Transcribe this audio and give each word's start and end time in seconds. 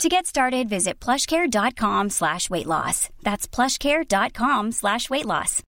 To 0.00 0.08
get 0.08 0.26
started, 0.26 0.68
visit 0.68 0.98
plushcare.com 1.00 2.10
slash 2.10 2.48
weight 2.50 2.66
loss. 2.66 3.08
That's 3.22 3.46
plushcare.com 3.46 4.72
slash 4.72 5.08
weight 5.10 5.26
loss. 5.26 5.62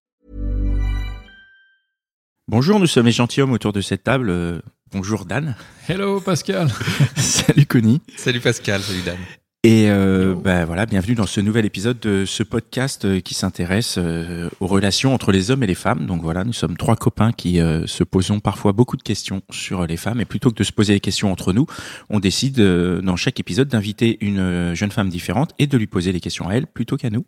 Bonjour, 2.47 2.79
nous 2.79 2.87
sommes 2.87 3.05
les 3.07 3.11
gentilshommes 3.11 3.53
autour 3.53 3.73
de 3.73 3.81
cette 3.81 4.03
table. 4.03 4.29
Euh, 4.29 4.61
bonjour 4.91 5.25
Dan. 5.25 5.55
Hello 5.87 6.19
Pascal. 6.19 6.69
salut 7.15 7.65
Connie. 7.65 8.01
Salut 8.17 8.39
Pascal, 8.41 8.81
salut 8.81 9.01
Dan. 9.03 9.17
Et 9.65 9.89
euh, 9.89 10.35
ben 10.35 10.63
voilà, 10.63 10.85
bienvenue 10.85 11.15
dans 11.15 11.25
ce 11.25 11.41
nouvel 11.41 11.65
épisode 11.65 11.99
de 11.99 12.25
ce 12.25 12.43
podcast 12.43 13.03
euh, 13.03 13.19
qui 13.19 13.33
s'intéresse 13.33 13.95
euh, 13.97 14.47
aux 14.59 14.67
relations 14.67 15.11
entre 15.11 15.31
les 15.31 15.49
hommes 15.49 15.63
et 15.63 15.65
les 15.65 15.73
femmes. 15.73 16.05
Donc 16.05 16.21
voilà, 16.21 16.43
nous 16.43 16.53
sommes 16.53 16.77
trois 16.77 16.95
copains 16.95 17.31
qui 17.31 17.59
euh, 17.59 17.87
se 17.87 18.03
posons 18.03 18.39
parfois 18.39 18.73
beaucoup 18.73 18.95
de 18.95 19.01
questions 19.01 19.41
sur 19.49 19.87
les 19.87 19.97
femmes. 19.97 20.21
Et 20.21 20.25
plutôt 20.25 20.51
que 20.51 20.55
de 20.55 20.63
se 20.63 20.71
poser 20.71 20.93
des 20.93 20.99
questions 20.99 21.31
entre 21.31 21.51
nous, 21.51 21.65
on 22.11 22.19
décide 22.19 22.61
dans 22.61 23.15
chaque 23.15 23.39
épisode 23.39 23.67
d'inviter 23.67 24.19
une 24.21 24.75
jeune 24.75 24.91
femme 24.91 25.09
différente 25.09 25.55
et 25.57 25.65
de 25.65 25.77
lui 25.79 25.87
poser 25.87 26.11
les 26.11 26.19
questions 26.19 26.47
à 26.47 26.53
elle 26.53 26.67
plutôt 26.67 26.95
qu'à 26.95 27.09
nous. 27.09 27.25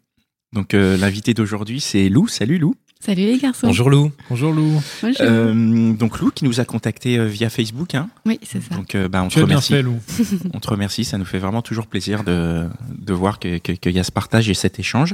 Donc 0.54 0.74
l'invité 0.74 1.34
d'aujourd'hui, 1.34 1.82
c'est 1.82 2.08
Lou. 2.08 2.28
Salut 2.28 2.60
Lou. 2.60 2.76
Salut 3.00 3.22
les 3.26 3.38
garçons. 3.38 3.68
Bonjour 3.68 3.90
Lou. 3.90 4.12
Bonjour 4.30 4.52
Lou. 4.52 4.82
Bonjour. 5.02 5.16
Euh, 5.22 5.94
donc 5.94 6.20
Lou 6.20 6.32
qui 6.32 6.46
nous 6.46 6.60
a 6.60 6.66
contacté 6.66 7.26
via 7.28 7.50
Facebook. 7.50 7.96
Hein. 7.96 8.10
Oui, 8.26 8.40
c'est 8.44 8.62
ça. 8.62 8.76
Donc 8.76 8.96
euh, 8.96 9.08
bah, 9.08 9.24
on 9.24 9.28
Tu 9.28 9.36
te 9.36 9.40
as 9.42 9.46
bien 9.46 9.56
remercie. 9.58 9.74
fait 9.74 9.82
Lou. 9.82 9.98
On 10.54 10.60
te 10.60 10.68
remercie, 10.70 11.06
ça 11.06 11.18
nous 11.18 11.26
fait 11.26 11.38
vraiment 11.40 11.62
toujours 11.62 11.88
plaisir 11.88 12.24
de, 12.24 12.68
de 12.98 13.14
voir 13.14 13.40
qu'il 13.40 13.62
que, 13.62 13.90
y 13.90 14.00
a 14.00 14.04
ce 14.04 14.12
partage 14.12 14.50
et 14.50 14.54
cet 14.54 14.80
échange. 14.80 15.14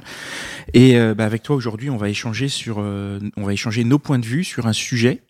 Et 0.73 0.97
euh, 0.97 1.13
bah, 1.13 1.25
avec 1.25 1.43
toi 1.43 1.55
aujourd'hui, 1.55 1.89
on 1.89 1.97
va 1.97 2.09
échanger 2.09 2.47
sur, 2.47 2.77
euh, 2.79 3.19
on 3.37 3.43
va 3.43 3.53
échanger 3.53 3.83
nos 3.83 3.99
points 3.99 4.19
de 4.19 4.25
vue 4.25 4.43
sur 4.43 4.65
un 4.65 4.73
sujet 4.73 5.21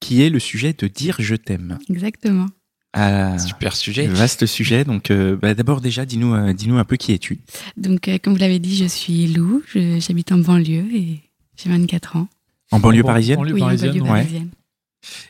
qui 0.00 0.22
est 0.22 0.30
le 0.30 0.38
sujet 0.40 0.74
de 0.76 0.86
dire 0.88 1.16
je 1.18 1.34
t'aime. 1.36 1.78
Exactement. 1.90 2.46
Ah, 2.94 3.38
Super 3.38 3.76
sujet. 3.76 4.06
vaste 4.06 4.46
sujet. 4.46 4.84
Donc 4.84 5.10
euh, 5.10 5.36
bah, 5.36 5.52
d'abord 5.54 5.82
déjà, 5.82 6.06
dis-nous, 6.06 6.34
euh, 6.34 6.52
dis-nous 6.54 6.78
un 6.78 6.84
peu 6.84 6.96
qui 6.96 7.12
es-tu. 7.12 7.40
Donc, 7.76 8.08
euh, 8.08 8.16
comme 8.22 8.32
vous 8.32 8.38
l'avez 8.38 8.58
dit, 8.58 8.74
je 8.76 8.86
suis 8.86 9.26
Lou, 9.26 9.62
j'habite 9.74 10.32
en 10.32 10.38
banlieue 10.38 10.86
et 10.94 11.20
j'ai 11.56 11.70
24 11.70 12.16
ans. 12.16 12.28
En 12.72 12.80
banlieue 12.80 13.02
Ban- 13.02 13.08
parisienne. 13.08 13.36
banlieue 13.36 13.54
oui, 13.54 13.60
parisienne, 13.60 13.90
en 13.90 13.92
banlieue 13.98 14.12
ouais. 14.12 14.18
parisienne. 14.20 14.48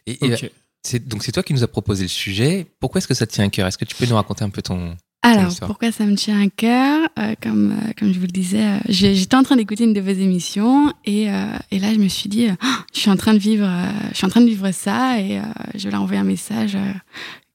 Et, 0.06 0.24
et, 0.26 0.32
Ok. 0.34 0.50
c'est 0.82 1.06
donc 1.06 1.22
c'est 1.22 1.32
toi 1.32 1.42
qui 1.42 1.52
nous 1.52 1.62
as 1.62 1.68
proposé 1.68 2.04
le 2.04 2.08
sujet. 2.08 2.66
Pourquoi 2.80 2.98
est-ce 2.98 3.08
que 3.08 3.14
ça 3.14 3.26
te 3.26 3.32
tient 3.32 3.44
à 3.44 3.48
cœur? 3.48 3.66
Est-ce 3.66 3.78
que 3.78 3.84
tu 3.84 3.94
peux 3.94 4.06
nous 4.06 4.14
raconter 4.14 4.44
un 4.44 4.48
peu 4.50 4.62
ton 4.62 4.96
Alors, 5.22 5.52
pourquoi 5.66 5.92
ça 5.92 6.06
me 6.06 6.14
tient 6.14 6.40
à 6.40 6.48
cœur? 6.48 7.08
Euh, 7.18 7.34
comme, 7.42 7.72
euh, 7.72 7.92
comme 7.98 8.12
je 8.12 8.18
vous 8.18 8.26
le 8.26 8.32
disais, 8.32 8.64
euh, 8.64 8.78
j'étais 8.88 9.34
en 9.34 9.42
train 9.42 9.56
d'écouter 9.56 9.84
une 9.84 9.92
de 9.92 10.00
vos 10.00 10.08
émissions 10.10 10.92
et, 11.04 11.30
euh, 11.30 11.44
et 11.70 11.78
là, 11.78 11.92
je 11.92 11.98
me 11.98 12.08
suis 12.08 12.28
dit, 12.28 12.46
je 12.94 13.00
suis 13.00 13.10
en 13.10 13.16
train 13.16 13.34
de 13.34 13.38
vivre, 13.38 13.66
euh, 13.66 13.90
je 14.12 14.16
suis 14.16 14.26
en 14.26 14.30
train 14.30 14.40
de 14.40 14.46
vivre 14.46 14.70
ça 14.72 15.20
et 15.20 15.38
euh, 15.38 15.42
je 15.74 15.84
vais 15.84 15.90
leur 15.90 16.02
envoyer 16.02 16.20
un 16.20 16.24
message 16.24 16.74
euh, 16.76 16.92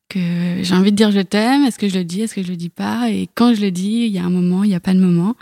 que 0.10 0.60
j'ai 0.62 0.76
envie 0.76 0.92
de 0.92 0.98
dire 0.98 1.12
je 1.12 1.22
t'aime. 1.22 1.64
Est-ce 1.66 1.80
que 1.80 1.88
je 1.88 1.96
le 1.98 2.04
dis? 2.04 2.22
Est-ce 2.22 2.36
que 2.36 2.44
je 2.44 2.50
le 2.50 2.58
dis 2.58 2.70
pas? 2.70 3.10
Et 3.10 3.30
quand 3.34 3.54
je 3.56 3.62
le 3.62 3.72
dis, 3.72 4.04
il 4.06 4.12
y 4.12 4.20
a 4.20 4.24
un 4.26 4.30
moment, 4.30 4.64
il 4.64 4.68
n'y 4.70 4.76
a 4.76 4.80
pas 4.82 4.94
de 4.94 5.00
moment. 5.00 5.36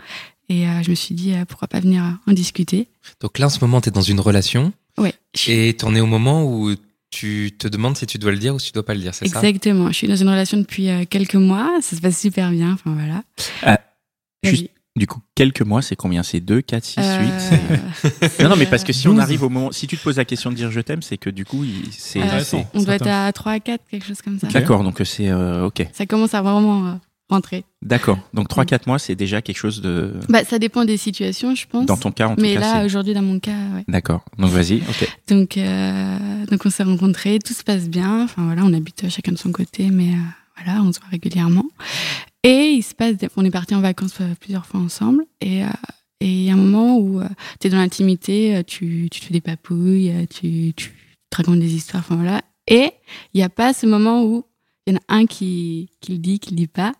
Et 0.50 0.66
euh, 0.66 0.82
je 0.82 0.90
me 0.90 0.94
suis 0.96 1.14
dit, 1.14 1.32
euh, 1.34 1.44
pourquoi 1.46 1.68
pas 1.68 1.80
venir 1.80 2.02
en 2.26 2.32
discuter 2.32 2.88
Donc 3.20 3.38
là 3.38 3.46
en 3.46 3.50
ce 3.50 3.60
moment 3.60 3.80
tu 3.80 3.88
es 3.88 3.92
dans 3.92 4.02
une 4.02 4.20
relation 4.20 4.72
Ouais. 4.98 5.14
et 5.48 5.74
tu 5.78 5.84
en 5.86 5.94
es 5.94 6.00
au 6.00 6.06
moment 6.06 6.44
où 6.44 6.74
tu 7.10 7.52
te 7.58 7.66
demandes 7.68 7.96
si 7.96 8.04
tu 8.06 8.18
dois 8.18 8.32
le 8.32 8.38
dire 8.38 8.54
ou 8.54 8.58
si 8.58 8.66
tu 8.68 8.72
dois 8.72 8.84
pas 8.84 8.94
le 8.94 9.00
dire, 9.00 9.14
c'est 9.14 9.26
ça? 9.28 9.38
Exactement. 9.40 9.88
Je 9.88 9.94
suis 9.94 10.08
dans 10.08 10.16
une 10.16 10.28
relation 10.28 10.58
depuis 10.58 10.90
euh, 10.90 11.04
quelques 11.08 11.34
mois. 11.36 11.70
Ça 11.80 11.96
se 11.96 12.00
passe 12.02 12.18
super 12.20 12.50
bien. 12.50 12.72
Enfin 12.72 12.92
voilà. 12.94 13.22
Ah, 13.62 13.80
juste- 14.44 14.68
Du 14.96 15.06
coup, 15.06 15.20
quelques 15.36 15.62
mois, 15.62 15.82
c'est 15.82 15.94
combien? 15.96 16.22
C'est 16.24 16.40
2, 16.40 16.60
4, 16.62 16.84
6, 16.84 16.96
8 16.96 17.04
Euh, 17.06 18.28
Non, 18.42 18.50
non, 18.50 18.56
mais 18.56 18.66
parce 18.66 18.82
que 18.84 18.92
si 18.92 19.06
on 19.08 19.12
12. 19.14 19.20
arrive 19.22 19.42
au 19.44 19.48
moment, 19.48 19.70
si 19.72 19.86
tu 19.86 19.96
te 19.96 20.02
poses 20.02 20.16
la 20.16 20.24
question 20.24 20.50
de 20.50 20.56
dire 20.56 20.70
je 20.72 20.80
t'aime, 20.80 21.00
c'est 21.02 21.16
que 21.16 21.30
du 21.30 21.44
coup, 21.44 21.64
c'est. 21.92 22.20
euh, 22.20 22.42
on 22.74 22.82
doit 22.82 22.96
être 22.96 23.06
à 23.08 23.32
3 23.32 23.52
à 23.52 23.60
4, 23.60 23.82
quelque 23.90 24.04
chose 24.06 24.20
comme 24.20 24.38
ça. 24.40 24.48
D'accord, 24.48 24.82
donc 24.82 25.00
c'est 25.04 25.28
euh, 25.30 25.66
ok. 25.66 25.86
Ça 25.92 26.06
commence 26.06 26.34
à 26.34 26.42
vraiment 26.42 26.86
euh, 26.88 26.92
rentrer. 27.30 27.64
D'accord. 27.82 28.18
Donc 28.34 28.48
3-4 28.50 28.80
mois, 28.86 28.98
c'est 28.98 29.14
déjà 29.14 29.40
quelque 29.42 29.56
chose 29.56 29.80
de. 29.80 30.14
Bah, 30.28 30.44
ça 30.44 30.58
dépend 30.58 30.84
des 30.84 30.96
situations, 30.96 31.54
je 31.54 31.66
pense. 31.66 31.86
Dans 31.86 31.96
ton 31.96 32.12
cas, 32.12 32.28
en 32.28 32.36
tout 32.36 32.42
Mais 32.42 32.54
cas. 32.54 32.60
là, 32.60 32.72
c'est- 32.80 32.84
aujourd'hui, 32.84 33.14
dans 33.14 33.22
mon 33.22 33.38
cas, 33.40 33.52
ouais. 33.74 33.84
D'accord. 33.88 34.24
Donc 34.38 34.50
vas-y. 34.50 34.76
Ok. 34.82 35.08
Donc, 35.28 35.56
euh, 35.56 36.46
donc 36.46 36.66
on 36.66 36.70
s'est 36.70 36.82
rencontrés, 36.82 37.38
tout 37.38 37.54
se 37.54 37.64
passe 37.64 37.88
bien. 37.88 38.24
Enfin 38.24 38.44
voilà, 38.44 38.62
on 38.64 38.72
habite 38.74 39.08
chacun 39.08 39.32
de 39.32 39.38
son 39.38 39.50
côté, 39.52 39.88
mais 39.90 40.10
euh, 40.10 40.62
voilà, 40.64 40.82
on 40.82 40.92
se 40.92 41.00
voit 41.00 41.08
régulièrement. 41.10 41.64
Et 42.42 42.70
il 42.76 42.82
se 42.82 42.94
passe, 42.94 43.14
on 43.36 43.44
est 43.44 43.50
partis 43.50 43.74
en 43.74 43.80
vacances 43.80 44.18
euh, 44.20 44.34
plusieurs 44.40 44.66
fois 44.66 44.80
ensemble. 44.80 45.24
Et 45.40 45.64
euh, 45.64 45.68
et 46.22 46.26
il 46.28 46.42
y 46.42 46.50
a 46.50 46.52
un 46.52 46.56
moment 46.56 46.98
où 46.98 47.22
tu 47.60 47.66
es 47.66 47.70
dans 47.70 47.78
l'intimité, 47.78 48.62
tu, 48.66 49.08
tu 49.10 49.20
te 49.20 49.24
fais 49.24 49.32
des 49.32 49.40
papouilles, 49.40 50.12
tu, 50.28 50.74
tu 50.76 50.92
te 51.30 51.36
racontes 51.38 51.60
des 51.60 51.74
histoires, 51.74 52.02
enfin 52.06 52.16
voilà. 52.16 52.42
Et 52.68 52.90
il 53.32 53.38
n'y 53.38 53.42
a 53.42 53.48
pas 53.48 53.72
ce 53.72 53.86
moment 53.86 54.22
où 54.24 54.44
il 54.90 54.94
y 54.94 54.96
en 54.96 55.00
a 55.08 55.14
un 55.20 55.26
qui, 55.26 55.88
qui 56.00 56.12
le 56.12 56.18
dit, 56.18 56.38
qui 56.40 56.50
le 56.50 56.56
dit 56.56 56.66
pas. 56.66 56.92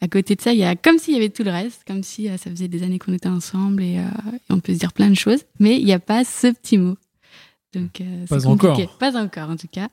À 0.00 0.08
côté 0.08 0.34
de 0.34 0.40
ça, 0.40 0.52
il 0.52 0.58
y 0.58 0.64
a 0.64 0.74
comme 0.76 0.98
s'il 0.98 1.14
y 1.14 1.16
avait 1.16 1.28
tout 1.28 1.44
le 1.44 1.50
reste, 1.50 1.82
comme 1.86 2.02
si 2.02 2.28
euh, 2.28 2.36
ça 2.36 2.50
faisait 2.50 2.68
des 2.68 2.82
années 2.82 2.98
qu'on 2.98 3.12
était 3.12 3.28
ensemble 3.28 3.82
et, 3.82 3.98
euh, 3.98 4.02
et 4.34 4.40
on 4.52 4.60
peut 4.60 4.72
se 4.74 4.78
dire 4.78 4.92
plein 4.92 5.10
de 5.10 5.14
choses, 5.14 5.44
mais 5.60 5.78
il 5.78 5.84
n'y 5.84 5.92
a 5.92 5.98
pas 5.98 6.24
ce 6.24 6.48
petit 6.52 6.78
mot. 6.78 6.96
Donc, 7.74 8.00
euh, 8.00 8.26
Pas 8.26 8.46
encore. 8.46 8.98
Pas 8.98 9.16
encore, 9.22 9.50
en 9.50 9.56
tout 9.56 9.68
cas. 9.70 9.88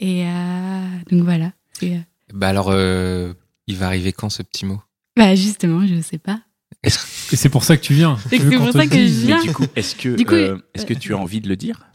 Et 0.00 0.24
euh, 0.26 0.86
donc 1.10 1.22
voilà. 1.24 1.52
Euh, 1.82 1.98
Bah 2.32 2.48
alors 2.48 2.70
euh, 2.70 3.32
il 3.66 3.76
va 3.76 3.86
arriver 3.86 4.12
quand 4.12 4.30
ce 4.30 4.42
petit 4.42 4.64
mot? 4.66 4.80
Bah 5.16 5.34
justement, 5.34 5.86
je 5.86 5.94
ne 5.94 6.02
sais 6.02 6.18
pas. 6.18 6.40
Et 6.82 6.90
c'est 7.36 7.48
pour 7.50 7.62
ça 7.64 7.76
que 7.76 7.82
tu 7.82 7.94
viens. 7.94 8.16
C'est 8.28 8.56
pour 8.56 8.72
ça 8.72 8.86
que 8.86 8.96
je 8.96 9.26
viens. 9.26 9.36
Mais 9.36 9.42
du 9.42 9.52
coup, 9.52 9.66
est-ce 9.76 9.94
que 9.94 10.20
coup, 10.22 10.34
euh, 10.34 10.58
est-ce 10.74 10.84
que 10.86 10.94
tu 10.94 11.14
as 11.14 11.18
envie 11.18 11.40
de 11.40 11.48
le 11.48 11.56
dire? 11.56 11.86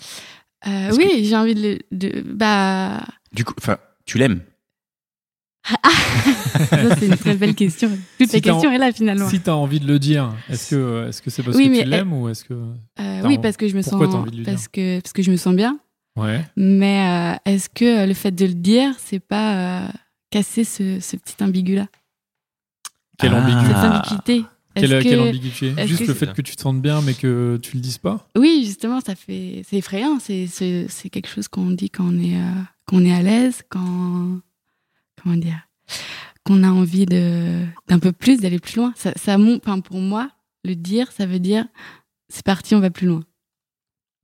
Euh, 0.65 0.91
oui, 0.95 1.23
j'ai 1.25 1.35
envie 1.35 1.55
de, 1.55 1.61
le- 1.61 1.79
de 1.97 2.21
bah 2.21 3.03
Du 3.33 3.43
coup, 3.43 3.53
enfin, 3.57 3.77
tu 4.05 4.17
l'aimes? 4.17 4.41
Ça 5.67 6.95
c'est 6.97 7.07
une 7.07 7.17
très 7.17 7.35
belle 7.35 7.55
question. 7.55 7.89
Toute 8.17 8.29
Si 8.29 8.35
la 8.35 8.41
question 8.41 8.69
en- 8.69 8.73
est 8.73 8.77
là 8.77 8.91
finalement. 8.91 9.29
Si 9.29 9.39
tu 9.41 9.49
as 9.49 9.55
envie 9.55 9.79
de 9.79 9.87
le 9.87 9.99
dire, 9.99 10.33
est-ce 10.49 10.71
que 10.75 11.07
est-ce 11.09 11.21
que 11.21 11.29
c'est 11.29 11.43
parce 11.43 11.55
Oui, 11.57 11.65
que 11.65 11.69
mais, 11.71 11.83
tu 11.83 11.89
l'aimes 11.89 12.13
ou 12.13 12.29
est-ce 12.29 12.43
que 12.43 12.53
Euh, 12.53 13.21
oui, 13.25 13.37
en- 13.37 13.41
parce 13.41 13.57
que 13.57 13.67
je 13.67 13.75
me 13.75 13.81
sens 13.81 13.93
envie 13.93 14.31
de 14.31 14.37
lui 14.37 14.43
parce 14.43 14.67
que 14.67 14.99
parce 15.01 15.13
que 15.13 15.21
je 15.21 15.31
me 15.31 15.37
sens 15.37 15.55
bien. 15.55 15.79
ouais 16.15 16.43
Mais 16.55 17.35
euh, 17.45 17.51
est-ce 17.51 17.69
que 17.69 18.03
euh, 18.03 18.05
le 18.05 18.13
fait 18.13 18.31
de 18.31 18.45
le 18.45 18.53
dire, 18.53 18.93
c'est 18.97 19.19
pas 19.19 19.83
euh, 19.83 19.87
casser 20.31 20.63
ce, 20.63 20.99
ce 20.99 21.15
petit 21.17 21.41
ambigu 21.43 21.75
là, 21.75 21.87
Quelle 23.17 23.33
Ah. 23.33 23.41
ambiguïté. 23.41 23.67
cette 23.73 23.91
ambiguïté 23.91 24.45
Quelle, 24.75 25.03
que- 25.03 25.19
ambiguïté 25.29 25.87
Juste 25.87 26.01
que 26.03 26.07
le 26.07 26.13
c'est- 26.13 26.25
fait 26.27 26.33
que 26.33 26.41
tu 26.43 26.55
te 26.55 26.61
sentes 26.61 26.81
bien 26.81 27.01
mais 27.01 27.13
que 27.15 27.57
tu 27.61 27.75
le 27.75 27.81
dises 27.81 27.97
pas 27.97 28.27
Oui, 28.37 28.63
justement, 28.65 28.99
ça 29.05 29.15
fait 29.15 29.63
c'est 29.67 29.77
effrayant. 29.77 30.19
C'est 30.19 30.45
c'est 30.47 30.85
c'est 30.89 31.09
quelque 31.09 31.27
chose 31.29 31.47
qu'on 31.47 31.71
dit 31.71 31.89
quand 31.89 32.05
on 32.05 32.19
est 32.19 32.35
euh, 32.35 32.61
qu'on 32.85 33.03
est 33.03 33.13
à 33.13 33.21
l'aise, 33.23 33.63
quand 33.69 34.39
comment 35.27 35.37
dire, 35.39 35.67
qu'on 36.45 36.63
a 36.63 36.69
envie 36.69 37.05
de 37.05 37.63
d'un 37.87 37.99
peu 37.99 38.11
plus, 38.11 38.39
d'aller 38.39 38.59
plus 38.59 38.77
loin. 38.77 38.93
Ça, 38.95 39.11
ça 39.15 39.37
mon- 39.37 39.57
enfin, 39.57 39.79
pour 39.79 39.99
moi, 39.99 40.29
le 40.63 40.75
dire, 40.75 41.11
ça 41.11 41.25
veut 41.25 41.39
dire 41.39 41.65
c'est 42.29 42.45
parti, 42.45 42.75
on 42.75 42.79
va 42.79 42.89
plus 42.89 43.07
loin. 43.07 43.23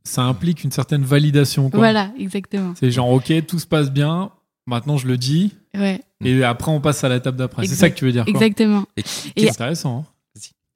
Ça 0.05 0.23
implique 0.23 0.63
une 0.63 0.71
certaine 0.71 1.03
validation. 1.03 1.69
Quoi. 1.69 1.79
Voilà, 1.79 2.11
exactement. 2.17 2.73
C'est 2.77 2.91
genre, 2.91 3.09
ok, 3.09 3.45
tout 3.47 3.59
se 3.59 3.65
passe 3.67 3.91
bien, 3.91 4.31
maintenant 4.65 4.97
je 4.97 5.07
le 5.07 5.17
dis, 5.17 5.53
Ouais, 5.75 6.01
et 6.23 6.43
après 6.43 6.71
on 6.71 6.79
passe 6.81 7.03
à 7.03 7.09
l'étape 7.09 7.35
d'après. 7.35 7.65
C'est 7.67 7.75
ça 7.75 7.89
que 7.89 7.95
tu 7.95 8.05
veux 8.05 8.11
dire. 8.11 8.25
quoi. 8.25 8.33
exactement. 8.33 8.85
Et 9.35 9.49
intéressant. 9.49 9.99
hein. 9.99 10.09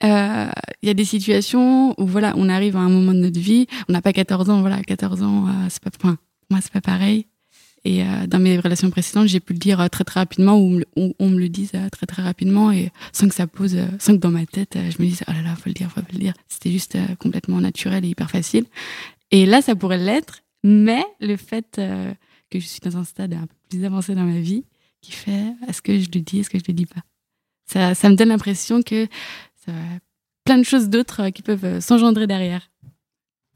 Euh, 0.03 0.51
Il 0.83 0.87
y 0.87 0.89
a 0.89 0.93
des 0.93 1.05
situations 1.05 1.99
où 1.99 2.05
voilà, 2.05 2.33
on 2.37 2.49
arrive 2.49 2.75
à 2.77 2.79
un 2.81 2.89
moment 2.89 3.13
de 3.13 3.19
notre 3.19 3.39
vie, 3.39 3.65
on 3.89 3.93
n'a 3.93 4.01
pas 4.01 4.13
14 4.13 4.49
ans, 4.49 4.61
voilà, 4.61 4.81
14 4.83 5.23
ans, 5.23 5.47
euh, 5.47 5.51
c'est 5.69 5.81
pas, 5.83 5.89
enfin, 6.01 6.17
moi 6.51 6.59
c'est 6.61 6.71
pas 6.71 6.81
pareil. 6.81 7.25
Et 7.85 8.03
euh, 8.03 8.27
dans 8.27 8.39
mes 8.39 8.59
relations 8.59 8.89
précédentes, 8.89 9.27
j'ai 9.27 9.39
pu 9.39 9.53
le 9.53 9.59
dire 9.59 9.79
euh, 9.79 9.87
très 9.87 10.03
très 10.03 10.19
rapidement 10.19 10.59
ou 10.59 10.81
on, 10.95 11.13
on- 11.19 11.29
me 11.29 11.39
le 11.39 11.47
dise 11.47 11.71
euh, 11.75 11.89
très 11.89 12.05
très 12.05 12.21
rapidement 12.21 12.71
et 12.71 12.91
sans 13.13 13.27
que 13.29 13.35
ça 13.35 13.47
pose, 13.47 13.77
sans 13.99 14.13
que 14.13 14.17
dans 14.19 14.31
ma 14.31 14.45
tête 14.45 14.75
je 14.75 15.01
me 15.01 15.07
dise 15.07 15.23
oh 15.27 15.31
là 15.31 15.41
là, 15.41 15.55
faut 15.55 15.67
le 15.69 15.73
dire, 15.73 15.89
faut 15.91 16.01
le 16.11 16.19
dire. 16.19 16.33
C'était 16.49 16.71
juste 16.71 16.97
complètement 17.19 17.61
naturel 17.61 18.03
et 18.03 18.09
hyper 18.09 18.29
facile. 18.29 18.65
Et 19.31 19.45
là, 19.45 19.61
ça 19.61 19.75
pourrait 19.75 19.97
l'être, 19.97 20.41
mais 20.63 21.03
le 21.19 21.37
fait 21.37 21.79
que 22.49 22.59
je 22.59 22.65
suis 22.65 22.79
dans 22.81 22.97
un 22.97 23.03
stade 23.03 23.33
un 23.33 23.41
peu 23.47 23.55
plus 23.69 23.85
avancé 23.85 24.15
dans 24.15 24.23
ma 24.23 24.39
vie, 24.39 24.63
qui 25.01 25.11
fait 25.11 25.53
est-ce 25.67 25.81
que 25.81 25.99
je 25.99 26.07
le 26.13 26.21
dis, 26.21 26.39
est-ce 26.39 26.49
que 26.49 26.57
je 26.59 26.63
le 26.67 26.73
dis 26.73 26.85
pas? 26.85 27.01
Ça, 27.65 27.93
ça 27.93 28.09
me 28.09 28.15
donne 28.15 28.29
l'impression 28.29 28.81
que 28.81 29.07
ça, 29.65 29.71
plein 30.45 30.57
de 30.57 30.63
choses 30.63 30.87
d'autres 30.89 31.29
qui 31.29 31.41
peuvent 31.41 31.79
s'engendrer 31.81 32.25
derrière. 32.27 32.69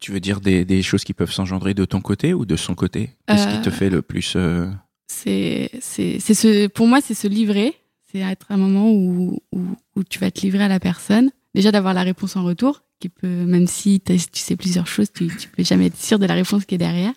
Tu 0.01 0.11
veux 0.11 0.19
dire 0.19 0.41
des, 0.41 0.65
des 0.65 0.81
choses 0.81 1.03
qui 1.05 1.13
peuvent 1.13 1.31
s'engendrer 1.31 1.73
de 1.73 1.85
ton 1.85 2.01
côté 2.01 2.33
ou 2.33 2.43
de 2.45 2.55
son 2.57 2.75
côté? 2.75 3.11
Qu'est-ce 3.27 3.47
qui 3.47 3.61
te 3.61 3.69
Euh, 3.69 3.71
fait 3.71 3.89
le 3.89 4.01
plus 4.01 4.33
euh, 4.35 4.67
C'est, 5.07 5.69
c'est, 5.79 6.19
c'est 6.19 6.33
ce, 6.33 6.67
pour 6.67 6.87
moi, 6.87 6.99
c'est 7.01 7.13
se 7.13 7.27
livrer. 7.27 7.75
C'est 8.11 8.19
être 8.19 8.47
un 8.49 8.57
moment 8.57 8.89
où, 8.91 9.39
où, 9.53 9.61
où 9.95 10.03
tu 10.03 10.19
vas 10.19 10.31
te 10.31 10.41
livrer 10.41 10.63
à 10.65 10.67
la 10.67 10.79
personne. 10.81 11.29
Déjà 11.55 11.71
d'avoir 11.71 11.93
la 11.93 12.01
réponse 12.03 12.35
en 12.35 12.43
retour, 12.43 12.81
qui 12.99 13.09
peut, 13.09 13.27
même 13.27 13.67
si 13.67 14.01
tu 14.01 14.17
sais 14.33 14.55
plusieurs 14.57 14.87
choses, 14.87 15.13
tu, 15.13 15.27
tu 15.37 15.47
peux 15.47 15.63
jamais 15.63 15.85
être 15.85 16.01
sûr 16.01 16.17
de 16.19 16.25
la 16.25 16.33
réponse 16.33 16.65
qui 16.65 16.75
est 16.75 16.79
derrière. 16.79 17.13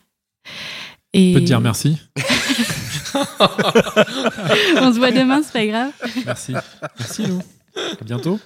Et 1.15 1.31
Je 1.33 1.35
peux 1.39 1.41
te 1.41 1.47
dire 1.47 1.61
merci. 1.61 1.99
on 3.17 4.93
se 4.93 4.99
voit 4.99 5.11
demain, 5.11 5.43
c'est 5.43 5.53
pas 5.53 5.67
grave. 5.67 5.91
Merci. 6.27 6.53
Merci, 6.99 7.27
Lou. 7.27 7.41
À 8.01 8.05
bientôt. 8.05 8.39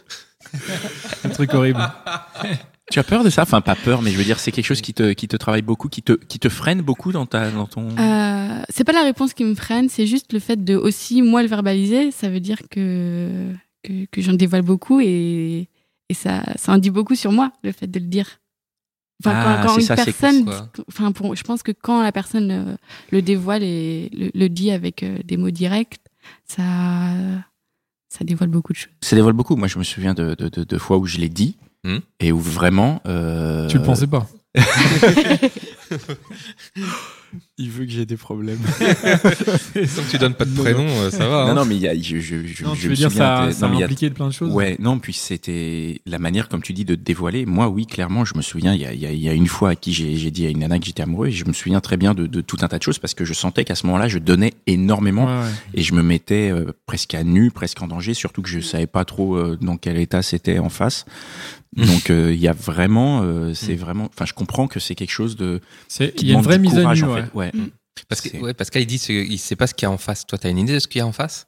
Un 1.25 1.29
truc 1.31 1.53
horrible. 1.55 1.81
Tu 2.91 2.99
as 2.99 3.05
peur 3.05 3.23
de 3.23 3.31
ça? 3.31 3.43
Enfin, 3.43 3.61
pas 3.61 3.75
peur, 3.75 4.01
mais 4.03 4.11
je 4.11 4.17
veux 4.17 4.25
dire, 4.25 4.41
c'est 4.41 4.51
quelque 4.51 4.65
chose 4.65 4.81
qui 4.81 4.95
te, 4.95 5.13
qui 5.13 5.29
te 5.29 5.37
travaille 5.37 5.63
beaucoup, 5.63 5.89
qui 5.89 6.03
te, 6.03 6.13
qui 6.13 6.39
te 6.39 6.49
freine 6.49 6.81
beaucoup 6.81 7.13
dans, 7.13 7.27
ta, 7.27 7.51
dans 7.51 7.67
ton. 7.67 7.89
Euh, 7.99 8.63
c'est 8.71 8.85
pas 8.85 8.93
la 8.93 9.03
réponse 9.03 9.35
qui 9.35 9.45
me 9.45 9.55
freine, 9.55 9.89
c'est 9.89 10.07
juste 10.07 10.33
le 10.33 10.39
fait 10.39 10.65
de 10.65 10.75
aussi 10.75 11.21
moi 11.21 11.43
le 11.43 11.49
verbaliser. 11.49 12.11
Ça 12.11 12.29
veut 12.31 12.41
dire 12.41 12.61
que 12.71 13.53
que, 13.85 14.07
que 14.07 14.23
j'en 14.23 14.33
dévoile 14.33 14.63
beaucoup 14.63 15.01
et, 15.01 15.69
et 16.09 16.15
ça, 16.15 16.43
ça 16.57 16.73
en 16.73 16.79
dit 16.79 16.91
beaucoup 16.91 17.15
sur 17.15 17.31
moi 17.31 17.53
le 17.63 17.73
fait 17.73 17.87
de 17.87 17.99
le 17.99 18.07
dire. 18.07 18.41
Enfin, 19.23 19.35
Ah, 19.35 19.61
quand, 19.63 19.67
quand 19.69 19.75
c'est 19.75 19.81
une 19.81 19.87
ça, 19.87 19.97
personne, 19.97 20.51
enfin, 20.89 21.13
pour, 21.13 21.35
je 21.35 21.43
pense 21.43 21.63
que 21.63 21.73
quand 21.73 22.03
la 22.03 22.13
personne 22.13 22.51
euh, 22.51 22.77
le 23.11 23.21
dévoile 23.21 23.63
et 23.65 24.11
le, 24.13 24.31
le 24.33 24.49
dit 24.49 24.71
avec 24.71 25.03
euh, 25.03 25.19
des 25.25 25.37
mots 25.37 25.51
directs, 25.51 25.99
ça, 26.47 26.65
ça 28.09 28.25
dévoile 28.25 28.49
beaucoup 28.49 28.73
de 28.73 28.79
choses. 28.79 28.93
Ça 29.03 29.17
dévoile 29.17 29.35
beaucoup. 29.35 29.57
Moi, 29.57 29.67
je 29.69 29.79
me 29.79 29.85
souviens 29.85 30.15
de, 30.15 30.35
de, 30.37 30.49
de, 30.49 30.65
de 30.65 30.79
fois 30.79 30.99
où 30.99 31.07
je 31.07 31.19
l'ai 31.19 31.29
dit 31.29 31.57
Hmm. 31.89 31.99
et 32.21 32.33
où 32.33 32.39
vraiment. 32.39 33.01
euh, 33.07 33.67
Tu 33.69 33.79
le 33.79 33.83
pensais 33.85 34.07
pas 34.07 34.27
Il 37.59 37.71
veut 37.71 37.85
que 37.85 37.91
j'ai 37.91 38.07
des 38.07 38.17
problèmes. 38.17 38.59
Tant 38.81 38.87
que 38.95 40.11
tu 40.11 40.17
donnes 40.19 40.33
pas 40.35 40.47
de 40.47 40.55
prénom, 40.59 40.87
euh, 40.89 41.11
ça 41.11 41.29
va. 41.29 41.45
Non, 41.45 41.51
hein. 41.51 41.55
non, 41.55 41.65
mais 41.67 41.77
il 41.77 41.83
y 41.83 41.89
a, 41.89 41.95
je, 41.95 42.19
je, 42.21 42.47
je, 42.47 42.65
Non, 42.65 42.75
je 42.75 42.81
tu 42.81 42.87
me 42.87 42.91
veux 42.91 42.97
dire 42.97 43.11
souviens 43.11 43.37
ça, 43.41 43.47
de- 43.47 43.51
ça 43.53 43.67
a 43.67 43.69
a- 43.71 43.85
impliqué 43.85 44.09
plein 44.11 44.29
de 44.29 44.33
choses 44.33 44.51
Ouais, 44.53 44.77
non, 44.79 44.99
puis 44.99 45.13
c'était 45.13 46.01
la 46.07 46.19
manière, 46.19 46.49
comme 46.49 46.63
tu 46.63 46.73
dis, 46.73 46.85
de 46.87 46.95
te 46.95 47.01
dévoiler. 47.03 47.45
Moi, 47.45 47.69
oui, 47.69 47.85
clairement, 47.87 48.25
je 48.25 48.35
me 48.37 48.41
souviens, 48.43 48.73
il 48.75 48.81
y 48.81 48.87
a, 48.87 48.93
il 48.95 49.01
y 49.01 49.07
a, 49.07 49.11
il 49.13 49.19
y 49.21 49.29
a 49.29 49.35
une 49.35 49.47
fois 49.47 49.71
à 49.71 49.75
qui 49.77 49.93
j'ai 49.93 50.17
j'ai 50.17 50.31
dit 50.31 50.47
à 50.47 50.51
une 50.51 50.61
nana 50.61 50.79
que 50.79 50.87
j'étais 50.87 51.03
amoureux, 51.03 51.29
et 51.29 51.33
je 51.33 51.45
me 51.45 51.53
souviens 51.53 51.81
très 51.81 51.97
bien 51.99 52.15
de, 52.15 52.27
de 52.27 52.41
tout 52.41 52.57
un 52.63 52.69
tas 52.69 52.79
de 52.79 52.83
choses 52.83 52.99
parce 52.99 53.13
que 53.15 53.25
je 53.27 53.35
sentais 53.35 53.65
qu'à 53.65 53.75
ce 53.75 53.87
moment-là, 53.87 54.09
je 54.09 54.19
donnais 54.19 54.55
énormément 54.67 55.27
Ouais, 55.27 55.43
ouais. 55.43 55.51
et 55.75 55.83
je 55.83 55.93
me 55.95 56.03
mettais 56.03 56.51
euh, 56.51 56.73
presque 56.87 57.13
à 57.15 57.25
nu, 57.25 57.51
presque 57.51 57.83
en 57.83 57.89
danger, 57.89 58.15
surtout 58.15 58.41
que 58.41 58.49
je 58.49 58.61
savais 58.61 58.87
pas 58.87 59.05
trop 59.05 59.37
euh, 59.37 59.59
dans 59.61 59.77
quel 59.77 59.99
état 59.99 60.23
c'était 60.23 60.59
en 60.59 60.71
face. 60.71 61.05
Donc, 61.77 62.11
euh, 62.11 62.33
il 62.33 62.41
y 62.41 62.49
a 62.49 62.53
vraiment, 62.53 63.23
euh, 63.23 63.55
c'est 63.55 63.75
vraiment, 63.77 64.07
enfin, 64.07 64.25
je 64.25 64.33
comprends 64.33 64.67
que 64.69 64.81
c'est 64.81 64.95
quelque 64.95 65.11
chose 65.13 65.37
de. 65.37 65.61
Il 66.01 66.27
y 66.27 66.33
a 66.33 66.35
une 66.35 66.43
vraie 66.43 66.59
mise 66.59 66.77
à 66.77 66.81
courage, 66.83 67.03
nu. 67.03 67.09
en 67.11 67.15
fait. 67.15 67.25
Ouais. 67.35 67.51
Mm. 67.55 67.69
Parce 68.09 68.21
que, 68.21 68.37
ouais, 68.39 68.55
Pascal, 68.55 68.83
il 68.83 68.87
dit 68.87 68.99
qu'il 68.99 69.39
sait 69.39 69.57
pas 69.57 69.67
ce 69.67 69.75
qu'il 69.75 69.87
y 69.87 69.87
a 69.87 69.91
en 69.91 69.99
face. 69.99 70.27
Toi, 70.27 70.39
t'as 70.39 70.51
une 70.51 70.59
idée 70.59 70.73
de 70.75 70.79
ce 70.79 70.89
qu'il 70.89 71.01
y 71.01 71.03
a 71.03 71.07
en 71.07 71.13
face? 71.13 71.47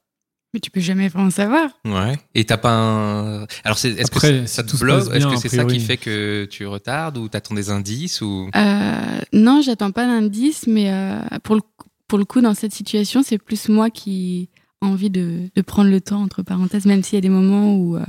Mais 0.53 0.59
tu 0.59 0.71
peux 0.73 0.81
jamais 0.81 1.09
vraiment 1.09 1.31
savoir. 1.31 1.71
Ouais. 1.85 2.19
Et 2.35 2.45
t'as 2.45 2.57
pas 2.57 2.73
un. 2.75 3.47
Alors, 3.65 3.77
est-ce 3.85 4.11
que 4.11 4.47
ça- 4.47 4.65
te 4.65 4.77
bloque 4.77 5.15
Est-ce 5.15 5.27
que 5.27 5.37
c'est 5.37 5.49
ça 5.49 5.65
qui 5.65 5.79
fait 5.79 5.97
que 5.97 6.47
tu 6.51 6.67
retardes 6.67 7.19
ou 7.19 7.29
t'attends 7.29 7.55
des 7.55 7.71
indices 7.71 8.21
ou? 8.21 8.51
Euh, 8.57 9.21
non, 9.33 9.63
j'attends 9.63 9.93
pas 9.93 10.07
d'indice, 10.07 10.67
mais 10.67 10.91
euh, 10.93 11.21
pour, 11.45 11.55
le, 11.55 11.61
pour 12.09 12.19
le 12.19 12.25
coup, 12.25 12.41
dans 12.41 12.55
cette 12.55 12.73
situation, 12.75 13.23
c'est 13.23 13.39
plus 13.39 13.69
moi 13.69 13.91
qui 13.91 14.49
ai 14.83 14.87
envie 14.87 15.11
de, 15.11 15.49
de 15.55 15.63
prendre 15.63 15.89
le 15.91 16.01
temps, 16.01 16.21
entre 16.23 16.43
parenthèses, 16.43 16.85
même 16.85 17.05
s'il 17.05 17.15
y 17.17 17.19
a 17.19 17.23
des 17.23 17.29
moments 17.29 17.77
où, 17.77 17.97
euh, 17.97 18.05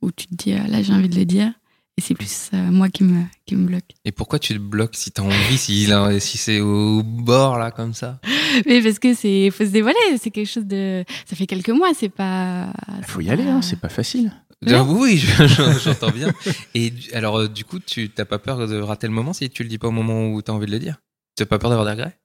où 0.00 0.10
tu 0.12 0.26
te 0.26 0.34
dis, 0.34 0.52
ah, 0.52 0.66
là, 0.68 0.82
j'ai 0.82 0.92
envie 0.92 1.08
de 1.08 1.16
le 1.16 1.24
dire. 1.24 1.52
Et 1.98 2.00
c'est 2.00 2.14
plus 2.14 2.48
euh, 2.54 2.56
moi 2.70 2.88
qui 2.88 3.04
me, 3.04 3.22
qui 3.44 3.54
me 3.54 3.66
bloque. 3.66 3.84
Et 4.06 4.12
pourquoi 4.12 4.38
tu 4.38 4.54
te 4.54 4.58
bloques 4.58 4.94
si 4.96 5.10
t'as 5.10 5.22
envie, 5.22 5.58
si, 5.58 5.86
si 6.20 6.38
c'est 6.38 6.60
au 6.60 7.02
bord 7.02 7.58
là 7.58 7.70
comme 7.70 7.92
ça? 7.92 8.18
Mais 8.66 8.80
parce 8.82 8.98
que 8.98 9.12
c'est, 9.12 9.50
faut 9.50 9.64
se 9.66 9.70
dévoiler, 9.70 9.98
c'est 10.18 10.30
quelque 10.30 10.48
chose 10.48 10.64
de. 10.64 11.04
Ça 11.26 11.36
fait 11.36 11.46
quelques 11.46 11.68
mois, 11.68 11.90
c'est 11.94 12.08
pas. 12.08 12.72
Il 12.98 13.04
faut 13.04 13.20
y 13.20 13.28
aller, 13.30 13.46
hein, 13.46 13.60
c'est 13.60 13.78
pas 13.78 13.90
facile. 13.90 14.32
Ouais. 14.66 14.78
Oui, 14.80 15.18
je- 15.18 15.46
je- 15.46 15.78
j'entends 15.80 16.10
bien. 16.12 16.32
Et 16.74 16.92
alors, 17.12 17.40
euh, 17.40 17.48
du 17.48 17.64
coup, 17.64 17.78
tu 17.78 18.08
t'as 18.08 18.24
pas 18.24 18.38
peur 18.38 18.66
de 18.66 18.78
rater 18.80 19.06
le 19.06 19.12
moment 19.12 19.32
si 19.34 19.50
tu 19.50 19.62
le 19.62 19.68
dis 19.68 19.76
pas 19.78 19.88
au 19.88 19.92
moment 19.92 20.28
où 20.32 20.40
t'as 20.40 20.52
envie 20.52 20.66
de 20.66 20.70
le 20.72 20.78
dire? 20.78 20.96
Tu 21.36 21.42
as 21.42 21.46
pas 21.46 21.58
peur 21.58 21.68
d'avoir 21.68 21.84
des 21.84 21.92
regrets? 21.92 22.18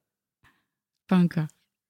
Pas 1.08 1.18
encore. 1.18 1.48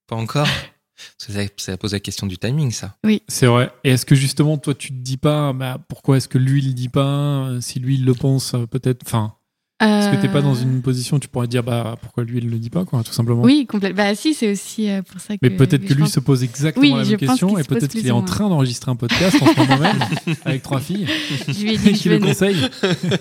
Pas 0.08 0.16
encore? 0.16 0.48
Parce 1.18 1.26
que 1.26 1.32
ça, 1.32 1.40
ça 1.72 1.76
pose 1.76 1.92
la 1.92 2.00
question 2.00 2.26
du 2.26 2.38
timing, 2.38 2.70
ça. 2.72 2.96
C'est 3.28 3.46
vrai. 3.46 3.70
Et 3.84 3.90
est-ce 3.90 4.04
que 4.06 4.14
justement, 4.14 4.58
toi, 4.58 4.74
tu 4.74 4.88
te 4.88 4.94
dis 4.98 5.16
pas, 5.16 5.52
bah, 5.52 5.78
pourquoi 5.88 6.16
est-ce 6.16 6.28
que 6.28 6.38
lui, 6.38 6.60
il 6.62 6.68
le 6.68 6.74
dit 6.74 6.88
pas? 6.88 7.48
Euh, 7.48 7.60
Si 7.60 7.78
lui, 7.80 7.94
il 7.94 8.04
le 8.04 8.14
pense, 8.14 8.54
euh, 8.54 8.66
peut-être. 8.66 9.02
Enfin, 9.06 9.34
est-ce 9.80 10.10
que 10.10 10.20
t'es 10.20 10.28
pas 10.28 10.42
dans 10.42 10.56
Euh, 10.56 10.62
une 10.62 10.82
position 10.82 11.18
où 11.18 11.20
tu 11.20 11.28
pourrais 11.28 11.46
dire, 11.46 11.62
bah, 11.62 11.96
pourquoi 12.02 12.24
lui, 12.24 12.38
il 12.38 12.50
le 12.50 12.58
dit 12.58 12.68
pas, 12.70 12.84
quoi, 12.84 13.04
tout 13.04 13.12
simplement? 13.12 13.42
Oui, 13.42 13.64
complètement. 13.68 13.96
Bah, 14.04 14.14
si, 14.16 14.34
c'est 14.34 14.50
aussi 14.50 14.90
euh, 14.90 15.02
pour 15.02 15.20
ça 15.20 15.34
que. 15.34 15.38
Mais 15.42 15.50
peut-être 15.50 15.84
que 15.84 15.94
lui 15.94 16.02
pense- 16.02 16.12
se 16.12 16.20
pose 16.20 16.42
exactement 16.42 16.82
Oui, 16.82 16.90
la 16.90 17.04
même 17.08 17.16
question 17.16 17.56
et 17.58 17.62
peut-être 17.62 17.92
qu'il 17.92 18.06
est 18.06 18.10
en 18.10 18.22
train 18.22 18.48
d'enregistrer 18.48 18.90
un 18.90 18.96
podcast 18.96 19.40
en 19.40 19.46
ce 19.46 19.58
moment 19.60 19.78
même 19.78 19.98
avec 20.44 20.62
trois 20.62 20.80
filles 20.80 21.06
Je 21.46 21.62
lui 21.62 21.74
ai 21.74 21.78
dit 21.78 21.92
qui 21.94 22.08
le 22.08 22.16
venais. 22.16 22.26
conseillent. 22.28 22.68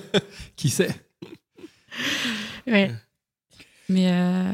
qui 0.56 0.70
sait? 0.70 0.90
Ouais. 2.66 2.92
Mais 3.90 4.12
euh, 4.12 4.52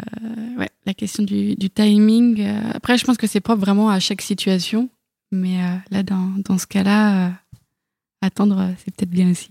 ouais, 0.57 0.69
la 0.85 0.93
question 0.93 1.23
du, 1.23 1.55
du 1.55 1.69
timing. 1.69 2.39
euh, 2.41 2.71
après, 2.73 2.97
je 2.97 3.05
pense 3.05 3.17
que 3.17 3.27
c'est 3.27 3.39
propre 3.41 3.61
vraiment 3.61 3.89
à 3.89 3.99
chaque 3.99 4.21
situation. 4.21 4.89
Mais 5.31 5.57
euh, 5.63 5.75
là, 5.89 6.03
dans, 6.03 6.31
dans 6.47 6.57
ce 6.57 6.67
cas-là, 6.67 7.27
euh, 7.27 7.31
attendre, 8.21 8.69
c'est 8.77 8.95
peut-être 8.95 9.09
bien 9.09 9.31
aussi. 9.31 9.49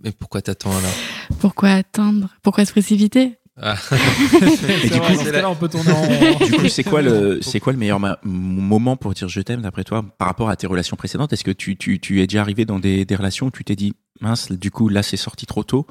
Mais 0.00 0.12
pourquoi 0.12 0.42
t'attends 0.42 0.76
alors? 0.76 0.92
Pourquoi 1.40 1.70
attendre? 1.70 2.28
Pourquoi 2.42 2.64
se 2.64 2.72
précipiter? 2.72 3.38
Ah. 3.60 3.76
C'est 3.80 4.88
du 4.90 4.98
vrai, 4.98 5.14
coup, 5.16 5.24
cas-là, 5.24 5.50
on 5.50 5.54
peut 5.54 5.68
tourner 5.68 5.92
en. 5.92 6.38
Du 6.44 6.52
coup, 6.52 6.68
c'est 6.68 6.84
quoi 6.84 7.02
le, 7.02 7.40
c'est 7.42 7.60
quoi 7.60 7.74
le 7.74 7.78
meilleur 7.78 8.00
moment 8.24 8.96
pour 8.96 9.12
dire 9.12 9.28
je 9.28 9.40
t'aime 9.42 9.60
d'après 9.60 9.84
toi 9.84 10.02
par 10.16 10.28
rapport 10.28 10.48
à 10.48 10.56
tes 10.56 10.66
relations 10.66 10.96
précédentes? 10.96 11.34
Est-ce 11.34 11.44
que 11.44 11.50
tu, 11.50 11.76
tu, 11.76 12.00
tu 12.00 12.22
es 12.22 12.26
déjà 12.26 12.40
arrivé 12.40 12.64
dans 12.64 12.78
des, 12.78 13.04
des 13.04 13.14
relations 13.14 13.46
où 13.46 13.50
tu 13.50 13.62
t'es 13.62 13.76
dit 13.76 13.92
mince, 14.22 14.50
du 14.50 14.70
coup 14.70 14.88
là 14.88 15.02
c'est 15.02 15.18
sorti 15.18 15.44
trop 15.44 15.64
tôt 15.64 15.86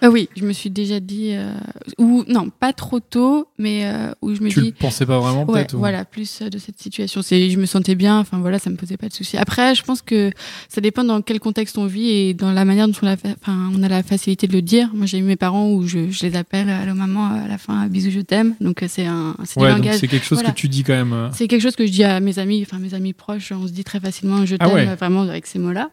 Ah 0.00 0.10
Oui, 0.10 0.28
je 0.36 0.44
me 0.44 0.52
suis 0.52 0.70
déjà 0.70 1.00
dit. 1.00 1.30
euh, 1.32 1.52
ou 1.98 2.24
non, 2.28 2.50
pas 2.50 2.72
trop 2.72 3.00
tôt, 3.00 3.48
mais 3.58 3.82
euh, 3.86 4.12
où 4.22 4.34
je 4.34 4.40
me 4.42 4.48
Tu 4.48 4.60
dis. 4.60 4.66
le 4.68 4.72
pensais 4.72 5.04
pas 5.06 5.18
vraiment, 5.18 5.44
Ouais, 5.44 5.54
peut-être 5.60 5.74
ou- 5.74 5.78
voilà, 5.78 6.04
plus 6.04 6.40
euh, 6.42 6.48
de 6.50 6.58
cette 6.58 6.78
situation. 6.80 7.20
C'est, 7.22 7.50
je 7.50 7.58
me 7.58 7.66
sentais 7.66 7.94
bien. 7.94 8.18
Enfin 8.20 8.38
voilà, 8.38 8.58
ça 8.58 8.70
me 8.70 8.76
posait 8.76 8.96
pas 8.96 9.08
de 9.08 9.12
soucis. 9.12 9.36
Après, 9.36 9.74
je 9.74 9.82
pense 9.82 10.00
que 10.02 10.30
ça 10.68 10.80
dépend 10.80 11.04
dans 11.04 11.20
quel 11.22 11.40
contexte 11.40 11.78
on 11.78 11.86
vit 11.86 12.10
et 12.10 12.34
dans 12.34 12.52
la 12.52 12.64
manière 12.64 12.86
dont 12.86 12.94
on 13.02 13.06
a, 13.08 13.14
enfin, 13.14 13.70
on 13.74 13.82
a 13.82 13.88
la 13.88 14.02
facilité 14.02 14.46
de 14.46 14.52
le 14.52 14.62
dire. 14.62 14.90
Moi, 14.94 15.06
j'ai 15.06 15.18
eu 15.18 15.22
mes 15.22 15.36
parents 15.36 15.70
où 15.72 15.86
je, 15.86 16.10
je 16.10 16.26
les 16.26 16.36
appelle 16.36 16.68
allô 16.70 16.94
maman 16.94 17.26
à 17.26 17.48
la 17.48 17.58
fin, 17.58 17.86
bisous, 17.88 18.10
je 18.10 18.20
t'aime. 18.20 18.54
Donc 18.60 18.82
euh, 18.82 18.86
c'est 18.88 19.06
un, 19.06 19.36
c'est 19.44 19.60
Ouais, 19.60 19.68
langage. 19.70 19.96
c'est 19.98 20.08
quelque 20.08 20.24
chose 20.26 20.38
Voilà. 20.38 20.52
que 20.52 20.56
tu 20.58 20.68
dis 20.68 20.84
quand 20.84 20.94
même. 20.94 21.12
euh. 21.12 21.28
C'est 21.32 21.48
quelque 21.48 21.62
chose 21.62 21.76
que 21.76 21.86
je 21.86 21.90
dis 21.92 22.04
à 22.04 22.20
mes 22.20 22.38
amis, 22.38 22.62
enfin 22.62 22.78
mes 22.78 22.94
amis 22.94 23.12
proches. 23.14 23.52
On 23.52 23.66
se 23.66 23.72
dit 23.72 23.84
très 23.84 23.98
facilement 24.00 24.46
je 24.46 24.56
Ah 24.60 24.66
t'aime, 24.66 24.74
ouais. 24.74 24.94
vraiment 24.94 25.22
avec 25.22 25.46
ces 25.46 25.58
mots-là. 25.58 25.90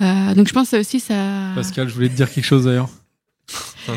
Euh, 0.00 0.34
donc 0.34 0.48
je 0.48 0.52
pense 0.52 0.64
que 0.64 0.70
ça 0.76 0.80
aussi 0.80 0.98
ça. 1.00 1.50
Pascal, 1.54 1.88
je 1.88 1.94
voulais 1.94 2.08
te 2.08 2.14
dire 2.16 2.30
quelque 2.32 2.44
chose 2.44 2.64
d'ailleurs. 2.64 2.88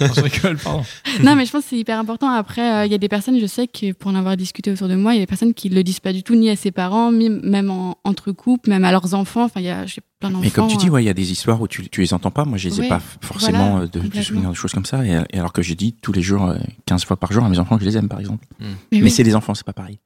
Non, 0.00 0.08
je 0.14 0.20
rigole, 0.20 0.58
pardon. 0.58 0.84
non, 1.22 1.34
mais 1.36 1.46
je 1.46 1.52
pense 1.52 1.62
que 1.64 1.70
c'est 1.70 1.78
hyper 1.78 1.98
important. 1.98 2.28
Après, 2.28 2.82
euh, 2.82 2.86
il 2.86 2.92
y 2.92 2.94
a 2.94 2.98
des 2.98 3.08
personnes, 3.08 3.38
je 3.40 3.46
sais 3.46 3.66
que 3.66 3.92
pour 3.92 4.10
en 4.10 4.14
avoir 4.14 4.36
discuté 4.36 4.70
autour 4.70 4.88
de 4.88 4.94
moi, 4.94 5.14
il 5.14 5.16
y 5.16 5.20
a 5.20 5.22
des 5.22 5.26
personnes 5.26 5.54
qui 5.54 5.68
le 5.70 5.82
disent 5.82 6.00
pas 6.00 6.12
du 6.12 6.22
tout, 6.22 6.34
ni 6.34 6.50
à 6.50 6.56
ses 6.56 6.70
parents, 6.70 7.10
ni 7.12 7.30
même 7.30 7.70
en, 7.70 7.96
entre 8.04 8.32
couples, 8.32 8.68
même 8.68 8.84
à 8.84 8.90
leurs 8.92 9.14
enfants. 9.14 9.44
Enfin, 9.44 9.60
il 9.60 9.66
y 9.66 9.70
a 9.70 9.86
j'ai 9.86 10.02
plein 10.20 10.28
d'enfants. 10.30 10.42
Mais 10.42 10.50
comme 10.50 10.68
tu 10.68 10.76
dis, 10.76 10.88
euh, 10.88 10.90
ouais, 10.90 11.02
il 11.02 11.06
y 11.06 11.10
a 11.10 11.14
des 11.14 11.32
histoires 11.32 11.60
où 11.62 11.68
tu, 11.68 11.88
tu 11.88 12.00
les 12.02 12.12
entends 12.12 12.30
pas. 12.30 12.44
Moi, 12.44 12.58
je 12.58 12.68
les 12.68 12.78
ai 12.78 12.82
Ouais, 12.82 12.88
pas 12.88 13.00
forcément 13.20 13.70
voilà, 13.78 13.84
euh, 13.84 14.08
de, 14.08 14.22
souvenirs 14.22 14.50
de 14.50 14.54
choses 14.54 14.72
comme 14.72 14.84
ça. 14.84 15.04
Et, 15.06 15.22
et 15.30 15.38
alors 15.38 15.52
que 15.54 15.62
j'ai 15.62 15.74
dit 15.76 15.94
tous 15.94 16.12
les 16.12 16.22
jours, 16.22 16.44
euh, 16.44 16.58
15 16.86 17.04
fois 17.04 17.16
par 17.16 17.32
jour 17.32 17.42
à 17.44 17.48
mes 17.48 17.58
enfants 17.58 17.76
que 17.78 17.84
je 17.84 17.88
les 17.88 17.96
aime, 17.96 18.08
par 18.08 18.20
exemple. 18.20 18.44
mais 18.60 18.66
Mais 18.92 19.02
oui. 19.04 19.10
c'est 19.10 19.24
des 19.24 19.34
enfants, 19.34 19.54
c'est 19.54 19.64
pas 19.66 19.72
pareil. 19.72 19.98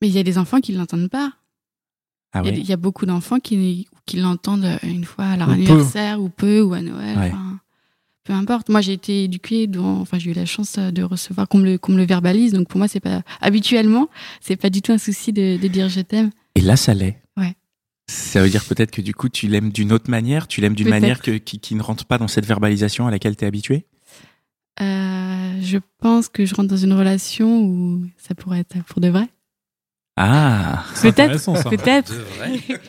Mais 0.00 0.08
il 0.08 0.14
y 0.14 0.18
a 0.18 0.22
des 0.24 0.38
enfants 0.38 0.60
qui 0.60 0.72
l'entendent 0.72 1.10
pas. 1.10 1.32
Ah 2.34 2.40
Il 2.42 2.46
y 2.46 2.48
a- 2.48 2.52
ouais. 2.52 2.58
il 2.60 2.66
y, 2.68 2.72
a 2.72 2.76
beaucoup 2.78 3.04
d'enfants 3.06 3.40
qui, 3.40 3.86
qui 4.06 4.16
l'entendent 4.18 4.78
une 4.84 5.04
fois 5.04 5.24
à 5.26 5.36
leur 5.36 5.48
Ou 5.48 5.50
peu. 5.50 5.56
anniversaire 5.56 6.20
ou 6.20 6.28
peu 6.30 6.60
ou 6.62 6.72
à 6.72 6.80
Noël. 6.80 7.18
Ouais. 7.18 7.30
enfin, 7.34 7.58
peu 8.24 8.32
importe. 8.32 8.68
Moi, 8.68 8.80
j'ai 8.80 8.92
été 8.92 9.24
éduquée, 9.24 9.66
dans, 9.66 10.00
enfin, 10.00 10.18
j'ai 10.18 10.30
eu 10.30 10.34
la 10.34 10.46
chance 10.46 10.78
de 10.78 11.02
recevoir 11.02 11.48
qu'on 11.48 11.58
me, 11.58 11.64
le- 11.72 11.78
qu'on 11.78 11.92
me 11.92 11.96
le 11.98 12.04
verbalise. 12.06 12.52
Donc 12.52 12.68
pour 12.68 12.78
moi, 12.78 12.88
c'est 12.88 13.00
pas 13.00 13.22
habituellement, 13.40 14.08
c'est 14.40 14.56
pas 14.56 14.70
du 14.70 14.80
tout 14.82 14.92
un 14.92 14.98
souci 14.98 15.32
de, 15.32 15.56
de 15.60 15.68
dire 15.68 15.88
je 15.88 16.00
t'aime. 16.00 16.30
Et 16.54 16.60
là, 16.60 16.76
ça 16.76 16.94
l'est. 16.94 17.18
Ouais. 17.36 17.54
Ça 18.08 18.42
veut 18.42 18.50
dire 18.50 18.64
peut-être 18.64 18.90
que 18.90 19.00
du 19.02 19.14
coup, 19.14 19.28
tu 19.28 19.46
l'aimes 19.48 19.70
d'une 19.72 19.92
autre 19.92 20.10
manière, 20.10 20.46
tu 20.48 20.60
l'aimes 20.60 20.74
d'une 20.74 20.88
manière 20.88 21.20
que, 21.22 21.32
qui, 21.38 21.58
qui 21.60 21.74
ne 21.74 21.82
rentre 21.82 22.04
pas 22.04 22.18
dans 22.18 22.28
cette 22.28 22.46
verbalisation 22.46 23.06
à 23.06 23.10
laquelle 23.10 23.36
tu 23.36 23.44
es 23.44 23.48
habitué 23.48 23.86
Euh, 24.80 25.52
je 25.62 25.78
pense 25.98 26.28
que 26.28 26.44
je 26.46 26.54
rentre 26.54 26.68
dans 26.68 26.76
une 26.76 26.92
relation 26.92 27.62
où 27.64 28.04
ça 28.18 28.34
pourrait 28.34 28.60
être 28.60 28.82
pour 28.84 29.00
de 29.00 29.08
vrai. 29.08 29.28
Ah 30.16 30.84
C'est 30.94 31.12
Peut-être, 31.12 31.20
intéressant 31.20 31.54
ça. 31.56 31.70
peut-être. 31.70 32.12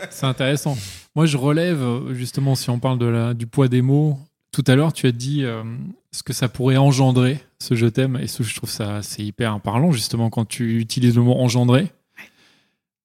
C'est 0.09 0.25
intéressant. 0.25 0.77
Moi, 1.15 1.25
je 1.25 1.37
relève, 1.37 1.81
euh, 1.81 2.13
justement, 2.13 2.55
si 2.55 2.69
on 2.69 2.79
parle 2.79 2.99
de 2.99 3.05
la, 3.05 3.33
du 3.33 3.47
poids 3.47 3.67
des 3.69 3.81
mots, 3.81 4.19
tout 4.53 4.63
à 4.67 4.75
l'heure, 4.75 4.93
tu 4.93 5.05
as 5.07 5.12
dit 5.12 5.43
euh, 5.43 5.63
ce 6.12 6.24
que 6.24 6.31
ça 6.31 6.48
pourrait 6.48 6.77
engendrer, 6.77 7.39
ce 7.60 7.75
je 7.75 7.88
t'aime, 7.88 8.17
et 8.22 8.27
ce, 8.27 8.41
je 8.43 8.55
trouve 8.55 8.69
ça 8.69 9.01
c'est 9.01 9.24
hyper 9.24 9.60
parlant, 9.60 9.91
justement, 9.91 10.29
quand 10.29 10.45
tu 10.45 10.79
utilises 10.79 11.15
le 11.17 11.24
mot 11.24 11.33
engendrer. 11.33 11.91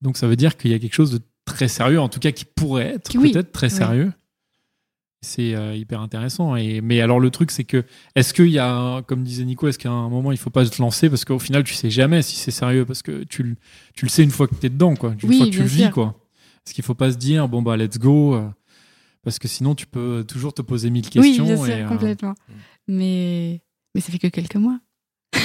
Donc, 0.02 0.16
ça 0.16 0.28
veut 0.28 0.36
dire 0.36 0.56
qu'il 0.56 0.70
y 0.70 0.74
a 0.74 0.78
quelque 0.78 0.94
chose 0.94 1.10
de 1.10 1.20
très 1.44 1.66
sérieux, 1.66 2.00
en 2.00 2.08
tout 2.08 2.20
cas 2.20 2.30
qui 2.30 2.44
pourrait 2.44 2.94
être 2.94 3.10
Oui, 3.16 3.32
peut-être 3.32 3.50
très 3.50 3.66
oui. 3.68 3.76
sérieux. 3.76 4.12
C'est 5.22 5.54
euh, 5.56 5.74
hyper 5.74 6.00
intéressant. 6.00 6.54
Et, 6.54 6.80
mais 6.80 7.00
alors, 7.00 7.18
le 7.18 7.30
truc, 7.30 7.50
c'est 7.50 7.64
que, 7.64 7.82
est-ce 8.14 8.32
qu'il 8.32 8.50
y 8.50 8.60
a, 8.60 9.02
comme 9.02 9.24
disait 9.24 9.42
Nico, 9.44 9.66
est-ce 9.66 9.78
qu'à 9.78 9.90
un 9.90 10.08
moment, 10.08 10.30
il 10.30 10.38
faut 10.38 10.50
pas 10.50 10.64
se 10.64 10.80
lancer? 10.80 11.10
Parce 11.10 11.24
qu'au 11.24 11.40
final, 11.40 11.64
tu 11.64 11.74
sais 11.74 11.90
jamais 11.90 12.22
si 12.22 12.36
c'est 12.36 12.52
sérieux, 12.52 12.84
parce 12.84 13.02
que 13.02 13.24
tu, 13.24 13.42
le- 13.42 13.56
tu 13.94 14.04
le 14.04 14.10
sais 14.10 14.22
une 14.22 14.30
fois 14.30 14.46
que 14.46 14.54
tu 14.54 14.66
es 14.66 14.70
dedans, 14.70 14.94
quoi. 14.94 15.14
Une 15.20 15.28
Oui, 15.28 15.38
fois 15.38 15.46
que 15.46 15.50
tu 15.50 15.58
le 15.58 15.64
vis, 15.66 15.90
quoi. 15.90 16.14
Est-ce 16.64 16.72
qu'il 16.74 16.84
faut 16.84 16.94
pas 16.94 17.10
se 17.10 17.16
dire, 17.16 17.48
bon, 17.48 17.62
bah, 17.62 17.76
let's 17.76 17.98
go 17.98 18.36
euh, 18.36 18.48
Parce 19.28 19.38
que 19.38 19.46
sinon, 19.46 19.74
tu 19.74 19.86
peux 19.86 20.24
toujours 20.26 20.54
te 20.54 20.62
poser 20.62 20.88
mille 20.88 21.04
Oui, 21.04 21.10
questions. 21.10 21.44
bien 21.44 21.56
sûr, 21.58 21.66
et, 21.68 21.82
euh, 21.82 21.86
complètement. 21.86 22.34
Mais, 22.86 23.60
mais 23.94 24.00
ça 24.00 24.10
fait 24.10 24.18
que 24.18 24.28
quelques 24.28 24.56
mois. 24.56 24.78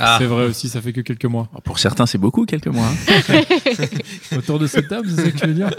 Ah, 0.00 0.14
c'est 0.20 0.26
vrai 0.26 0.44
aussi, 0.46 0.68
ça 0.68 0.80
fait 0.80 0.92
que 0.92 1.00
quelques 1.00 1.24
mois. 1.24 1.48
Alors, 1.50 1.62
Pour 1.62 1.80
certains, 1.80 2.06
c'est 2.06 2.18
beaucoup, 2.18 2.46
quelques 2.46 2.68
mois. 2.68 2.86
hein. 2.86 3.32
Autour 4.36 4.60
de 4.60 4.68
cette 4.68 4.86
table, 4.86 5.08
c'est 5.10 5.24
ça 5.24 5.30
que 5.32 5.36
tu 5.38 5.46
veux 5.48 5.54
dire? 5.54 5.70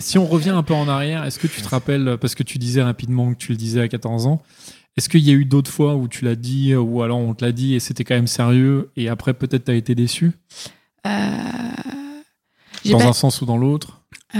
Si 0.00 0.18
on 0.18 0.26
revient 0.26 0.50
un 0.50 0.62
peu 0.62 0.74
en 0.74 0.86
arrière, 0.86 1.24
est-ce 1.24 1.38
que 1.38 1.46
tu 1.46 1.62
te 1.62 1.68
rappelles, 1.70 2.18
parce 2.20 2.34
que 2.34 2.42
tu 2.42 2.58
disais 2.58 2.82
rapidement 2.82 3.32
que 3.32 3.38
tu 3.38 3.52
le 3.52 3.56
disais 3.56 3.80
à 3.80 3.88
14 3.88 4.26
ans, 4.26 4.42
est-ce 4.98 5.08
qu'il 5.08 5.20
y 5.22 5.30
a 5.30 5.32
eu 5.32 5.46
d'autres 5.46 5.70
fois 5.70 5.94
où 5.96 6.08
tu 6.08 6.26
l'as 6.26 6.34
dit, 6.36 6.74
ou 6.76 7.00
alors 7.00 7.16
on 7.20 7.32
te 7.32 7.42
l'a 7.42 7.52
dit 7.52 7.72
et 7.74 7.80
c'était 7.80 8.04
quand 8.04 8.16
même 8.16 8.26
sérieux, 8.26 8.90
et 8.96 9.08
après 9.08 9.32
peut-être 9.32 9.64
tu 9.64 9.70
as 9.70 9.74
été 9.76 9.94
déçu, 9.94 10.32
Euh, 11.06 11.10
dans 12.90 12.98
pas- 12.98 13.06
un 13.06 13.12
sens 13.14 13.40
ou 13.40 13.46
dans 13.46 13.56
l'autre? 13.56 14.02
Euh, 14.34 14.38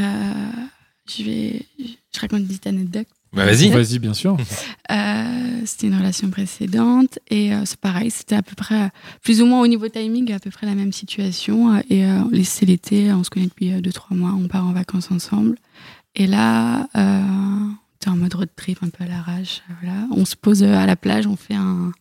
je 1.19 1.25
vais, 1.25 1.67
je 1.79 2.21
raconte 2.21 2.41
une 2.41 2.47
petite 2.47 2.67
anecdote. 2.67 3.07
bah 3.33 3.45
vas-y. 3.47 3.69
Vas-y, 3.71 3.99
bien 3.99 4.15
sûr. 4.15 4.37
Euh, 4.91 5.61
c'était 5.67 5.87
une 5.87 5.95
relation 5.97 6.31
précédente 6.31 7.21
et 7.29 7.55
euh, 7.55 7.63
c'est 7.65 7.79
pareil, 7.79 8.11
c'était 8.11 8.35
à 8.35 8.43
peu 8.43 8.57
près, 8.57 8.83
euh, 8.83 8.89
plus 9.23 9.41
ou 9.41 9.47
moins 9.47 9.61
au 9.61 9.69
niveau 9.69 9.89
timing, 9.89 10.33
à 10.33 10.41
peu 10.41 10.51
près 10.51 10.67
la 10.67 10.75
même 10.75 10.93
situation. 10.93 11.77
euh, 11.77 11.81
et 11.89 12.05
euh, 12.07 12.43
c'est 12.43 12.67
l'été, 12.67 13.13
on 13.13 13.23
se 13.23 13.31
connaît 13.31 13.47
depuis 13.47 13.71
2-3 13.71 14.17
mois, 14.17 14.33
on 14.37 14.49
part 14.49 14.67
en 14.67 14.73
vacances 14.73 15.13
ensemble. 15.13 15.57
Et 16.17 16.27
là, 16.27 16.89
euh, 16.97 17.23
t'es 18.01 18.09
en 18.11 18.17
mode 18.17 18.35
road 18.35 18.49
trip, 18.57 18.79
un 18.83 18.89
peu 18.89 19.05
à 19.05 19.07
l'arrache. 19.07 19.63
euh, 19.71 19.75
Voilà. 19.81 20.07
On 20.11 20.25
se 20.25 20.35
pose 20.35 20.65
euh, 20.65 20.75
à 20.75 20.87
la 20.87 20.97
plage, 20.97 21.29
on 21.29 21.37
fait 21.37 21.55
un, 21.55 21.93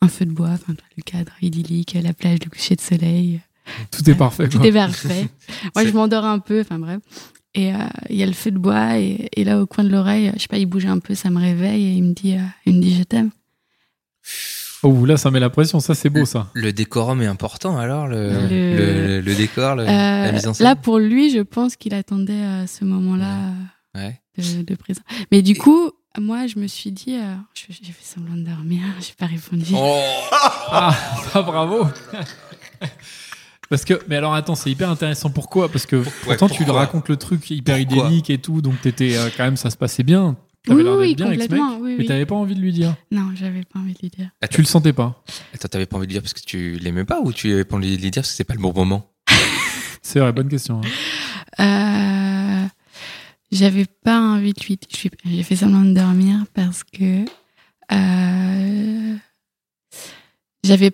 un 0.00 0.08
feu 0.08 0.24
de 0.24 0.32
bois, 0.32 0.50
enfin, 0.52 0.72
le 0.96 1.02
cadre 1.02 1.32
idyllique, 1.42 1.94
la 2.02 2.14
plage, 2.14 2.38
le 2.44 2.48
coucher 2.50 2.76
de 2.76 2.80
soleil. 2.80 3.40
Tout 3.90 4.08
est 4.08 4.14
parfait. 4.14 4.48
Tout 4.48 4.58
quoi. 4.58 4.66
est 4.68 4.72
parfait. 4.72 5.28
Moi, 5.74 5.84
je 5.84 5.90
m'endors 5.92 6.24
un 6.24 6.38
peu, 6.38 6.60
enfin 6.62 6.78
bref. 6.78 7.00
Et 7.54 7.74
euh, 7.74 7.78
il 8.08 8.16
y 8.16 8.22
a 8.22 8.26
le 8.26 8.32
feu 8.32 8.50
de 8.50 8.58
bois, 8.58 8.98
et, 8.98 9.28
et 9.36 9.44
là, 9.44 9.60
au 9.60 9.66
coin 9.66 9.84
de 9.84 9.90
l'oreille, 9.90 10.32
je 10.36 10.40
sais 10.42 10.48
pas, 10.48 10.56
il 10.58 10.66
bougeait 10.66 10.88
un 10.88 10.98
peu, 11.00 11.14
ça 11.14 11.28
me 11.30 11.38
réveille, 11.38 11.84
et 11.84 11.90
il 11.92 12.02
me 12.02 12.12
dit, 12.14 12.34
euh, 12.34 12.40
il 12.66 12.76
me 12.76 12.80
dit 12.80 12.96
je 12.96 13.02
t'aime. 13.02 13.30
Oh, 14.84 15.04
là, 15.06 15.16
ça 15.16 15.30
met 15.30 15.38
la 15.38 15.50
pression, 15.50 15.78
ça 15.78 15.94
c'est 15.94 16.10
beau 16.10 16.24
ça. 16.24 16.50
Le 16.54 16.72
décorum 16.72 17.22
est 17.22 17.26
important 17.26 17.78
alors 17.78 18.08
le, 18.08 18.32
Le- 18.48 18.48
le, 18.76 19.20
le 19.20 19.34
décor, 19.34 19.76
le- 19.76 19.84
la 19.84 20.28
Euh, 20.28 20.32
mise 20.32 20.46
en 20.48 20.54
scène? 20.54 20.64
là, 20.64 20.76
pour 20.76 20.98
lui, 20.98 21.30
je 21.30 21.38
pense 21.40 21.76
qu'il 21.76 21.94
attendait 21.94 22.32
euh, 22.32 22.66
ce 22.66 22.84
moment-là 22.84 23.52
Ouais. 23.94 24.20
de, 24.38 24.62
de 24.62 24.74
présent. 24.74 25.02
Mais 25.30 25.42
du 25.42 25.54
coup, 25.54 25.90
moi, 26.18 26.46
je 26.48 26.58
me 26.58 26.66
suis 26.66 26.90
dit, 26.90 27.14
euh, 27.16 27.34
je- 27.54 27.66
j'ai 27.82 27.92
fait 27.92 28.04
semblant 28.04 28.34
de 28.34 28.42
dormir, 28.42 28.80
j'ai 29.00 29.14
pas 29.16 29.26
répondu. 29.26 29.72
Oh 29.76 30.00
Ah, 30.70 30.96
ah, 31.34 31.42
bravo 31.42 31.86
Parce 33.72 33.86
que, 33.86 33.94
mais 34.06 34.16
alors 34.16 34.34
attends, 34.34 34.54
c'est 34.54 34.70
hyper 34.70 34.90
intéressant. 34.90 35.30
Pourquoi? 35.30 35.70
Parce 35.70 35.86
que 35.86 36.04
pourtant 36.24 36.46
tu 36.46 36.58
lui 36.58 36.64
pourquoi 36.66 36.80
racontes 36.82 37.08
le 37.08 37.16
truc 37.16 37.50
hyper 37.50 37.78
Pourquoi 37.78 38.04
idyllique 38.08 38.28
et 38.28 38.36
tout, 38.36 38.60
donc 38.60 38.78
t'étais 38.82 39.16
euh, 39.16 39.30
quand 39.34 39.44
même, 39.44 39.56
ça 39.56 39.70
se 39.70 39.78
passait 39.78 40.02
bien. 40.02 40.36
T'avais 40.66 40.82
Oui, 40.82 40.84
l'air 40.84 40.92
d'être 40.98 41.00
oui, 41.08 41.14
bien 41.14 41.26
avec 41.28 41.38
ce 41.38 41.42
mec, 41.48 41.50
complètement, 41.58 41.78
oui, 41.80 41.94
mais 41.96 42.02
oui. 42.02 42.06
t'avais 42.06 42.26
pas 42.26 42.34
envie 42.34 42.54
de 42.54 42.60
lui 42.60 42.70
dire. 42.72 42.94
Non, 43.10 43.30
j'avais 43.34 43.62
pas 43.64 43.78
envie 43.78 43.94
de 43.94 43.98
lui 44.02 44.10
dire. 44.10 44.28
Attends, 44.42 44.54
Tu 44.56 44.60
le 44.60 44.66
sentais 44.66 44.92
pas. 44.92 45.24
attends, 45.54 45.68
t'avais 45.68 45.86
pas 45.86 45.96
envie 45.96 46.06
de 46.06 46.10
lui 46.10 46.16
dire 46.16 46.22
parce 46.22 46.34
que 46.34 46.42
tu 46.44 46.74
l'aimais 46.82 47.04
pas 47.06 47.20
ou 47.22 47.32
tu 47.32 47.50
avais 47.52 47.64
pas 47.64 47.76
envie 47.76 47.96
de 47.96 48.02
lui 48.02 48.10
dire 48.10 48.20
parce 48.22 48.30
que 48.30 48.36
c'est 48.36 48.44
pas 48.44 48.52
le 48.54 48.60
bon 48.60 48.74
moment? 48.74 49.10
C'est 50.02 50.20
vrai, 50.20 50.32
bonne 50.34 50.50
question. 50.50 50.80
hein. 51.58 52.64
Euh, 52.64 52.66
j'avais 53.50 53.86
pas 54.04 54.20
envie 54.20 54.52
de 54.52 54.60
lui. 54.64 54.78
je 54.90 54.96
suis- 54.96 55.10
J'ai 55.24 55.42
fait 55.42 55.56
semblant 55.56 55.80
de 55.82 55.94
dormir 55.94 56.44
parce 56.54 56.84
que 56.84 57.24
euh, 57.92 59.16
j'avais. 60.64 60.90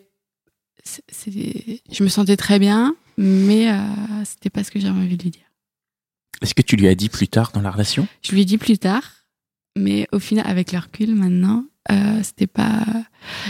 Je 1.90 2.02
me 2.02 2.08
sentais 2.08 2.36
très 2.36 2.58
bien, 2.58 2.94
mais 3.16 3.70
euh, 3.70 3.78
c'était 4.24 4.50
pas 4.50 4.64
ce 4.64 4.70
que 4.70 4.80
j'avais 4.80 4.98
envie 4.98 5.16
de 5.16 5.22
lui 5.22 5.30
dire. 5.30 5.42
Est-ce 6.42 6.54
que 6.54 6.62
tu 6.62 6.76
lui 6.76 6.88
as 6.88 6.94
dit 6.94 7.08
plus 7.08 7.28
tard 7.28 7.50
dans 7.52 7.60
la 7.60 7.70
relation? 7.70 8.06
Je 8.22 8.32
lui 8.32 8.42
ai 8.42 8.44
dit 8.44 8.58
plus 8.58 8.78
tard, 8.78 9.02
mais 9.76 10.06
au 10.12 10.18
final, 10.18 10.46
avec 10.46 10.72
le 10.72 10.78
recul 10.78 11.14
maintenant, 11.14 11.64
euh, 11.90 12.20
c'était 12.22 12.46
pas 12.46 12.84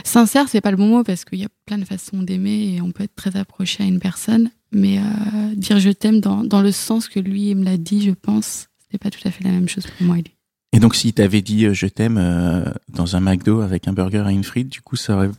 sincère, 0.04 0.48
c'est 0.48 0.60
pas 0.60 0.70
le 0.70 0.76
bon 0.76 0.88
mot 0.88 1.04
parce 1.04 1.24
qu'il 1.24 1.38
y 1.38 1.44
a 1.44 1.48
plein 1.66 1.78
de 1.78 1.84
façons 1.84 2.22
d'aimer 2.22 2.74
et 2.74 2.80
on 2.80 2.92
peut 2.92 3.04
être 3.04 3.14
très 3.14 3.36
approché 3.36 3.82
à 3.82 3.86
une 3.86 4.00
personne, 4.00 4.50
mais 4.72 4.98
euh, 4.98 5.54
dire 5.54 5.78
je 5.80 5.90
t'aime 5.90 6.20
dans, 6.20 6.44
dans 6.44 6.62
le 6.62 6.72
sens 6.72 7.08
que 7.08 7.20
lui 7.20 7.54
me 7.54 7.64
l'a 7.64 7.76
dit, 7.76 8.02
je 8.02 8.12
pense, 8.12 8.68
c'était 8.78 8.98
pas 8.98 9.10
tout 9.10 9.26
à 9.26 9.30
fait 9.30 9.44
la 9.44 9.50
même 9.50 9.68
chose 9.68 9.86
pour 9.86 10.06
moi 10.06 10.18
et 10.18 10.22
lui. 10.22 10.38
Et 10.72 10.80
donc, 10.80 10.94
s'il 10.94 11.12
t'avait 11.12 11.42
dit 11.42 11.64
euh, 11.66 11.74
je 11.74 11.86
t'aime 11.86 12.18
euh, 12.18 12.64
dans 12.88 13.16
un 13.16 13.20
McDo 13.20 13.60
avec 13.60 13.88
un 13.88 13.92
burger 13.92 14.24
et 14.28 14.32
une 14.32 14.44
frite, 14.44 14.68
du 14.68 14.80
coup, 14.80 14.96
ça 14.96 15.16
aurait, 15.16 15.30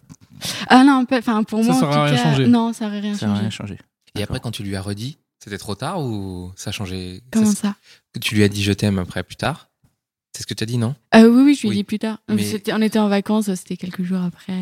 Ah 0.67 0.83
non, 0.83 1.05
enfin 1.11 1.43
pour 1.43 1.59
Ça, 1.63 1.71
moi 1.71 1.79
ça 1.79 1.85
en 1.87 1.89
aurait 1.89 2.09
tout 2.11 2.15
rien 2.15 2.23
cas, 2.23 2.29
changé. 2.31 2.47
non, 2.47 2.73
ça 2.73 2.87
aurait 2.87 2.99
rien 2.99 3.15
ça 3.15 3.27
changé. 3.27 3.41
rien 3.41 3.49
changé. 3.49 3.77
Et 4.17 4.23
après, 4.23 4.39
quand 4.39 4.51
tu 4.51 4.63
lui 4.63 4.75
as 4.75 4.81
redit, 4.81 5.17
c'était 5.43 5.57
trop 5.57 5.75
tard 5.75 6.01
ou 6.01 6.51
ça 6.55 6.69
a 6.69 6.73
changé? 6.73 7.21
Comment 7.31 7.45
Ça- 7.45 7.55
ça 7.55 7.75
Tu 8.21 8.35
lui 8.35 8.43
as 8.43 8.49
dit 8.49 8.63
je 8.63 8.73
t'aime 8.73 8.99
après 8.99 9.23
plus 9.23 9.35
tard? 9.35 9.67
C'est 10.35 10.43
ce 10.43 10.47
que 10.47 10.53
tu 10.53 10.63
as 10.63 10.67
dit, 10.67 10.77
non? 10.77 10.95
Euh, 11.15 11.27
Oui, 11.27 11.41
oui, 11.43 11.55
je 11.55 11.61
lui 11.61 11.67
ai 11.67 11.69
Oui. 11.71 11.75
dit 11.77 11.83
plus 11.83 11.99
tard. 11.99 12.19
Mais- 12.29 12.61
On 12.71 12.81
était 12.81 12.99
en 12.99 13.07
vacances, 13.09 13.53
c'était 13.55 13.77
quelques 13.77 14.03
jours 14.03 14.21
après. 14.21 14.53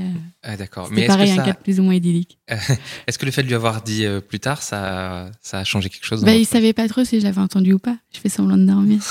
Ah 0.42 0.56
d'accord. 0.56 0.88
Mais 0.92 1.02
est-ce 1.02 1.08
que, 1.08 1.14
pareil, 1.14 1.32
un 1.32 1.36
ça, 1.36 1.44
cadre 1.44 1.60
plus 1.60 1.80
ou 1.80 1.84
moins 1.84 1.94
idyllique. 1.94 2.40
est-ce 3.08 3.18
que 3.20 3.26
le 3.26 3.32
fait 3.32 3.44
de 3.44 3.48
lui 3.48 3.54
avoir 3.56 3.82
dit 3.82 4.06
euh, 4.06 4.22
plus 4.22 4.40
tard, 4.40 4.62
ça, 4.64 5.30
ça 5.42 5.60
a 5.60 5.64
changé 5.66 5.90
quelque 5.90 6.06
chose 6.06 6.22
dans 6.22 6.26
Bah, 6.28 6.36
il 6.36 6.46
savait 6.46 6.74
pas 6.74 6.88
trop 6.88 7.04
si 7.04 7.20
je 7.20 7.26
l'avais 7.26 7.42
entendu 7.42 7.74
ou 7.74 7.80
pas. 7.80 7.98
Je 8.14 8.20
fais 8.20 8.30
semblant 8.30 8.58
de 8.58 8.66
dormir. 8.66 9.02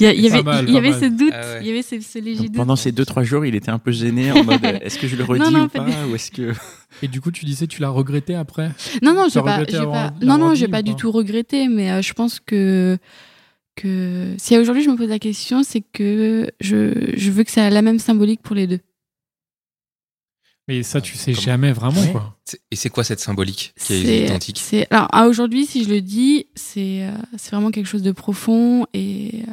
Il 0.00 0.06
y, 0.22 0.30
avait, 0.30 0.42
mal, 0.42 0.64
il 0.66 0.70
y 0.70 0.72
pas 0.72 0.78
avait 0.78 0.90
mal. 0.90 1.00
ce 1.00 1.06
doute, 1.06 1.32
Ah 1.32 1.40
ouais. 1.40 1.58
il 1.62 1.66
y 1.68 1.70
avait 1.70 1.82
ce, 1.82 2.00
ce 2.00 2.18
léger 2.18 2.38
Donc, 2.40 2.46
doute. 2.48 2.56
pendant 2.56 2.76
ces 2.76 2.90
deux 2.92 3.04
trois 3.04 3.22
jours, 3.22 3.44
il 3.46 3.54
était 3.54 3.70
un 3.70 3.78
peu 3.78 3.92
gêné 3.92 4.32
en 4.32 4.42
mode 4.44 4.64
est-ce 4.82 4.98
que 4.98 5.06
je 5.06 5.16
le 5.16 5.24
redis 5.24 5.40
non, 5.52 5.64
ou 5.64 5.68
pas 5.68 5.80
pas 5.84 6.06
ou 6.10 6.14
est-ce 6.14 6.30
que 6.30 6.52
Et 7.02 7.08
du 7.08 7.20
coup, 7.20 7.30
tu 7.30 7.44
disais, 7.44 7.66
tu 7.66 7.80
l'as 7.80 7.88
regretté 7.90 8.34
après? 8.34 8.70
Non, 9.02 9.14
non, 9.14 9.26
j'ai 9.32 9.40
as 9.40 9.42
pas, 9.42 9.64
pas, 9.64 10.12
non, 10.22 10.38
non, 10.38 10.54
j'ai 10.54 10.68
pas 10.68 10.82
du 10.82 10.94
tout 10.96 11.10
regretté, 11.10 11.68
mais 11.68 11.90
euh, 11.90 12.02
je 12.02 12.12
pense 12.12 12.40
que 12.40 12.98
que 13.76 14.34
si 14.38 14.56
aujourd'hui 14.56 14.84
je 14.84 14.90
me 14.90 14.96
pose 14.96 15.08
la 15.08 15.18
question, 15.18 15.64
c'est 15.64 15.80
que 15.92 16.48
je, 16.60 17.10
je 17.16 17.30
veux 17.32 17.42
que 17.42 17.50
ça 17.50 17.62
ait 17.62 17.70
la 17.70 17.82
même 17.82 17.98
symbolique 17.98 18.40
pour 18.40 18.54
les 18.54 18.66
deux. 18.68 18.78
Mais 20.66 20.82
ça, 20.82 21.00
tu 21.02 21.14
sais 21.16 21.32
Comment- 21.32 21.44
jamais 21.44 21.72
vraiment, 21.72 22.00
Ouais. 22.00 22.12
quoi. 22.12 22.38
Et 22.70 22.76
c'est 22.76 22.88
quoi 22.88 23.04
cette 23.04 23.20
symbolique 23.20 23.74
qui 23.78 23.92
est, 23.92 24.02
C'est- 24.02 24.24
identique? 24.24 24.58
c'est- 24.58 24.86
alors 24.90 25.08
à 25.14 25.26
aujourd'hui, 25.28 25.66
si 25.66 25.84
je 25.84 25.90
le 25.90 26.00
dis, 26.00 26.46
c'est 26.54 27.04
euh, 27.06 27.12
c'est 27.36 27.50
vraiment 27.50 27.70
quelque 27.70 27.86
chose 27.86 28.02
de 28.02 28.12
profond 28.12 28.86
et 28.94 29.42
euh, 29.48 29.52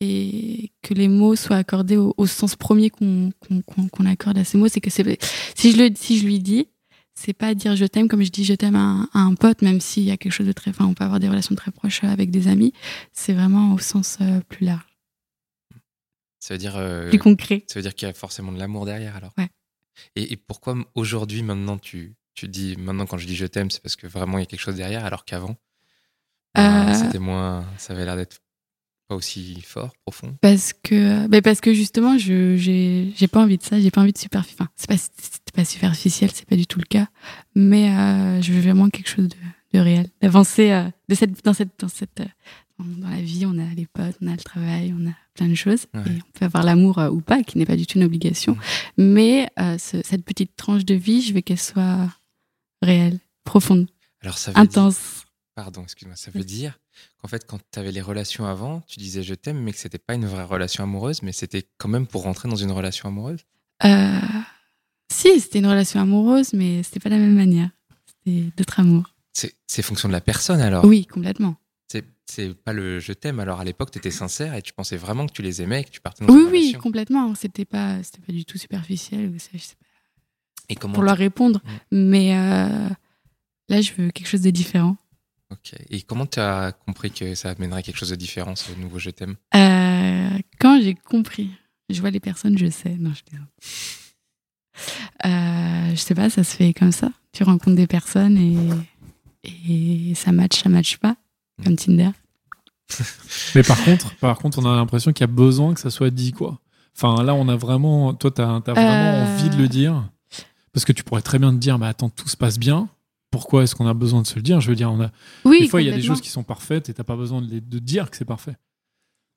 et 0.00 0.70
que 0.82 0.92
les 0.94 1.08
mots 1.08 1.34
soient 1.34 1.56
accordés 1.56 1.96
au, 1.96 2.14
au 2.16 2.26
sens 2.26 2.54
premier 2.56 2.90
qu'on 2.90 3.32
qu'on 3.40 3.62
qu'on- 3.62 3.88
qu'on 3.88 4.06
accorde 4.06 4.38
à 4.38 4.44
ces 4.44 4.56
mots, 4.58 4.68
c'est 4.68 4.80
que 4.80 4.90
c'est 4.90 5.18
si 5.56 5.72
je 5.72 5.76
le 5.76 5.90
si 5.96 6.18
je 6.18 6.24
lui 6.24 6.38
dis, 6.38 6.68
c'est 7.14 7.32
pas 7.32 7.54
dire 7.54 7.74
je 7.74 7.84
t'aime 7.84 8.06
comme 8.06 8.22
je 8.22 8.30
dis 8.30 8.44
je 8.44 8.54
t'aime 8.54 8.76
à, 8.76 8.78
un- 8.80 9.08
à 9.12 9.20
un 9.20 9.34
pote, 9.34 9.60
même 9.62 9.80
s'il 9.80 10.04
y 10.04 10.10
a 10.12 10.16
quelque 10.16 10.32
chose 10.32 10.46
de 10.46 10.52
très, 10.52 10.70
enfin 10.70 10.84
on 10.84 10.94
peut 10.94 11.04
avoir 11.04 11.18
des 11.20 11.28
relations 11.28 11.54
très 11.56 11.72
proches 11.72 12.04
avec 12.04 12.30
des 12.30 12.46
amis. 12.46 12.72
C'est 13.12 13.32
vraiment 13.32 13.72
au 13.74 13.78
sens 13.78 14.18
euh, 14.20 14.40
plus 14.48 14.66
large, 14.66 14.84
Ça 16.38 16.54
veut 16.54 16.58
dire, 16.58 16.76
euh, 16.76 17.08
plus 17.08 17.18
concret. 17.18 17.64
ça 17.66 17.74
veut 17.78 17.82
dire 17.82 17.94
qu'il 17.94 18.06
y 18.06 18.10
a 18.10 18.14
forcément 18.14 18.52
de 18.52 18.58
l'amour 18.58 18.84
derrière 18.86 19.16
alors? 19.16 19.32
Ouais. 19.38 19.48
Et, 20.16 20.32
et 20.32 20.36
pourquoi 20.36 20.76
aujourd'hui, 20.94 21.42
maintenant, 21.42 21.78
tu, 21.78 22.14
tu 22.34 22.48
dis, 22.48 22.76
maintenant 22.76 23.06
quand 23.06 23.18
je 23.18 23.26
dis 23.26 23.36
je 23.36 23.46
t'aime, 23.46 23.70
c'est 23.70 23.82
parce 23.82 23.96
que 23.96 24.06
vraiment 24.06 24.38
il 24.38 24.42
y 24.42 24.44
a 24.44 24.46
quelque 24.46 24.60
chose 24.60 24.76
derrière, 24.76 25.04
alors 25.04 25.24
qu'avant, 25.24 25.56
bah, 26.54 26.90
Euh, 26.90 26.94
c'était 26.94 27.18
moins, 27.18 27.64
ça 27.78 27.92
avait 27.94 28.04
l'air 28.04 28.16
d'être 28.16 28.38
pas 29.08 29.16
aussi 29.16 29.60
fort, 29.62 29.92
profond? 30.06 30.36
Parce 30.40 30.72
que, 30.72 31.26
ben 31.26 31.42
parce 31.42 31.60
que 31.60 31.74
justement, 31.74 32.16
je 32.16 32.56
j'ai 32.56 33.28
pas 33.28 33.42
envie 33.42 33.58
de 33.58 33.62
ça, 33.62 33.78
j'ai 33.80 33.90
pas 33.90 34.00
envie 34.00 34.12
de 34.12 34.18
superficiel. 34.18 34.56
Enfin, 34.60 34.70
c'est 34.76 34.88
pas 34.88 34.96
pas 35.54 35.64
superficiel, 35.64 36.30
c'est 36.32 36.48
pas 36.48 36.56
du 36.56 36.66
tout 36.66 36.78
le 36.78 36.86
cas, 36.86 37.08
mais 37.54 37.90
euh, 37.90 38.40
je 38.42 38.52
veux 38.52 38.60
vraiment 38.60 38.88
quelque 38.90 39.08
chose 39.08 39.28
de, 39.28 39.36
de 39.74 39.78
réel, 39.78 40.08
d'avancer 40.22 40.70
euh, 40.70 40.88
de 41.08 41.14
cette 41.14 41.44
dans 41.44 41.52
cette 41.54 41.78
dans 41.78 41.88
cette 41.88 42.20
euh, 42.20 42.24
dans 42.78 43.08
la 43.08 43.20
vie, 43.20 43.44
on 43.46 43.58
a 43.58 43.74
les 43.74 43.86
potes, 43.86 44.16
on 44.22 44.26
a 44.28 44.32
le 44.32 44.38
travail, 44.38 44.94
on 44.98 45.06
a 45.08 45.14
plein 45.34 45.48
de 45.48 45.54
choses 45.54 45.86
Ouais. 45.94 46.00
et 46.06 46.18
on 46.26 46.38
peut 46.38 46.44
avoir 46.46 46.62
l'amour 46.64 46.98
euh, 46.98 47.10
ou 47.10 47.20
pas, 47.20 47.42
qui 47.42 47.58
n'est 47.58 47.66
pas 47.66 47.76
du 47.76 47.86
tout 47.86 47.98
une 47.98 48.04
obligation, 48.04 48.56
mais 48.96 49.48
euh, 49.58 49.76
ce- 49.78 50.02
cette 50.04 50.24
petite 50.24 50.56
tranche 50.56 50.84
de 50.84 50.94
vie, 50.94 51.20
je 51.22 51.34
veux 51.34 51.40
qu'elle 51.40 51.58
soit 51.60 52.08
réelle, 52.82 53.18
profonde, 53.44 53.88
Alors 54.22 54.38
ça 54.38 54.50
veut 54.50 54.54
dire, 54.54 54.62
intense. 54.62 55.24
pardon, 55.54 55.82
excuse-moi, 55.82 56.16
ça 56.16 56.30
veut 56.30 56.44
dire 56.44 56.78
qu'en 57.20 57.28
fait, 57.28 57.46
quand 57.46 57.58
tu 57.72 57.78
avais 57.78 57.92
les 57.92 58.00
relations 58.00 58.46
avant, 58.46 58.82
tu 58.86 58.98
disais 58.98 59.22
je 59.22 59.34
t'aime, 59.34 59.60
mais 59.60 59.72
que 59.72 59.78
c'était 59.78 59.98
pas 59.98 60.14
une 60.14 60.26
vraie 60.26 60.44
relation 60.44 60.84
amoureuse, 60.84 61.22
mais 61.22 61.32
c'était 61.32 61.66
quand 61.78 61.88
même 61.88 62.06
pour 62.06 62.22
rentrer 62.22 62.48
dans 62.48 62.56
une 62.56 62.70
relation 62.72 63.08
amoureuse? 63.08 63.40
Euh, 63.84 64.18
si, 65.12 65.40
c'était 65.40 65.58
une 65.58 65.66
relation 65.66 66.00
amoureuse, 66.00 66.52
mais 66.54 66.82
c'était 66.82 67.00
pas 67.00 67.08
la 67.10 67.18
même 67.18 67.34
manière. 67.34 67.70
C'était 68.06 68.44
d'autres 68.56 68.80
amours. 68.80 69.10
C'est 69.66 69.82
fonction 69.82 70.08
de 70.08 70.12
la 70.12 70.20
personne 70.20 70.60
alors? 70.60 70.84
Oui, 70.84 71.04
complètement. 71.06 71.56
C'est- 72.26 72.54
pas 72.54 72.72
le 72.72 73.00
je 73.00 73.12
t'aime. 73.12 73.38
Alors 73.40 73.60
à 73.60 73.64
l'époque, 73.64 73.90
tu 73.90 73.98
étais 73.98 74.10
sincère 74.10 74.54
et 74.54 74.62
tu 74.62 74.72
pensais 74.72 74.96
vraiment 74.96 75.26
que 75.26 75.32
tu 75.32 75.42
les 75.42 75.60
aimais 75.62 75.82
et 75.82 75.84
que 75.84 75.90
tu 75.90 76.00
partais 76.00 76.24
dans 76.24 76.32
Oui, 76.34 76.42
oui, 76.50 76.58
relation. 76.60 76.80
complètement. 76.80 77.34
C'était 77.34 77.64
pas, 77.64 78.02
c'était 78.02 78.20
pas 78.20 78.32
du 78.32 78.44
tout 78.44 78.58
superficiel. 78.58 79.28
ou 79.34 79.38
ça, 79.38 79.50
je 79.52 79.58
sais 79.58 79.74
pas, 79.74 79.86
Et 80.70 80.74
comment 80.74 80.94
pour 80.94 81.02
leur 81.02 81.16
répondre. 81.16 81.60
Mm. 81.90 81.96
Mais 82.10 82.34
euh, 82.36 82.88
là, 83.68 83.80
je 83.80 83.92
veux 83.92 84.10
quelque 84.10 84.28
chose 84.28 84.40
de 84.42 84.50
différent. 84.50 84.96
Ok. 85.50 85.74
Et 85.90 86.00
comment 86.02 86.26
tu 86.26 86.40
as 86.40 86.72
compris 86.72 87.10
que 87.10 87.34
ça 87.34 87.50
amènerait 87.50 87.82
quelque 87.82 87.98
chose 87.98 88.10
de 88.10 88.16
différent, 88.16 88.56
ce 88.56 88.72
nouveau 88.72 88.98
je 88.98 89.10
t'aime? 89.10 89.36
Euh, 89.54 90.38
quand 90.58 90.80
j'ai 90.82 90.94
compris, 90.94 91.50
je 91.90 92.00
vois 92.00 92.10
les 92.10 92.20
personnes, 92.20 92.56
je 92.58 92.70
sais. 92.70 92.96
Non, 92.98 93.12
je 93.12 93.22
plaisante. 93.22 93.48
Euh, 95.24 95.90
je 95.90 95.96
sais 95.96 96.14
pas, 96.14 96.30
ça 96.30 96.42
se 96.42 96.56
fait 96.56 96.72
comme 96.72 96.92
ça. 96.92 97.10
Tu 97.32 97.44
rencontres 97.44 97.76
des 97.76 97.86
personnes 97.86 98.36
et, 98.38 98.68
et 99.44 100.14
ça 100.14 100.32
match, 100.32 100.62
ça 100.62 100.68
match 100.68 100.96
pas, 100.96 101.16
comme 101.62 101.76
Tinder. 101.76 102.10
Mais 103.54 103.62
par 103.62 103.82
contre, 103.84 104.14
par 104.16 104.38
contre, 104.38 104.58
on 104.58 104.66
a 104.70 104.74
l'impression 104.76 105.12
qu'il 105.12 105.22
y 105.22 105.30
a 105.30 105.32
besoin 105.32 105.74
que 105.74 105.80
ça 105.80 105.90
soit 105.90 106.10
dit, 106.10 106.32
quoi. 106.32 106.60
Enfin, 106.96 107.22
là, 107.24 107.34
on 107.34 107.48
a 107.48 107.56
vraiment. 107.56 108.14
Toi, 108.14 108.30
t'as 108.30 108.56
as 108.56 108.60
vraiment 108.60 108.78
Euh. 108.78 109.34
envie 109.36 109.50
de 109.50 109.56
le 109.56 109.68
dire. 109.68 110.08
Parce 110.72 110.84
que 110.84 110.92
tu 110.92 111.04
pourrais 111.04 111.22
très 111.22 111.38
bien 111.38 111.52
te 111.52 111.58
dire, 111.58 111.78
bah 111.78 111.88
attends, 111.88 112.08
tout 112.08 112.28
se 112.28 112.36
passe 112.36 112.58
bien. 112.58 112.88
Pourquoi 113.30 113.62
est-ce 113.62 113.74
qu'on 113.74 113.86
a 113.86 113.94
besoin 113.94 114.22
de 114.22 114.26
se 114.26 114.36
le 114.36 114.42
dire? 114.42 114.60
Je 114.60 114.68
veux 114.68 114.76
dire, 114.76 114.90
on 114.92 115.00
a... 115.00 115.10
Oui, 115.44 115.60
des 115.60 115.68
fois, 115.68 115.80
il 115.82 115.88
y 115.88 115.90
a 115.90 115.94
des 115.94 116.02
choses 116.02 116.20
qui 116.20 116.28
sont 116.30 116.42
parfaites 116.44 116.88
et 116.88 116.94
t'as 116.94 117.02
pas 117.04 117.16
besoin 117.16 117.42
de, 117.42 117.50
les- 117.50 117.60
de 117.60 117.78
dire 117.78 118.10
que 118.10 118.16
c'est 118.16 118.24
parfait. 118.24 118.56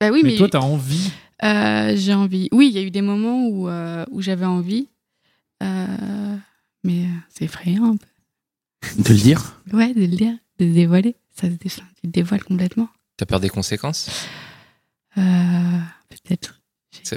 Bah 0.01 0.09
oui, 0.11 0.21
mais, 0.23 0.31
mais, 0.31 0.35
toi, 0.37 0.49
t'as 0.49 0.59
envie. 0.59 1.11
euh, 1.43 1.93
j'ai 1.95 2.13
envie. 2.13 2.47
Oui, 2.51 2.67
il 2.67 2.73
y 2.75 2.77
a 2.77 2.83
eu 2.83 2.91
des 2.91 3.01
moments 3.01 3.47
où, 3.47 3.67
euh, 3.69 4.05
où 4.11 4.21
j'avais 4.21 4.45
envie. 4.45 4.87
Euh, 5.63 6.35
mais 6.83 7.05
c'est 7.29 7.45
effrayant 7.45 7.85
un 7.93 7.97
peu. 7.97 9.01
De 9.03 9.09
le 9.09 9.19
dire? 9.19 9.59
Ouais, 9.73 9.93
de 9.95 10.01
le 10.01 10.07
dire, 10.15 10.35
de 10.59 10.65
le 10.65 10.73
dévoiler. 10.73 11.15
Ça 11.35 11.47
se 11.47 11.53
dé- 11.53 11.69
tu 11.69 11.81
le 12.03 12.09
dévoiles 12.09 12.43
complètement. 12.43 12.89
T'as 13.17 13.25
peur 13.25 13.39
des 13.39 13.49
conséquences? 13.49 14.09
Euh, 15.17 15.21
Peut-être. 16.09 16.59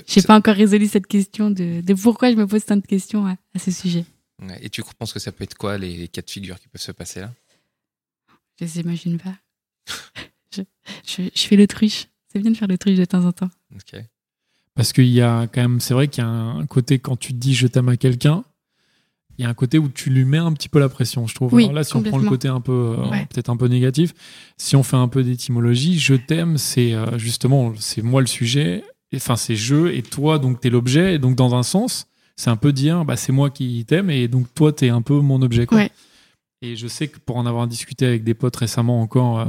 J'ai- 0.06 0.22
pas 0.22 0.36
encore 0.36 0.54
résolu 0.54 0.86
cette 0.86 1.06
question 1.06 1.50
de, 1.50 1.80
de 1.80 1.94
pourquoi 1.94 2.30
je 2.30 2.36
me 2.36 2.46
pose 2.46 2.64
tant 2.64 2.76
de 2.76 2.86
questions 2.86 3.26
à, 3.26 3.36
à 3.54 3.58
ce 3.58 3.70
sujet. 3.70 4.04
Ouais. 4.42 4.58
Et 4.62 4.70
tu 4.70 4.82
penses 4.98 5.12
que 5.12 5.18
ça 5.18 5.32
peut 5.32 5.44
être 5.44 5.54
quoi 5.56 5.78
les, 5.78 5.96
les 5.96 6.08
cas 6.08 6.22
de 6.22 6.30
figure 6.30 6.58
qui 6.60 6.68
peuvent 6.68 6.80
se 6.80 6.92
passer 6.92 7.20
là? 7.20 7.32
Je 8.58 8.64
les 8.64 8.80
imagine 8.80 9.18
pas. 9.18 9.34
je, 10.54 10.62
je, 11.06 11.22
je 11.34 11.40
fais 11.46 11.56
l'autruche. 11.56 12.06
C'est 12.32 12.38
bien 12.40 12.50
de 12.50 12.56
faire 12.56 12.68
l'autruche 12.68 12.96
de 12.98 13.04
temps 13.04 13.24
en 13.24 13.32
temps. 13.32 13.50
Ok. 13.74 14.00
Parce 14.74 14.92
qu'il 14.92 15.06
y 15.08 15.20
a 15.20 15.46
quand 15.52 15.60
même, 15.62 15.80
c'est 15.80 15.94
vrai 15.94 16.08
qu'il 16.08 16.22
y 16.22 16.26
a 16.26 16.30
un 16.30 16.66
côté 16.66 16.98
quand 16.98 17.16
tu 17.16 17.32
dis 17.32 17.54
je 17.54 17.66
t'aime 17.66 17.88
à 17.88 17.96
quelqu'un, 17.96 18.44
il 19.40 19.44
y 19.44 19.46
a 19.46 19.48
un 19.48 19.54
côté 19.54 19.78
où 19.78 19.88
tu 19.88 20.10
lui 20.10 20.24
mets 20.26 20.36
un 20.38 20.52
petit 20.52 20.68
peu 20.68 20.78
la 20.78 20.90
pression, 20.90 21.26
je 21.26 21.34
trouve. 21.34 21.54
Oui, 21.54 21.64
Alors 21.64 21.74
là, 21.76 21.82
si 21.84 21.96
on 21.96 22.02
prend 22.02 22.18
le 22.18 22.28
côté 22.28 22.46
un 22.48 22.60
peu, 22.60 22.72
euh, 22.98 23.08
Ouais. 23.08 23.26
peut-être 23.32 23.48
un 23.48 23.56
peu 23.56 23.68
négatif, 23.68 24.12
si 24.58 24.76
on 24.76 24.82
fait 24.82 24.96
un 24.98 25.08
peu 25.08 25.22
d'étymologie, 25.24 25.98
je 25.98 26.14
t'aime, 26.14 26.58
c'est 26.58 26.92
euh, 26.92 27.16
justement, 27.18 27.72
c'est 27.78 28.02
moi 28.02 28.20
le 28.20 28.26
sujet, 28.26 28.84
et- 29.12 29.16
enfin 29.16 29.36
c'est 29.36 29.56
je 29.56 29.86
et 29.88 30.02
toi, 30.02 30.38
donc 30.38 30.60
t'es 30.60 30.68
l'objet, 30.68 31.14
et 31.14 31.18
donc 31.18 31.36
dans 31.36 31.54
un 31.54 31.62
sens, 31.62 32.06
c'est 32.36 32.50
un 32.50 32.56
peu 32.56 32.72
dire, 32.72 33.04
bah 33.06 33.16
c'est 33.16 33.32
moi 33.32 33.48
qui 33.50 33.82
t'aime, 33.86 34.10
et 34.10 34.28
donc 34.28 34.46
toi 34.54 34.72
t'es 34.72 34.90
un 34.90 35.00
peu 35.02 35.18
mon 35.20 35.40
objet. 35.40 35.64
Quoi. 35.64 35.78
Ouais. 35.78 35.90
Et 36.62 36.76
je 36.76 36.86
sais 36.86 37.08
que 37.08 37.18
pour 37.18 37.36
en 37.38 37.46
avoir 37.46 37.66
discuté 37.66 38.04
avec 38.04 38.22
des 38.22 38.34
potes 38.34 38.56
récemment 38.56 39.00
encore, 39.00 39.40
euh, 39.40 39.46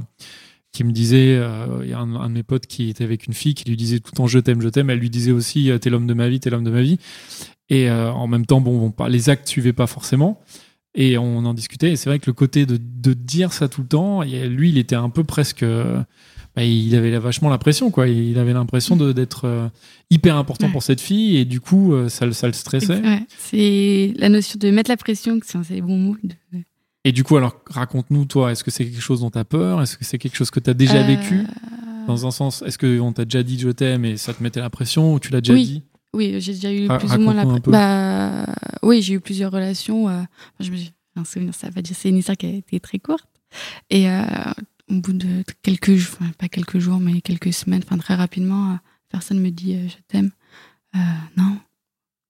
qui 0.71 0.83
me 0.83 0.91
disaient, 0.91 1.35
euh, 1.37 1.81
il 1.83 1.89
y 1.89 1.93
a 1.93 1.99
un, 1.99 2.15
un 2.15 2.29
de 2.29 2.33
mes 2.33 2.43
potes 2.43 2.65
qui 2.65 2.89
était 2.89 3.03
avec 3.03 3.27
une 3.27 3.33
fille 3.33 3.53
qui 3.55 3.67
lui 3.69 3.75
disait 3.75 3.99
tout 3.99 4.11
le 4.13 4.17
temps 4.17 4.27
je 4.27 4.39
t'aime, 4.39 4.61
je 4.61 4.69
t'aime. 4.69 4.89
Elle 4.89 4.99
lui 4.99 5.09
disait 5.09 5.31
aussi 5.31 5.69
euh, 5.69 5.77
t'es 5.77 5.89
l'homme 5.89 6.07
de 6.07 6.13
ma 6.13 6.29
vie, 6.29 6.39
t'es 6.39 6.49
l'homme 6.49 6.63
de 6.63 6.71
ma 6.71 6.81
vie. 6.81 6.97
Et 7.69 7.89
euh, 7.89 8.11
en 8.11 8.27
même 8.27 8.45
temps, 8.45 8.61
bon, 8.61 8.93
bon, 8.97 9.05
les 9.07 9.29
actes 9.29 9.47
suivaient 9.47 9.73
pas 9.73 9.87
forcément. 9.87 10.41
Et 10.93 11.17
on 11.17 11.37
en 11.45 11.53
discutait. 11.53 11.91
Et 11.91 11.95
c'est 11.95 12.09
vrai 12.09 12.19
que 12.19 12.25
le 12.27 12.33
côté 12.33 12.65
de, 12.65 12.77
de 12.77 13.13
dire 13.13 13.53
ça 13.53 13.69
tout 13.69 13.81
le 13.81 13.87
temps, 13.87 14.23
lui, 14.23 14.69
il 14.69 14.77
était 14.77 14.95
un 14.95 15.09
peu 15.09 15.23
presque. 15.23 15.63
bah, 15.63 16.63
il 16.65 16.93
avait 16.95 17.17
vachement 17.17 17.49
l'impression, 17.49 17.91
quoi. 17.91 18.09
Il 18.09 18.37
avait 18.37 18.51
l'impression 18.51 18.97
d'être 18.97 19.71
hyper 20.09 20.35
important 20.35 20.65
Ouais. 20.65 20.71
pour 20.73 20.83
cette 20.83 20.99
fille. 20.99 21.37
Et 21.37 21.45
du 21.45 21.61
coup, 21.61 21.93
ça, 22.09 22.25
le- 22.25 22.33
ça 22.33 22.47
le 22.47 22.51
stressait. 22.53 22.99
Ouais, 23.01 23.21
c'est 23.37 24.13
la 24.17 24.27
notion 24.27 24.57
de 24.59 24.69
mettre 24.69 24.89
la 24.91 24.97
pression, 24.97 25.39
que 25.39 25.45
c'est 25.45 25.63
les 25.73 25.81
bons 25.81 25.97
mots. 25.97 26.17
de- 26.23 26.59
Et 27.03 27.11
du 27.11 27.23
coup, 27.23 27.35
alors, 27.37 27.55
raconte-nous, 27.67 28.25
toi, 28.25 28.51
est-ce 28.51 28.63
que 28.63 28.69
c'est 28.71 28.85
quelque 28.85 29.01
chose 29.01 29.21
dont 29.21 29.31
tu 29.31 29.37
as 29.39 29.45
peur? 29.45 29.81
Est-ce 29.81 29.97
que 29.97 30.05
c'est 30.05 30.17
quelque 30.19 30.35
chose 30.35 30.51
que 30.51 30.59
tu 30.59 30.69
as 30.69 30.73
déjà 30.75 30.97
Euh, 31.01 31.03
vécu? 31.07 31.43
Dans 32.07 32.25
un 32.27 32.31
sens, 32.31 32.61
est-ce 32.63 32.77
qu'on 32.77 33.13
t'a 33.13 33.25
déjà 33.25 33.43
dit 33.43 33.57
je 33.59 33.69
t'aime 33.69 34.05
et 34.05 34.17
ça 34.17 34.33
te 34.33 34.41
mettait 34.43 34.59
la 34.59 34.69
pression 34.69 35.13
ou 35.13 35.19
tu 35.19 35.31
l'as 35.31 35.41
déjà 35.41 35.53
Oui. 35.53 35.65
dit? 35.65 35.83
Oui, 36.13 36.35
j'ai 36.39 36.53
déjà 36.53 36.73
eu 36.73 36.87
plus 36.87 37.13
ou 37.13 37.19
moins 37.19 37.33
la. 37.33 37.45
peu. 37.45 37.71
Bah, 37.71 38.45
oui, 38.83 39.01
j'ai 39.01 39.13
eu 39.15 39.19
plusieurs 39.19 39.51
relations. 39.51 40.09
euh, 40.09 40.21
je 40.59 40.69
me 40.71 40.75
j'ai 40.77 40.91
un 41.15 41.23
souvenir, 41.23 41.53
ça 41.55 41.69
va 41.69 41.81
dire, 41.81 41.95
c'est 41.97 42.09
une 42.09 42.17
histoire 42.17 42.37
qui 42.37 42.45
a 42.47 42.49
été 42.49 42.79
très 42.79 42.99
courte. 42.99 43.25
Et 43.89 44.09
euh, 44.09 44.21
au 44.89 44.95
bout 44.95 45.13
de 45.13 45.43
quelques 45.63 45.95
jours, 45.95 46.17
enfin, 46.21 46.31
pas 46.37 46.49
quelques 46.49 46.79
jours, 46.79 46.99
mais 46.99 47.21
quelques 47.21 47.53
semaines, 47.53 47.81
enfin 47.85 47.97
très 47.97 48.15
rapidement, 48.15 48.71
euh, 48.73 48.75
personne 49.09 49.39
me 49.39 49.49
dit 49.49 49.77
je 49.89 49.95
t'aime. 50.07 50.31
Non. 51.37 51.57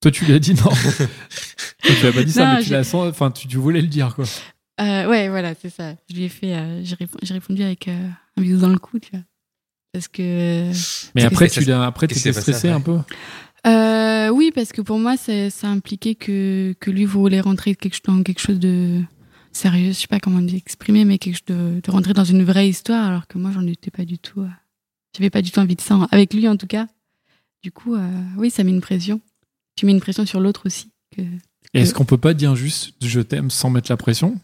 Toi, 0.02 0.12
tu 0.12 0.26
lui 0.26 0.34
as 0.34 0.40
dit 0.40 0.54
non. 0.54 0.64
Toi, 1.84 1.96
tu 1.96 2.02
lui 2.02 2.08
as 2.08 2.14
pas 2.14 2.24
dit 2.24 2.32
ça, 2.32 2.46
Non, 2.48 2.54
mais 2.60 2.64
tu, 2.64 2.70
l'as 2.72 2.84
sens- 2.84 3.14
tu, 3.36 3.48
tu 3.48 3.58
voulais 3.58 3.82
le 3.82 3.88
dire, 3.88 4.16
quoi. 4.16 4.26
Euh, 4.82 5.08
ouais, 5.08 5.30
voilà, 5.30 5.54
c'est 5.56 5.70
ça. 5.70 5.96
Je 6.10 6.16
lui 6.16 6.24
ai 6.24 6.30
fait, 6.30 6.56
euh, 6.56 6.84
j'ai 6.84 6.96
répo- 6.96 7.20
j'ai 7.22 7.34
répondu 7.34 7.62
avec 7.64 7.88
euh, 7.88 8.08
un 8.38 8.42
bisou 8.42 8.60
dans 8.60 8.70
le 8.70 8.80
cou, 8.80 9.00
tu 9.00 9.12
vois. 9.12 9.22
Parce 9.94 10.08
que. 10.08 10.22
Mais 11.14 11.22
Parce 11.24 11.26
après, 11.26 11.50
que 11.50 11.54
tu 11.54 11.66
l'as, 11.66 11.86
après, 11.86 12.08
t'étais 12.08 12.34
stressé 12.34 12.70
un 12.70 12.82
peu. 12.82 12.98
Euh, 13.68 14.30
oui, 14.30 14.52
parce 14.56 14.72
que 14.72 14.82
pour 14.82 14.98
moi, 14.98 15.18
ça, 15.18 15.50
ça 15.52 15.68
impliquait 15.68 16.16
que, 16.16 16.74
que 16.80 16.90
lui 16.90 17.06
voulait 17.06 17.42
rentrer 17.42 17.76
quelque, 17.76 17.94
chose- 17.94 18.02
dans 18.16 18.24
quelque 18.24 18.40
chose 18.42 18.60
de 18.60 19.02
sérieux. 19.52 19.90
Je 19.90 20.00
sais 20.00 20.08
pas 20.08 20.20
comment 20.20 20.40
l'exprimer, 20.40 21.06
mais 21.06 21.18
quelque 21.20 21.36
chose 21.36 21.46
de, 21.56 21.80
de 21.84 21.92
rentrer 21.92 22.14
dans 22.14 22.24
une 22.24 22.44
vraie 22.44 22.68
histoire, 22.70 23.06
alors 23.08 23.28
que 23.28 23.38
moi, 23.38 23.52
j'en 23.54 23.68
étais 23.68 23.92
pas 23.92 24.06
du 24.06 24.18
tout. 24.18 24.42
euh, 24.42 24.48
J'avais 25.16 25.30
pas 25.30 25.42
du 25.44 25.52
tout 25.52 25.60
envie 25.60 25.76
de 25.76 25.82
ça, 25.82 26.08
avec 26.12 26.34
lui 26.34 26.48
en 26.48 26.58
tout 26.58 26.68
cas. 26.68 26.88
Du 27.62 27.72
coup, 27.72 27.94
euh, 27.96 28.10
oui, 28.38 28.50
ça 28.50 28.64
met 28.64 28.72
une 28.72 28.82
pression. 28.82 29.22
Tu 29.76 29.86
mets 29.86 29.92
une 29.92 30.02
pression 30.02 30.26
sur 30.26 30.40
l'autre 30.40 30.64
aussi. 30.66 30.90
Que... 31.16 31.22
Et 31.74 31.82
Est-ce 31.82 31.94
qu'on 31.94 32.06
peut 32.06 32.18
pas 32.18 32.34
dire 32.34 32.56
juste 32.56 32.94
je 33.02 33.20
t'aime 33.22 33.52
sans 33.52 33.70
mettre 33.70 33.92
la 33.92 33.98
pression? 33.98 34.40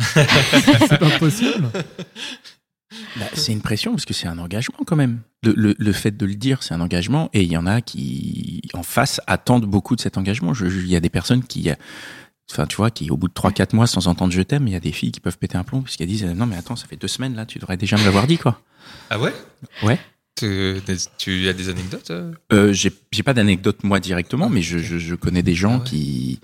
C'est 0.88 0.98
pas 0.98 1.18
possible. 1.18 1.68
Bah, 3.16 3.26
c'est 3.34 3.52
une 3.52 3.60
pression 3.60 3.92
parce 3.92 4.04
que 4.04 4.14
c'est 4.14 4.26
un 4.26 4.38
engagement 4.38 4.78
quand 4.84 4.96
même. 4.96 5.20
Le, 5.44 5.52
le- 5.56 5.76
le 5.78 5.92
fait 5.92 6.16
de 6.16 6.26
le 6.26 6.34
dire, 6.34 6.62
c'est 6.62 6.74
un 6.74 6.80
engagement 6.80 7.30
et 7.32 7.42
il 7.42 7.50
y 7.50 7.56
en 7.56 7.66
a 7.66 7.80
qui, 7.80 8.62
en 8.74 8.82
face, 8.82 9.20
attendent 9.26 9.64
beaucoup 9.66 9.94
de 9.96 10.00
cet 10.00 10.18
engagement. 10.18 10.52
Il 10.60 10.86
y 10.88 10.96
a 10.96 11.00
des 11.00 11.08
personnes 11.08 11.42
qui, 11.44 11.70
euh, 11.70 11.74
enfin, 12.50 12.66
tu 12.66 12.76
vois, 12.76 12.90
qui 12.90 13.10
au 13.10 13.16
bout 13.16 13.28
de 13.28 13.32
3-4 13.32 13.76
mois 13.76 13.86
sans 13.86 14.08
entendre 14.08 14.32
je 14.32 14.42
t'aime, 14.42 14.66
il 14.66 14.72
y 14.72 14.76
a 14.76 14.80
des 14.80 14.92
filles 14.92 15.12
qui 15.12 15.20
peuvent 15.20 15.38
péter 15.38 15.56
un 15.56 15.62
plomb 15.64 15.82
parce 15.82 15.96
qu'elles 15.96 16.08
disent 16.08 16.24
non 16.24 16.46
mais 16.46 16.56
attends, 16.56 16.76
ça 16.76 16.86
fait 16.88 16.96
deux 16.96 17.08
semaines 17.08 17.34
là, 17.36 17.46
tu 17.46 17.58
devrais 17.58 17.76
déjà 17.76 17.96
me 17.96 18.04
l'avoir 18.04 18.26
dit 18.26 18.38
quoi. 18.38 18.60
Ah 19.08 19.18
ouais? 19.20 19.32
Ouais. 19.84 19.98
Tu, 20.36 20.80
tu 21.18 21.48
as 21.48 21.52
des 21.52 21.68
anecdotes 21.68 22.10
euh? 22.10 22.32
Euh, 22.52 22.72
j'ai 22.72 23.22
pas 23.22 23.34
d'anecdote 23.34 23.84
moi 23.84 24.00
directement, 24.00 24.48
mais 24.48 24.62
je, 24.62 24.78
je, 24.78 24.98
je 24.98 25.14
connais 25.14 25.42
des 25.42 25.54
gens 25.54 25.74
Ah 25.74 25.78
ouais. 25.78 25.84
qui, 25.84 26.40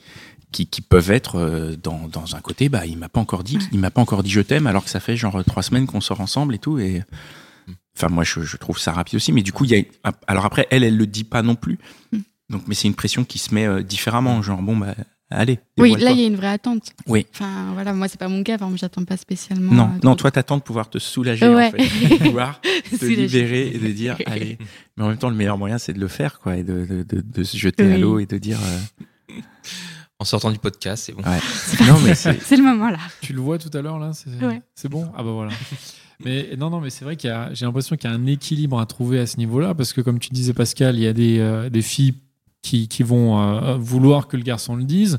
qui 0.52 0.66
qui 0.66 0.80
peuvent 0.80 1.10
être 1.10 1.36
euh, 1.36 1.76
dans, 1.82 2.08
dans 2.08 2.36
un 2.36 2.40
côté, 2.40 2.68
bah 2.68 2.86
il 2.86 2.96
m'a 2.98 3.08
pas 3.08 3.20
encore 3.20 3.42
dit, 3.44 3.58
il 3.72 3.78
m'a 3.78 3.90
pas 3.90 4.00
encore 4.00 4.22
dit 4.22 4.30
je 4.30 4.40
t'aime 4.40 4.66
alors 4.66 4.84
que 4.84 4.90
ça 4.90 5.00
fait 5.00 5.16
genre 5.16 5.44
trois 5.44 5.62
semaines 5.62 5.86
qu'on 5.86 6.00
sort 6.00 6.20
ensemble 6.20 6.54
et 6.54 6.58
tout 6.58 6.78
et 6.78 7.02
Hmm. 7.68 7.72
enfin 7.96 8.08
moi 8.08 8.22
je, 8.22 8.42
je 8.42 8.56
trouve 8.56 8.78
ça 8.78 8.92
rapide 8.92 9.16
aussi, 9.16 9.32
mais 9.32 9.42
du 9.42 9.52
coup 9.52 9.64
il 9.64 9.70
y 9.72 9.76
a 10.04 10.12
alors 10.28 10.44
après 10.44 10.68
elle 10.70 10.84
elle 10.84 10.96
le 10.96 11.06
dit 11.06 11.24
pas 11.24 11.42
non 11.42 11.56
plus, 11.56 11.78
Mm. 12.12 12.18
donc 12.50 12.62
mais 12.68 12.74
c'est 12.76 12.86
une 12.86 12.94
pression 12.94 13.24
qui 13.24 13.38
se 13.38 13.52
met 13.54 13.66
euh, 13.66 13.82
différemment, 13.82 14.40
genre 14.40 14.62
bon 14.62 14.76
bah 14.76 14.94
allez. 15.30 15.58
Oui, 15.78 15.96
là, 15.98 16.12
il 16.12 16.20
y 16.20 16.22
a 16.22 16.26
une 16.28 16.36
vraie 16.36 16.46
attente. 16.52 16.92
Oui. 17.08 17.26
Enfin, 17.34 17.72
voilà, 17.74 17.92
moi, 17.92 18.06
c'est 18.06 18.16
pas 18.20 18.28
mon 18.28 18.44
cas. 18.44 18.52
Exemple, 18.54 18.78
j'attends 18.78 19.04
pas 19.04 19.16
spécialement. 19.16 19.72
non 19.74 19.84
euh, 19.96 19.98
non 20.04 20.14
toi 20.14 20.30
t'attends 20.30 20.56
de 20.58 20.62
pouvoir 20.62 20.88
te 20.88 20.98
soulager 21.00 21.48
Ouais. 21.48 21.66
en 21.66 21.70
fait, 21.72 22.08
de 22.18 22.22
pouvoir 22.22 22.60
te 22.90 22.96
Soulager. 22.96 23.16
libérer 23.16 23.66
et 23.74 23.78
de 23.80 23.88
dire 23.88 24.16
allez. 24.26 24.56
Mais 24.96 25.02
en 25.02 25.08
même 25.08 25.18
temps 25.18 25.28
le 25.28 25.34
meilleur 25.34 25.58
moyen 25.58 25.78
c'est 25.78 25.92
de 25.92 25.98
le 25.98 26.06
faire 26.06 26.38
quoi 26.38 26.56
et 26.56 26.62
de, 26.62 26.86
de, 26.86 27.02
de, 27.02 27.20
de 27.20 27.42
se 27.42 27.56
jeter 27.56 27.92
à 27.92 27.98
l'eau 27.98 28.20
et 28.20 28.26
de 28.26 28.38
dire 28.38 28.60
euh, 28.62 29.40
sortant 30.26 30.50
du 30.50 30.58
podcast, 30.58 31.04
c'est 31.06 31.12
bon. 31.12 31.22
ouais. 31.22 31.38
non 31.86 31.98
mais 32.04 32.14
c'est 32.14 32.56
le 32.56 32.62
moment 32.62 32.90
là. 32.90 32.98
Tu 33.22 33.32
le 33.32 33.40
vois 33.40 33.58
tout 33.58 33.70
à 33.76 33.80
l'heure 33.82 33.98
là 33.98 34.10
C'est 34.12 34.30
Ouais. 34.44 34.60
bon? 34.90 35.06
Ah 35.16 35.22
bah 35.22 35.30
voilà. 35.32 35.52
Mais 36.24 36.50
non, 36.56 36.70
non, 36.70 36.80
mais 36.80 36.88
c'est 36.90 37.04
vrai 37.04 37.16
qu'il 37.16 37.28
y 37.28 37.32
a, 37.32 37.52
j'ai 37.52 37.66
l'impression 37.66 37.94
qu'il 37.96 38.08
y 38.10 38.12
a 38.12 38.16
un 38.16 38.24
équilibre 38.26 38.78
à 38.80 38.86
trouver 38.86 39.18
à 39.20 39.26
ce 39.26 39.36
niveau-là, 39.36 39.74
parce 39.74 39.92
que 39.92 40.00
comme 40.00 40.18
tu 40.18 40.30
disais 40.30 40.54
Pascal, 40.54 40.96
il 40.96 41.02
y 41.02 41.06
a 41.06 41.12
des, 41.12 41.38
euh, 41.40 41.68
des 41.68 41.82
filles 41.82 42.14
qui, 42.62 42.88
qui 42.88 43.02
vont 43.02 43.38
euh, 43.38 43.76
vouloir 43.76 44.26
que 44.26 44.36
le 44.38 44.42
garçon 44.42 44.76
le 44.76 44.84
dise, 44.84 45.18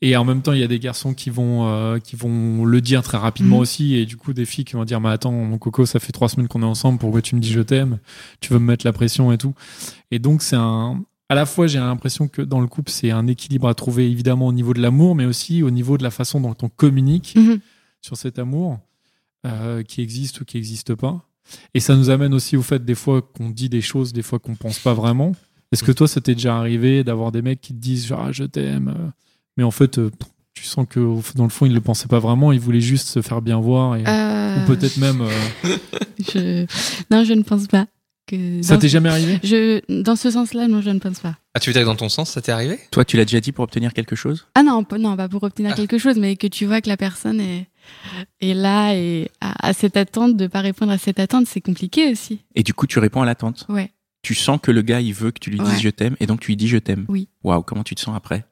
et 0.00 0.16
en 0.16 0.24
même 0.24 0.42
temps 0.42 0.52
il 0.52 0.58
y 0.58 0.64
a 0.64 0.66
des 0.66 0.80
garçons 0.80 1.14
qui 1.14 1.30
vont, 1.30 1.68
euh, 1.68 2.00
qui 2.00 2.16
vont 2.16 2.64
le 2.64 2.80
dire 2.80 3.04
très 3.04 3.18
rapidement 3.18 3.56
Mhm. 3.58 3.62
aussi, 3.62 3.94
et 3.94 4.04
du 4.04 4.16
coup 4.16 4.32
des 4.32 4.44
filles 4.44 4.64
qui 4.64 4.72
vont 4.74 4.84
dire, 4.84 5.00
mais 5.00 5.10
attends, 5.10 5.30
mon 5.30 5.58
coco, 5.58 5.86
ça 5.86 6.00
fait 6.00 6.10
trois 6.12 6.28
semaines 6.28 6.48
qu'on 6.48 6.62
est 6.62 6.66
ensemble, 6.66 6.98
pourquoi 6.98 7.22
tu 7.22 7.36
me 7.36 7.40
dis 7.40 7.52
je 7.52 7.60
t'aime? 7.60 8.00
Tu 8.40 8.52
veux 8.52 8.58
me 8.58 8.66
mettre 8.66 8.84
la 8.84 8.92
pression 8.92 9.30
et 9.30 9.38
tout. 9.38 9.54
Et 10.10 10.18
donc 10.18 10.42
c'est 10.42 10.56
un, 10.56 11.02
à 11.32 11.34
la 11.34 11.46
fois 11.46 11.66
j'ai 11.66 11.78
l'impression 11.78 12.28
que 12.28 12.42
dans 12.42 12.60
le 12.60 12.66
couple 12.66 12.90
c'est 12.92 13.10
un 13.10 13.26
équilibre 13.26 13.66
à 13.68 13.74
trouver 13.74 14.10
évidemment 14.10 14.46
au 14.48 14.52
niveau 14.52 14.74
de 14.74 14.80
l'amour, 14.82 15.14
mais 15.14 15.24
aussi 15.24 15.62
au 15.62 15.70
niveau 15.70 15.96
de 15.98 16.02
la 16.02 16.10
façon 16.10 16.40
dont 16.40 16.54
on 16.62 16.68
communique 16.68 17.34
Mhm. 17.36 17.58
sur 18.00 18.16
cet 18.16 18.38
amour 18.38 18.78
euh, 19.46 19.82
qui 19.82 20.02
existe 20.02 20.40
ou 20.40 20.44
qui 20.44 20.56
n'existe 20.58 20.94
pas. 20.94 21.20
Et 21.74 21.80
ça 21.80 21.96
nous 21.96 22.10
amène 22.10 22.34
aussi 22.34 22.56
au 22.56 22.62
fait 22.62 22.84
des 22.84 22.94
fois 22.94 23.22
qu'on 23.22 23.48
dit 23.50 23.68
des 23.68 23.80
choses, 23.80 24.12
des 24.12 24.22
fois 24.22 24.38
qu'on 24.38 24.54
pense 24.54 24.78
pas 24.78 24.94
vraiment. 24.94 25.32
Est-ce 25.72 25.82
que 25.82 25.90
toi, 25.92 26.06
ça 26.06 26.20
t'est 26.20 26.34
déjà 26.34 26.56
arrivé 26.58 27.02
d'avoir 27.02 27.32
des 27.32 27.42
mecs 27.42 27.60
qui 27.60 27.72
te 27.74 27.80
disent 27.80 28.06
genre, 28.06 28.24
Ah, 28.26 28.32
je 28.32 28.44
t'aime, 28.44 28.88
euh, 28.96 29.08
mais 29.56 29.64
en 29.64 29.70
fait, 29.70 29.98
euh, 29.98 30.10
tu 30.54 30.64
sens 30.64 30.86
que 30.88 31.00
dans 31.34 31.44
le 31.44 31.50
fond, 31.50 31.64
ils 31.66 31.72
le 31.74 31.80
pensaient 31.80 32.08
pas 32.08 32.18
vraiment, 32.20 32.52
ils 32.52 32.60
voulaient 32.60 32.80
juste 32.94 33.08
se 33.08 33.22
faire 33.22 33.40
bien 33.42 33.58
voir 33.58 33.96
et, 33.96 34.04
Euh, 34.06 34.62
ou 34.62 34.66
peut-être 34.66 34.98
même. 34.98 35.22
euh, 35.22 35.30
je... 36.18 36.66
Non, 37.10 37.24
je 37.24 37.32
ne 37.32 37.42
pense 37.42 37.66
pas. 37.66 37.86
Que 38.26 38.62
ça 38.62 38.76
t'est 38.78 38.88
jamais 38.88 39.08
arrivé? 39.08 39.40
Je... 39.42 39.80
Dans 40.02 40.14
ce 40.16 40.30
sens-là, 40.30 40.68
non, 40.68 40.80
je 40.80 40.90
ne 40.90 40.98
pense 41.00 41.20
pas. 41.20 41.36
Ah, 41.54 41.60
tu 41.60 41.68
veux 41.70 41.74
dire 41.74 41.82
que 41.82 41.86
dans 41.86 41.96
ton 41.96 42.08
sens, 42.08 42.30
ça 42.30 42.40
t'est 42.40 42.52
arrivé? 42.52 42.78
Toi, 42.90 43.04
tu 43.04 43.16
l'as 43.16 43.24
déjà 43.24 43.40
dit 43.40 43.52
pour 43.52 43.64
obtenir 43.64 43.92
quelque 43.92 44.14
chose? 44.16 44.46
Ah 44.54 44.62
non, 44.62 44.84
pas, 44.84 44.96
non, 44.98 45.16
pas 45.16 45.28
pour 45.28 45.42
obtenir 45.42 45.72
Ah. 45.72 45.76
quelque 45.76 45.98
chose, 45.98 46.16
mais 46.18 46.36
que 46.36 46.46
tu 46.46 46.64
vois 46.64 46.80
que 46.80 46.88
la 46.88 46.96
personne 46.96 47.40
est, 47.40 47.66
est 48.40 48.54
là 48.54 48.94
et 48.94 49.28
a, 49.40 49.68
a 49.68 49.72
cette 49.72 49.96
attente, 49.96 50.36
de 50.36 50.46
pas 50.46 50.60
répondre 50.60 50.92
à 50.92 50.98
cette 50.98 51.18
attente, 51.18 51.46
c'est 51.46 51.60
compliqué 51.60 52.10
aussi. 52.12 52.40
Et 52.54 52.62
du 52.62 52.72
coup, 52.74 52.86
tu 52.86 52.98
réponds 53.00 53.22
à 53.22 53.26
l'attente? 53.26 53.66
Ouais. 53.68 53.90
Tu 54.22 54.34
sens 54.36 54.60
que 54.62 54.70
le 54.70 54.82
gars, 54.82 55.00
il 55.00 55.12
veut 55.14 55.32
que 55.32 55.40
tu 55.40 55.50
lui 55.50 55.58
dises 55.58 55.68
Ouais. 55.68 55.80
je 55.80 55.88
t'aime, 55.90 56.14
et 56.20 56.26
donc 56.26 56.40
tu 56.40 56.46
lui 56.52 56.56
dis 56.56 56.68
je 56.68 56.78
t'aime? 56.78 57.04
Oui. 57.08 57.28
Waouh, 57.42 57.62
comment 57.62 57.82
tu 57.82 57.96
te 57.96 58.00
sens 58.00 58.16
après? 58.16 58.44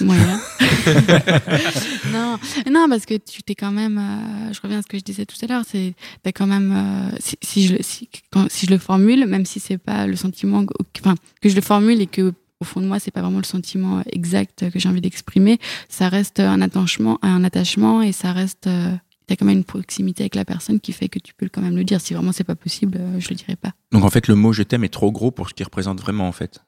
Moyen. 0.00 0.40
non, 2.12 2.38
non, 2.70 2.86
parce 2.88 3.06
que 3.06 3.14
tu 3.16 3.42
t'es 3.42 3.54
quand 3.54 3.70
même. 3.70 3.98
euh, 3.98 4.52
je 4.52 4.60
reviens 4.60 4.78
à 4.78 4.82
ce 4.82 4.86
que 4.86 4.98
je 4.98 5.02
disais 5.04 5.24
tout 5.26 5.36
à 5.42 5.46
l'heure. 5.46 5.62
C'est 5.66 5.94
t'as 6.22 6.32
quand 6.32 6.46
même. 6.46 6.72
euh, 7.12 7.16
si, 7.20 7.36
si 7.42 7.66
je 7.66 7.74
le- 7.74 7.82
si, 7.82 8.08
quand- 8.30 8.50
si 8.50 8.66
je 8.66 8.70
le 8.72 8.78
formule, 8.78 9.26
même 9.26 9.46
si 9.46 9.60
c'est 9.60 9.78
pas 9.78 10.06
le 10.06 10.16
sentiment, 10.16 10.64
que- 10.66 10.74
enfin 11.00 11.14
que 11.40 11.48
je 11.48 11.54
le 11.54 11.60
formule 11.62 12.00
et 12.00 12.06
que 12.06 12.32
au 12.60 12.64
fond 12.64 12.80
de 12.80 12.86
moi 12.86 12.98
c'est 12.98 13.12
pas 13.12 13.22
vraiment 13.22 13.38
le 13.38 13.44
sentiment 13.44 14.02
exact 14.12 14.68
que 14.70 14.78
j'ai 14.80 14.88
envie 14.88 15.00
d'exprimer, 15.00 15.58
ça 15.88 16.08
reste 16.08 16.40
un 16.40 16.60
attachement, 16.60 17.18
un 17.22 17.44
attachement 17.44 18.02
et 18.02 18.12
ça 18.12 18.32
reste. 18.32 18.66
euh, 18.66 18.94
T'as 19.28 19.36
quand 19.36 19.44
même 19.44 19.58
une 19.58 19.64
proximité 19.64 20.22
avec 20.22 20.34
la 20.36 20.46
personne 20.46 20.80
qui 20.80 20.90
fait 20.92 21.10
que 21.10 21.18
tu 21.18 21.34
peux 21.34 21.50
quand 21.52 21.60
même 21.60 21.76
le 21.76 21.84
dire. 21.84 22.00
Si 22.00 22.14
vraiment 22.14 22.32
c'est 22.32 22.44
pas 22.44 22.54
possible, 22.54 22.96
euh, 22.98 23.20
je 23.20 23.28
le 23.28 23.34
dirai 23.34 23.56
pas. 23.56 23.72
Donc 23.92 24.02
en 24.04 24.08
fait, 24.08 24.26
le 24.26 24.34
mot 24.34 24.54
je 24.54 24.62
t'aime 24.62 24.84
est 24.84 24.88
trop 24.88 25.12
gros 25.12 25.30
pour 25.30 25.50
ce 25.50 25.54
qu'il 25.54 25.64
représente 25.66 26.00
vraiment 26.00 26.26
en 26.26 26.32
fait. 26.32 26.60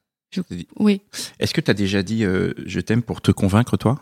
Oui, 0.79 1.01
Est-ce 1.40 1.53
que 1.55 1.61
tu 1.61 1.71
as 1.71 1.75
déjà 1.75 2.03
dit 2.03 2.25
euh, 2.25 2.53
je 2.64 2.81
t'aime 2.81 3.03
pour 3.03 3.21
te 3.21 3.31
convaincre 3.33 3.77
toi? 3.77 4.01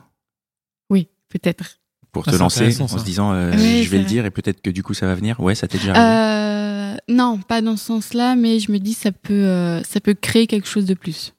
Oui, 0.90 1.08
peut-être. 1.28 1.78
Pour 2.12 2.24
Ah, 2.26 2.32
te 2.32 2.36
lancer 2.36 2.80
en 2.82 2.88
se 2.88 3.02
disant 3.04 3.32
euh, 3.32 3.52
Oui, 3.56 3.82
je 3.84 3.88
vais 3.90 3.98
le 3.98 4.02
vrai. 4.04 4.12
dire 4.12 4.26
et 4.26 4.30
peut-être 4.30 4.60
que 4.60 4.70
du 4.70 4.82
coup 4.82 4.94
ça 4.94 5.06
va 5.06 5.14
venir 5.14 5.40
Ouais, 5.40 5.54
ça 5.54 5.68
t'est 5.68 5.78
déjà 5.78 5.94
arrivé? 5.94 6.96
Euh, 6.96 6.96
non, 7.14 7.38
pas 7.38 7.60
dans 7.62 7.76
ce 7.76 7.84
sens-là, 7.86 8.34
mais 8.36 8.60
je 8.60 8.70
me 8.72 8.78
dis 8.78 8.94
ça 8.94 9.12
peut, 9.12 9.32
euh, 9.32 9.82
ça 9.84 10.00
peut 10.00 10.14
créer 10.14 10.46
quelque 10.46 10.68
chose 10.68 10.84
de 10.86 10.94
plus. 10.94 11.32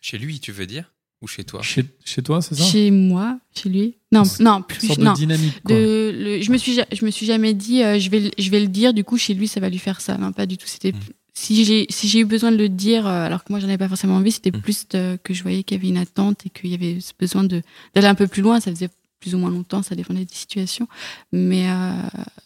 Chez 0.00 0.18
lui, 0.18 0.40
tu 0.40 0.52
veux 0.52 0.66
dire? 0.66 0.92
Ou 1.22 1.26
chez 1.28 1.44
toi? 1.44 1.62
Chez, 1.62 1.84
chez 2.04 2.22
toi, 2.22 2.42
c'est 2.42 2.56
ça? 2.56 2.64
Chez 2.64 2.90
moi, 2.90 3.38
chez 3.54 3.68
lui. 3.68 3.96
Non, 4.10 4.24
non, 4.40 4.60
plus. 4.62 4.88
sorte 4.88 4.98
Non. 4.98 5.12
de 5.12 5.16
dynamique. 5.16 5.62
Quoi. 5.62 5.76
De, 5.76 6.12
le- 6.14 6.42
je 6.42 6.50
me 6.50 6.56
suis, 6.58 6.74
je 6.92 7.04
me 7.04 7.10
suis 7.10 7.26
jamais 7.26 7.54
dit, 7.54 7.82
euh, 7.84 7.98
je 8.00 8.10
vais, 8.10 8.20
le- 8.20 8.30
je 8.36 8.50
vais 8.50 8.58
le 8.60 8.66
dire. 8.66 8.92
Du 8.92 9.04
coup, 9.04 9.16
chez 9.16 9.32
lui, 9.32 9.46
ça 9.48 9.60
va 9.60 9.68
lui 9.70 9.78
faire 9.78 10.00
ça. 10.00 10.18
Non, 10.18 10.32
pas 10.32 10.46
du 10.46 10.58
tout. 10.58 10.66
C'était 10.66 10.90
Mm. 10.92 10.98
Si 11.34 11.64
j'ai, 11.64 11.86
si 11.90 12.08
j'ai 12.08 12.20
eu 12.20 12.24
besoin 12.24 12.52
de 12.52 12.56
le 12.56 12.68
dire, 12.68 13.06
euh, 13.06 13.24
alors 13.26 13.42
que 13.44 13.52
moi, 13.52 13.58
j'en 13.60 13.68
avais 13.68 13.78
pas 13.78 13.88
forcément 13.88 14.16
envie, 14.16 14.32
c'était 14.32 14.50
Mm. 14.50 14.60
plus 14.60 14.86
de- 14.88 15.18
que 15.24 15.32
je 15.34 15.42
voyais 15.42 15.62
qu'il 15.62 15.76
y 15.76 15.80
avait 15.80 15.88
une 15.88 15.96
attente 15.96 16.44
et 16.46 16.50
qu'il 16.50 16.70
y 16.70 16.74
avait 16.74 17.00
ce 17.00 17.12
besoin 17.18 17.44
de 17.44 17.62
d'aller 17.94 18.06
un 18.06 18.14
peu 18.14 18.26
plus 18.26 18.42
loin. 18.42 18.60
Ça 18.60 18.70
faisait 18.70 18.90
plus 19.20 19.34
ou 19.34 19.38
moins 19.38 19.50
longtemps, 19.50 19.82
ça 19.82 19.94
dépendait 19.94 20.24
des 20.24 20.34
situations. 20.34 20.88
Mais 21.32 21.68
euh, 21.70 21.92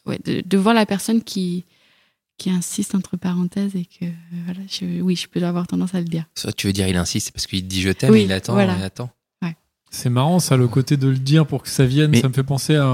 ouais, 0.07 0.18
de, 0.25 0.42
de 0.46 0.57
voir 0.59 0.75
la 0.75 0.87
personne 0.87 1.22
qui 1.22 1.64
qui 2.38 2.51
insiste 2.51 2.94
entre 2.94 3.16
parenthèses 3.16 3.75
et 3.77 3.87
que 3.87 4.05
voilà, 4.44 4.61
je, 4.70 5.01
oui, 5.01 5.16
je 5.16 5.27
peux 5.27 5.42
avoir 5.42 5.66
tendance 5.66 5.94
à 5.94 6.01
le 6.01 6.05
dire. 6.05 6.27
Ça, 6.35 6.53
tu 6.53 6.66
veux 6.66 6.72
dire, 6.75 6.87
il 6.87 6.96
insiste, 6.99 7.31
parce 7.33 7.46
qu'il 7.46 7.66
dit 7.66 7.81
je 7.81 7.88
t'aime, 7.90 8.12
Oui, 8.12 8.25
il 8.25 8.33
attend, 8.33 8.53
voilà. 8.53 8.77
il 8.79 8.85
attend. 8.85 9.11
C'est 9.90 10.11
marrant, 10.11 10.40
ça, 10.40 10.57
le 10.57 10.68
côté 10.68 10.96
de 10.96 11.07
le 11.09 11.16
dire 11.16 11.46
pour 11.46 11.62
que 11.62 11.68
ça 11.68 11.87
vienne. 11.87 12.11
Mais- 12.11 12.20
Ça 12.20 12.29
me 12.29 12.33
fait 12.35 12.42
penser 12.42 12.75
à, 12.77 12.85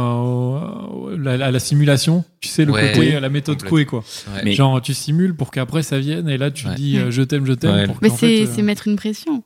la, 1.19 1.47
à 1.47 1.51
la 1.51 1.59
simulation. 1.59 2.25
Tu 2.41 2.49
sais, 2.49 2.65
le 2.65 2.73
Ouais. 2.73 2.93
côté, 2.93 3.15
à 3.17 3.21
la 3.21 3.29
méthode. 3.29 3.63
Coué, 3.65 3.87
quoi. 3.87 4.05
Ouais. 4.35 4.43
Mais- 4.45 4.53
Genre, 4.53 4.81
tu 4.81 4.95
simules 4.95 5.35
pour 5.35 5.51
qu'après 5.51 5.83
ça 5.83 5.99
vienne 5.99 6.29
et 6.29 6.37
là, 6.39 6.51
tu 6.51 6.67
Ouais. 6.69 6.75
dis 6.75 6.99
euh, 6.99 7.11
je 7.11 7.23
t'aime, 7.23 7.47
je 7.47 7.55
t'aime. 7.55 7.93
Mais 8.03 8.09
c'est 8.11 8.43
euh, 8.43 8.47
c'est 8.53 8.63
mettre 8.63 8.87
une 8.89 8.97
pression. 8.97 9.43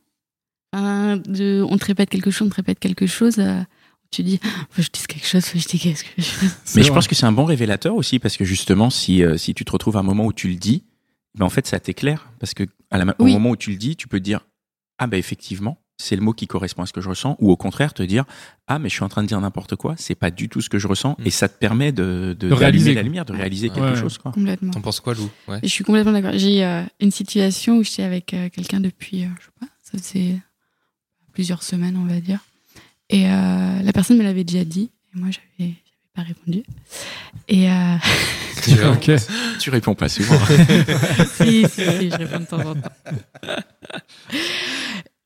De, 0.74 1.62
on 1.68 1.78
te 1.78 1.86
répète 1.86 2.10
quelque 2.10 2.30
chose, 2.30 2.48
on 2.48 2.50
te 2.50 2.56
répète 2.56 2.78
quelque 2.78 3.06
chose. 3.06 3.38
euh, 3.38 3.60
tu 4.10 4.22
dis, 4.22 4.38
faut 4.70 4.76
que 4.76 4.82
je 4.82 4.90
dise 4.92 5.06
quelque 5.06 5.26
chose, 5.26 5.44
faut 5.44 5.54
que 5.58 5.64
je 5.64 5.68
dise 5.68 6.02
quelque 6.02 6.22
chose. 6.22 6.50
Mais 6.76 6.82
je 6.82 6.92
pense 6.92 7.08
que 7.08 7.14
c'est 7.14 7.24
un 7.26 7.32
bon 7.32 7.44
révélateur 7.44 7.94
aussi 7.94 8.18
parce 8.18 8.36
que 8.36 8.44
justement, 8.44 8.90
si, 8.90 9.22
euh, 9.22 9.36
si 9.38 9.54
tu 9.54 9.64
te 9.64 9.72
retrouves 9.72 9.96
à 9.96 10.00
un 10.00 10.04
moment 10.04 10.26
où 10.26 10.32
tu 10.32 10.48
le 10.48 10.54
dis, 10.56 10.84
ben 11.34 11.46
en 11.46 11.50
fait, 11.50 11.66
ça 11.66 11.80
t'éclaire 11.80 12.30
parce 12.38 12.52
que 12.54 12.64
à 12.90 12.98
la, 12.98 13.04
ma- 13.06 13.14
Oui. 13.18 13.30
au 13.30 13.34
moment 13.34 13.50
où 13.50 13.56
tu 13.56 13.70
le 13.70 13.76
dis, 13.76 13.96
tu 13.96 14.06
peux 14.08 14.18
te 14.18 14.24
dire 14.24 14.46
ah 14.98 15.06
ben 15.06 15.16
effectivement, 15.16 15.78
c'est 15.98 16.14
le 16.16 16.22
mot 16.22 16.32
qui 16.32 16.46
correspond 16.46 16.82
à 16.82 16.86
ce 16.86 16.92
que 16.92 17.00
je 17.00 17.08
ressens, 17.08 17.36
ou 17.40 17.50
au 17.50 17.56
contraire 17.56 17.94
te 17.94 18.02
dire 18.02 18.24
ah 18.68 18.78
mais 18.78 18.88
je 18.88 18.94
suis 18.94 19.04
en 19.04 19.08
train 19.08 19.22
de 19.22 19.28
dire 19.28 19.40
n'importe 19.40 19.76
quoi, 19.76 19.94
c'est 19.96 20.14
pas 20.14 20.30
du 20.30 20.48
tout 20.48 20.60
ce 20.60 20.68
que 20.68 20.78
je 20.78 20.86
ressens, 20.88 21.16
Mm. 21.18 21.26
et 21.26 21.30
ça 21.30 21.48
te 21.48 21.58
permet 21.58 21.92
de, 21.92 22.36
de, 22.38 22.48
De 22.48 22.52
réaliser, 22.54 22.94
la 22.94 23.02
lumière, 23.02 23.24
de 23.24 23.32
réaliser 23.32 23.68
Ouais. 23.68 23.74
quelque 23.74 23.94
Ouais. 23.94 24.00
chose 24.00 24.18
quoi. 24.18 24.32
Complètement. 24.32 24.72
T'en 24.72 24.80
penses 24.80 25.00
quoi, 25.00 25.14
Lou? 25.14 25.28
Ouais. 25.48 25.58
Je 25.62 25.68
suis 25.68 25.84
complètement 25.84 26.12
d'accord. 26.12 26.32
J'ai 26.34 26.64
euh, 26.64 26.82
une 27.00 27.10
situation 27.10 27.76
où 27.78 27.82
j'étais 27.84 28.02
avec 28.02 28.34
euh, 28.34 28.48
quelqu'un 28.50 28.80
depuis, 28.80 29.24
euh, 29.24 29.28
je 29.40 29.44
sais 29.46 29.50
pas, 29.60 29.66
ça 29.82 29.98
faisait 29.98 30.36
plusieurs 31.32 31.62
semaines, 31.62 31.96
on 31.96 32.06
va 32.06 32.20
dire. 32.20 32.40
Et 33.08 33.26
euh, 33.30 33.82
la 33.82 33.92
personne 33.92 34.18
me 34.18 34.22
l'avait 34.22 34.44
déjà 34.44 34.64
dit, 34.64 34.90
et 35.14 35.18
moi, 35.18 35.28
j'avais 35.30 35.72
pas 36.14 36.22
répondu. 36.22 36.62
Et 37.48 37.70
euh, 37.70 37.96
Tu 38.64 38.70
vois 38.70 38.92
Ok. 38.92 39.10
Tu 39.60 39.70
réponds 39.70 39.94
pas 39.94 40.08
souvent. 40.08 40.38
si, 41.36 41.62
si, 41.68 41.68
si, 41.68 42.10
je 42.10 42.16
réponds 42.16 42.40
de 42.40 42.46
temps 42.46 42.58
en 42.70 42.74
temps. 42.74 42.90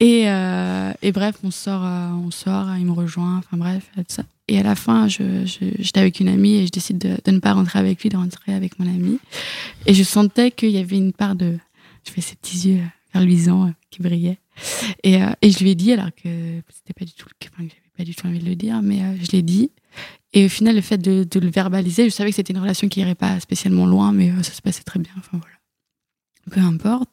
Et, 0.00 0.28
euh, 0.30 0.92
et 1.02 1.12
bref, 1.12 1.36
on 1.44 1.50
sort, 1.50 1.84
euh, 1.84 2.08
on 2.12 2.30
sort, 2.30 2.74
il 2.78 2.86
me 2.86 2.92
rejoint, 2.92 3.36
enfin 3.38 3.56
bref, 3.58 3.90
tout 3.96 4.02
ça. 4.08 4.22
Et 4.48 4.58
à 4.58 4.62
la 4.62 4.74
fin, 4.74 5.06
je, 5.08 5.44
je- 5.44 5.74
j'étais 5.78 6.00
avec 6.00 6.20
une 6.20 6.28
amie 6.28 6.54
et 6.56 6.66
je 6.66 6.72
décide 6.72 6.98
de, 6.98 7.30
ne 7.30 7.38
pas 7.38 7.52
rentrer 7.52 7.78
avec 7.78 8.02
lui, 8.02 8.08
de 8.08 8.16
rentrer 8.16 8.54
avec 8.54 8.78
mon 8.78 8.86
amie. 8.86 9.18
Et 9.86 9.92
je 9.94 10.02
sentais 10.02 10.50
qu'il 10.50 10.70
y 10.70 10.78
avait 10.78 10.96
une 10.96 11.12
part 11.12 11.34
de. 11.36 11.58
Je 12.06 12.10
fais 12.12 12.22
ces 12.22 12.34
petits 12.36 12.68
yeux 12.70 12.82
vers 13.12 13.22
luisants 13.22 13.66
euh, 13.66 13.70
qui 13.90 14.00
brillaient. 14.02 14.38
Et, 15.04 15.22
euh, 15.22 15.30
et 15.42 15.50
je 15.50 15.58
lui 15.60 15.70
ai 15.70 15.74
dit, 15.74 15.92
alors 15.92 16.10
que 16.14 16.28
c'était 16.70 16.94
pas 16.98 17.04
du 17.04 17.12
tout 17.12 17.28
le 17.28 17.34
cas, 17.38 17.48
enfin, 17.52 17.62
j'avais 17.68 17.92
pas 17.98 18.04
du 18.04 18.14
tout 18.14 18.26
envie 18.26 18.38
de 18.38 18.46
le 18.48 18.56
dire, 18.56 18.80
mais 18.82 19.02
euh, 19.02 19.14
je 19.22 19.30
l'ai 19.32 19.42
dit. 19.42 19.70
Et 20.32 20.46
au 20.46 20.48
final, 20.48 20.76
le 20.76 20.80
fait 20.80 20.98
de, 20.98 21.24
de 21.30 21.40
le 21.40 21.50
verbaliser, 21.50 22.04
je 22.08 22.14
savais 22.14 22.30
que 22.30 22.36
c'était 22.36 22.52
une 22.54 22.60
relation 22.60 22.88
qui 22.88 23.00
irait 23.00 23.14
pas 23.14 23.38
spécialement 23.40 23.84
loin, 23.86 24.12
mais 24.12 24.30
euh, 24.30 24.42
ça 24.42 24.52
se 24.52 24.62
passait 24.62 24.82
très 24.82 24.98
bien. 24.98 25.12
Enfin 25.18 25.38
voilà. 25.38 25.56
Peu 26.50 26.60
importe. 26.60 27.10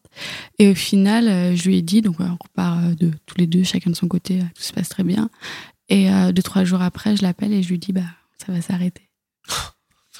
Et 0.59 0.69
au 0.69 0.75
final, 0.75 1.27
euh, 1.27 1.55
je 1.55 1.67
lui 1.67 1.77
ai 1.77 1.81
dit, 1.81 2.01
donc 2.01 2.19
on 2.19 2.37
repart 2.41 2.83
euh, 2.83 2.95
de 2.95 3.11
tous 3.25 3.37
les 3.37 3.47
deux, 3.47 3.63
chacun 3.63 3.89
de 3.91 3.95
son 3.95 4.07
côté, 4.07 4.39
euh, 4.39 4.43
tout 4.55 4.61
se 4.63 4.73
passe 4.73 4.89
très 4.89 5.03
bien. 5.03 5.29
Et 5.89 6.11
euh, 6.11 6.31
deux, 6.31 6.41
trois 6.43 6.63
jours 6.63 6.81
après, 6.81 7.15
je 7.15 7.21
l'appelle 7.23 7.53
et 7.53 7.63
je 7.63 7.69
lui 7.69 7.79
dis, 7.79 7.93
bah, 7.93 8.01
ça 8.45 8.51
va 8.51 8.61
s'arrêter. 8.61 9.03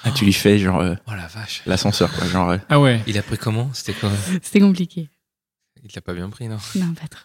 Ah, 0.04 0.12
tu 0.12 0.26
lui 0.26 0.34
fais 0.34 0.60
genre 0.60 0.80
euh, 0.80 0.96
Oh 1.08 1.12
la 1.16 1.28
vache. 1.28 1.64
l'ascenseur 1.66 2.12
quoi, 2.16 2.28
genre 2.28 2.50
euh, 2.52 2.58
Ah 2.70 2.80
ouais. 2.80 3.02
Il 3.08 3.18
a 3.18 3.24
pris 3.24 3.38
comment? 3.38 3.70
C'était 3.74 3.94
quoi? 3.94 4.12
C'était 4.44 4.60
compliqué. 4.60 5.10
Il 5.84 5.90
l'a 5.96 6.02
pas 6.02 6.14
bien 6.14 6.30
pris, 6.30 6.48
non? 6.48 6.58
Non, 6.76 6.94
pas 6.94 7.08
trop. 7.08 7.24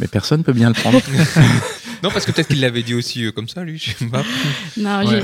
mais 0.00 0.08
personne 0.08 0.42
peut 0.42 0.52
bien 0.52 0.68
le 0.68 0.74
prendre. 0.74 1.00
Non, 2.02 2.10
parce 2.10 2.26
que 2.26 2.30
peut-être 2.30 2.48
qu'il 2.48 2.60
l'avait 2.60 2.82
dit 2.82 2.92
aussi 2.92 3.24
euh, 3.24 3.32
comme 3.32 3.48
ça, 3.48 3.64
lui, 3.64 3.78
je 3.78 3.90
sais 3.92 4.04
pas. 4.06 4.22
Non, 4.76 5.02
Ouais. 5.06 5.22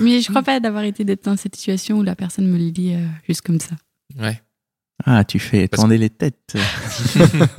mais 0.00 0.20
je 0.20 0.28
crois 0.28 0.42
pas 0.42 0.58
d'avoir 0.58 0.82
été 0.82 1.04
d'être 1.04 1.24
dans 1.24 1.36
cette 1.36 1.54
situation 1.54 1.98
où 1.98 2.02
la 2.02 2.16
personne 2.16 2.48
me 2.48 2.58
le 2.58 2.72
dit 2.72 2.92
euh, 2.92 3.06
juste 3.28 3.42
comme 3.42 3.60
ça. 3.60 3.76
Ouais. 4.18 4.42
Ah, 5.04 5.24
tu 5.24 5.38
fais 5.38 5.68
Parce- 5.68 5.82
tendez 5.82 5.98
les 5.98 6.10
têtes. 6.10 6.54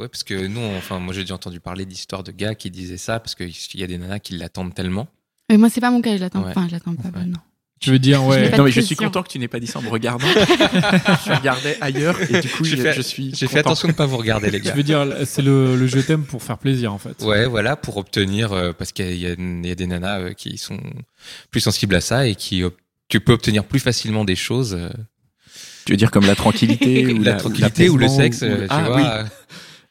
Ouais, 0.00 0.08
parce 0.08 0.24
que 0.24 0.46
nous, 0.46 0.60
on- 0.60 0.78
enfin, 0.78 0.98
moi 0.98 1.12
j'ai 1.12 1.20
déjà 1.20 1.34
entendu 1.34 1.60
parler 1.60 1.84
d'histoires 1.84 2.22
de 2.22 2.32
gars 2.32 2.54
qui 2.54 2.70
disaient 2.70 2.96
ça, 2.96 3.20
parce 3.20 3.34
qu'il 3.34 3.52
y 3.74 3.82
a 3.82 3.86
des 3.86 3.98
nanas 3.98 4.18
qui 4.18 4.34
l'attendent 4.34 4.74
tellement. 4.74 5.08
Mais 5.50 5.58
moi, 5.58 5.68
c'est 5.68 5.82
pas 5.82 5.90
mon 5.90 6.00
cas, 6.00 6.16
je 6.16 6.20
l'attends. 6.22 6.42
Ouais. 6.42 6.52
Enfin, 6.52 6.66
je 6.68 6.72
l'attends 6.72 6.94
pas, 6.94 7.10
Ouais. 7.18 7.26
non. 7.26 7.36
Tu 7.80 7.90
veux 7.90 7.98
dire, 7.98 8.22
Je 8.22 8.28
ouais. 8.28 8.56
Non 8.56 8.64
mais 8.64 8.70
je 8.70 8.80
suis 8.80 8.96
content 8.96 9.22
que 9.22 9.28
tu 9.28 9.38
n'aies 9.38 9.48
pas 9.48 9.60
dit 9.60 9.66
ça 9.66 9.78
en 9.78 9.82
me 9.82 9.88
regardant. 9.90 10.26
je 10.26 11.36
regardais 11.36 11.76
ailleurs 11.82 12.18
et 12.30 12.40
du 12.40 12.48
coup 12.48 12.64
J'ai 12.64 12.76
je, 12.78 12.82
fait- 12.82 12.92
je 12.94 13.00
suis. 13.02 13.34
J'ai 13.34 13.46
fait 13.46 13.58
attention 13.58 13.88
de 13.88 13.92
pas 13.92 14.04
vous 14.06 14.16
regarder, 14.18 14.50
les 14.50 14.58
Tu 14.60 14.68
gars. 14.68 14.74
veux 14.74 14.82
dire, 14.82 15.06
c'est 15.26 15.42
le, 15.42 15.76
le 15.76 15.86
je 15.86 15.98
t'aime 16.00 16.24
pour 16.24 16.42
faire 16.42 16.56
plaisir, 16.58 16.92
en 16.94 16.98
fait. 16.98 17.22
Ouais, 17.22 17.44
voilà, 17.46 17.76
pour 17.76 17.98
obtenir, 17.98 18.52
euh, 18.52 18.72
parce 18.72 18.92
qu'il 18.92 19.16
y, 19.16 19.26
a- 19.26 19.32
y 19.32 19.76
des 19.76 19.86
nanas 19.86 20.18
euh, 20.20 20.32
qui 20.32 20.56
sont 20.56 20.78
plus 21.50 21.60
sensibles 21.60 21.94
à 21.94 22.00
ça 22.00 22.26
et 22.26 22.34
qui, 22.36 22.62
tu 23.08 23.20
peux 23.20 23.32
obtenir 23.32 23.64
plus 23.64 23.80
facilement 23.80 24.24
des 24.24 24.36
choses. 24.36 24.78
Tu 25.90 25.94
veux 25.94 25.96
dire 25.96 26.12
comme 26.12 26.24
la 26.26 26.36
tranquillité 26.36 27.04
ou 27.12 27.20
la 27.20 27.34
tranquillité 27.34 27.88
ou 27.88 27.96
le 27.96 28.06
sexe, 28.06 28.44
euh, 28.44 28.60
tu 28.60 28.66
ah, 28.70 28.82
vois. 28.82 29.24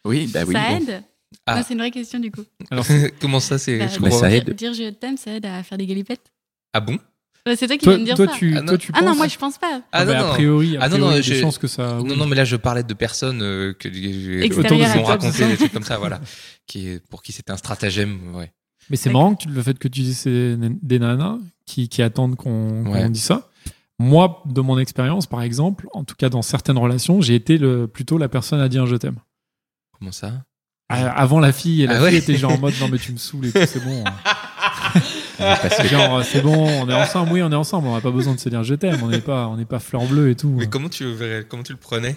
Oui, 0.05 0.19
oui, 0.25 0.31
bah 0.33 0.43
oui. 0.47 0.53
ça 0.53 0.69
bon. 0.69 0.77
aide 0.77 1.03
Ah. 1.45 1.57
Non, 1.57 1.63
C'est 1.67 1.73
une 1.73 1.81
vraie 1.81 1.91
question, 1.91 2.19
du 2.19 2.31
coup. 2.31 2.43
Alors, 2.71 2.85
Comment 3.19 3.41
ça, 3.41 3.57
c'est. 3.57 3.77
Bah, 3.79 3.88
je 3.93 3.99
Bah, 3.99 4.09
ça 4.12 4.31
aide. 4.31 4.55
Dire 4.55 4.73
je 4.73 4.91
t'aime, 4.91 5.17
ça 5.17 5.31
aide 5.33 5.45
à 5.45 5.62
faire 5.62 5.77
des 5.77 5.85
galipettes. 5.85 6.31
Ah 6.73 6.79
bon? 6.79 6.97
Ouais, 7.45 7.57
C'est 7.57 7.67
toi 7.67 7.75
qui 7.75 7.83
toi, 7.83 7.95
viens 7.95 7.99
de 7.99 8.05
dire 8.05 8.15
toi, 8.15 8.27
ça. 8.27 8.33
tu, 8.33 8.53
Ah 8.55 8.62
non. 8.62 8.67
toi, 8.67 8.77
tu 8.77 8.91
Ah 8.95 9.01
non, 9.01 9.07
penses- 9.07 9.17
moi, 9.17 9.27
je 9.27 9.38
pense 9.38 9.57
pas. 9.57 9.81
Ah 9.91 10.05
non, 10.05 10.13
a 10.13 10.23
priori, 10.35 10.77
a 10.77 10.83
Ah 10.83 10.88
non, 10.88 10.95
priori, 10.95 11.01
non, 11.01 11.07
il 11.12 11.15
y 11.15 11.19
a 11.19 11.21
des 11.21 11.35
j'ai- 11.35 11.41
chances 11.41 11.57
que 11.57 11.67
ça. 11.67 11.95
Non, 11.95 12.03
oui. 12.03 12.17
non, 12.17 12.27
mais 12.27 12.38
là, 12.38 12.45
je 12.45 12.55
parlais 12.55 12.83
de 12.83 12.93
personnes 12.93 13.41
euh, 13.41 13.73
que, 13.73 13.89
qui 13.89 14.97
m'ont 14.97 15.03
raconté 15.03 15.47
des 15.49 15.57
trucs 15.57 15.73
comme 15.73 15.83
ça, 15.83 15.97
voilà. 15.97 16.21
Qui, 16.65 16.97
pour 17.09 17.21
qui 17.23 17.33
c'était 17.33 17.51
un 17.51 17.57
stratagème, 17.57 18.33
ouais. 18.35 18.53
Mais 18.89 18.95
c'est 18.95 19.09
marrant 19.12 19.35
que 19.35 19.43
tu- 19.43 19.49
le 19.49 19.62
fait 19.62 19.77
que 19.77 19.89
tu 19.89 19.99
dises 19.99 20.19
c'est 20.19 20.55
des 20.57 20.97
nanas 20.99 21.39
qui, 21.65 21.89
qui 21.89 22.01
attendent 22.01 22.38
qu'on 22.38 22.85
Ouais. 22.85 23.09
dise 23.09 23.23
ça. 23.23 23.48
Moi, 23.99 24.41
de 24.45 24.62
mon 24.62 24.79
expérience, 24.79 25.27
par 25.27 25.41
exemple, 25.41 25.88
en 25.93 26.03
tout 26.05 26.15
cas 26.15 26.29
dans 26.29 26.41
certaines 26.41 26.77
relations, 26.77 27.21
j'ai 27.21 27.35
été 27.35 27.57
le, 27.57 27.88
plutôt 27.88 28.17
la 28.17 28.29
personne 28.29 28.59
à 28.62 28.69
dire 28.69 28.85
je 28.85 28.95
t'aime. 28.95 29.17
Comment 29.97 30.12
ça? 30.13 30.43
À- 30.88 31.09
Avant 31.09 31.39
la 31.39 31.51
fille, 31.51 31.83
et 31.83 31.88
la 31.88 31.95
Ah 31.95 31.97
fille 31.97 32.03
ouais 32.05 32.15
était 32.15 32.35
genre 32.35 32.53
en 32.53 32.57
mode 32.57 32.73
non 32.79 32.88
mais 32.89 32.97
tu 32.97 33.12
me 33.12 33.17
saoules 33.17 33.45
et 33.47 33.51
tout, 33.51 33.59
c'est 33.65 33.83
bon. 33.83 34.03
Que- 35.39 35.88
genre 35.88 36.23
c'est 36.25 36.41
bon, 36.41 36.67
on 36.81 36.89
est 36.89 36.93
ensemble, 36.93 37.31
oui 37.33 37.41
on 37.43 37.51
est 37.51 37.55
ensemble, 37.55 37.88
on 37.88 37.93
n'a 37.95 38.01
pas 38.01 38.12
besoin 38.12 38.33
de 38.33 38.39
se 38.39 38.49
dire 38.49 38.63
je 38.63 38.73
t'aime, 38.75 38.99
on 39.03 39.07
n'est 39.07 39.21
pas, 39.21 39.47
on 39.47 39.55
n'est 39.57 39.65
pas 39.65 39.79
fleur 39.79 40.03
bleue 40.05 40.29
et 40.31 40.35
tout. 40.35 40.49
Mais 40.57 40.67
comment 40.67 40.89
tu, 40.89 41.05
comment 41.47 41.63
tu 41.63 41.73
le 41.73 41.77
prenais? 41.77 42.15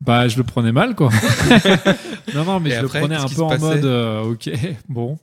Bah, 0.00 0.26
je 0.28 0.36
le 0.36 0.42
prenais 0.42 0.72
mal, 0.72 0.94
quoi. 0.96 1.10
non, 2.34 2.44
non, 2.44 2.60
mais 2.60 2.70
Et 2.70 2.72
je 2.72 2.78
après, 2.84 3.00
le 3.00 3.06
prenais 3.06 3.14
un 3.20 3.28
peu 3.28 3.42
en 3.42 3.58
mode, 3.58 3.84
euh, 3.84 4.22
ok, 4.22 4.50
bon. 4.88 5.18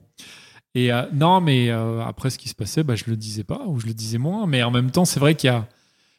Et 0.74 0.90
euh, 0.92 1.02
non, 1.12 1.40
mais 1.42 1.68
euh, 1.70 2.02
après, 2.02 2.30
ce 2.30 2.38
qui 2.38 2.48
se 2.48 2.54
passait, 2.54 2.82
bah, 2.82 2.94
je 2.94 3.04
le 3.08 3.16
disais 3.16 3.44
pas, 3.44 3.60
ou 3.66 3.78
je 3.78 3.86
le 3.86 3.92
disais 3.92 4.16
moins. 4.18 4.46
Mais 4.46 4.62
en 4.62 4.70
même 4.70 4.90
temps, 4.90 5.04
c'est 5.04 5.20
vrai 5.20 5.34
qu'il 5.34 5.48
y 5.48 5.52
a. 5.52 5.66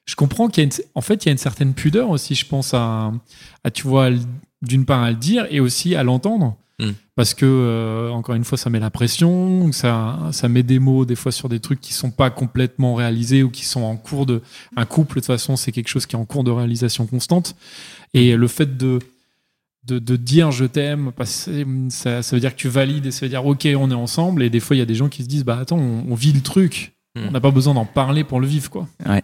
Je 0.06 0.16
comprends 0.16 0.48
qu'il 0.48 0.64
y 0.64 0.66
a 0.66 0.70
une, 0.70 0.84
en 0.96 1.02
fait, 1.02 1.24
il 1.24 1.28
y 1.28 1.30
a 1.30 1.32
une 1.32 1.38
certaine 1.38 1.74
pudeur 1.74 2.10
aussi, 2.10 2.36
je 2.36 2.46
pense, 2.46 2.74
à, 2.74 3.12
à 3.64 3.72
tu 3.72 3.88
vois, 3.88 4.10
d'une 4.62 4.86
part 4.86 5.04
à 5.04 5.12
le 5.12 5.18
dire 5.18 5.48
et 5.50 5.60
aussi 5.60 5.96
à 5.96 6.04
l'entendre. 6.04 6.58
Mm. 6.80 6.92
Parce 7.16 7.34
que, 7.34 7.46
euh, 7.46 8.10
encore 8.10 8.36
une 8.36 8.44
fois, 8.44 8.58
ça 8.58 8.70
met 8.70 8.80
la 8.80 8.90
pression, 8.90 9.72
ça, 9.72 10.20
ça 10.32 10.50
met 10.50 10.64
des 10.64 10.80
mots, 10.80 11.06
des 11.06 11.16
fois, 11.16 11.32
sur 11.32 11.50
des 11.50 11.60
trucs 11.60 11.80
qui 11.80 11.94
sont 11.94 12.12
pas 12.12 12.30
complètement 12.30 12.96
réalisés 12.96 13.44
ou 13.44 13.50
qui 13.50 13.66
sont 13.66 13.84
en 13.84 13.96
cours 13.96 14.26
de. 14.26 14.42
Un 14.76 14.86
couple, 14.86 15.16
de 15.16 15.20
toute 15.20 15.28
façon, 15.28 15.56
c'est 15.56 15.72
quelque 15.72 15.90
chose 15.90 16.06
qui 16.06 16.16
est 16.16 16.20
en 16.20 16.26
cours 16.26 16.44
de 16.44 16.52
réalisation 16.52 17.06
constante. 17.06 17.56
Et 18.14 18.36
le 18.36 18.48
fait 18.48 18.78
de 18.78 19.00
de, 19.84 19.98
de 19.98 20.16
dire 20.16 20.52
je 20.52 20.66
t'aime, 20.66 21.12
ça, 21.90 22.22
ça 22.22 22.36
veut 22.36 22.40
dire 22.40 22.52
que 22.56 22.60
tu 22.60 22.70
valides 22.70 23.06
et 23.08 23.12
ça 23.12 23.26
veut 23.26 23.30
dire 23.30 23.46
ok, 23.46 23.68
on 23.76 23.90
est 23.90 23.96
ensemble. 23.96 24.44
Et 24.44 24.50
des 24.50 24.60
fois, 24.60 24.76
il 24.76 24.80
y 24.80 24.84
a 24.84 24.86
des 24.86 24.96
gens 24.96 25.10
qui 25.10 25.24
se 25.24 25.28
disent 25.28 25.44
bah 25.46 25.58
attends, 25.60 25.80
on, 25.80 26.06
on 26.10 26.16
vit 26.16 26.34
le 26.34 26.42
truc. 26.42 26.94
Mm. 27.16 27.28
On 27.28 27.32
n'a 27.32 27.42
pas 27.42 27.52
besoin 27.52 27.74
d'en 27.74 27.86
parler 27.86 28.24
pour 28.24 28.40
le 28.40 28.48
vivre, 28.48 28.70
quoi. 28.70 28.88
Ouais. 29.08 29.24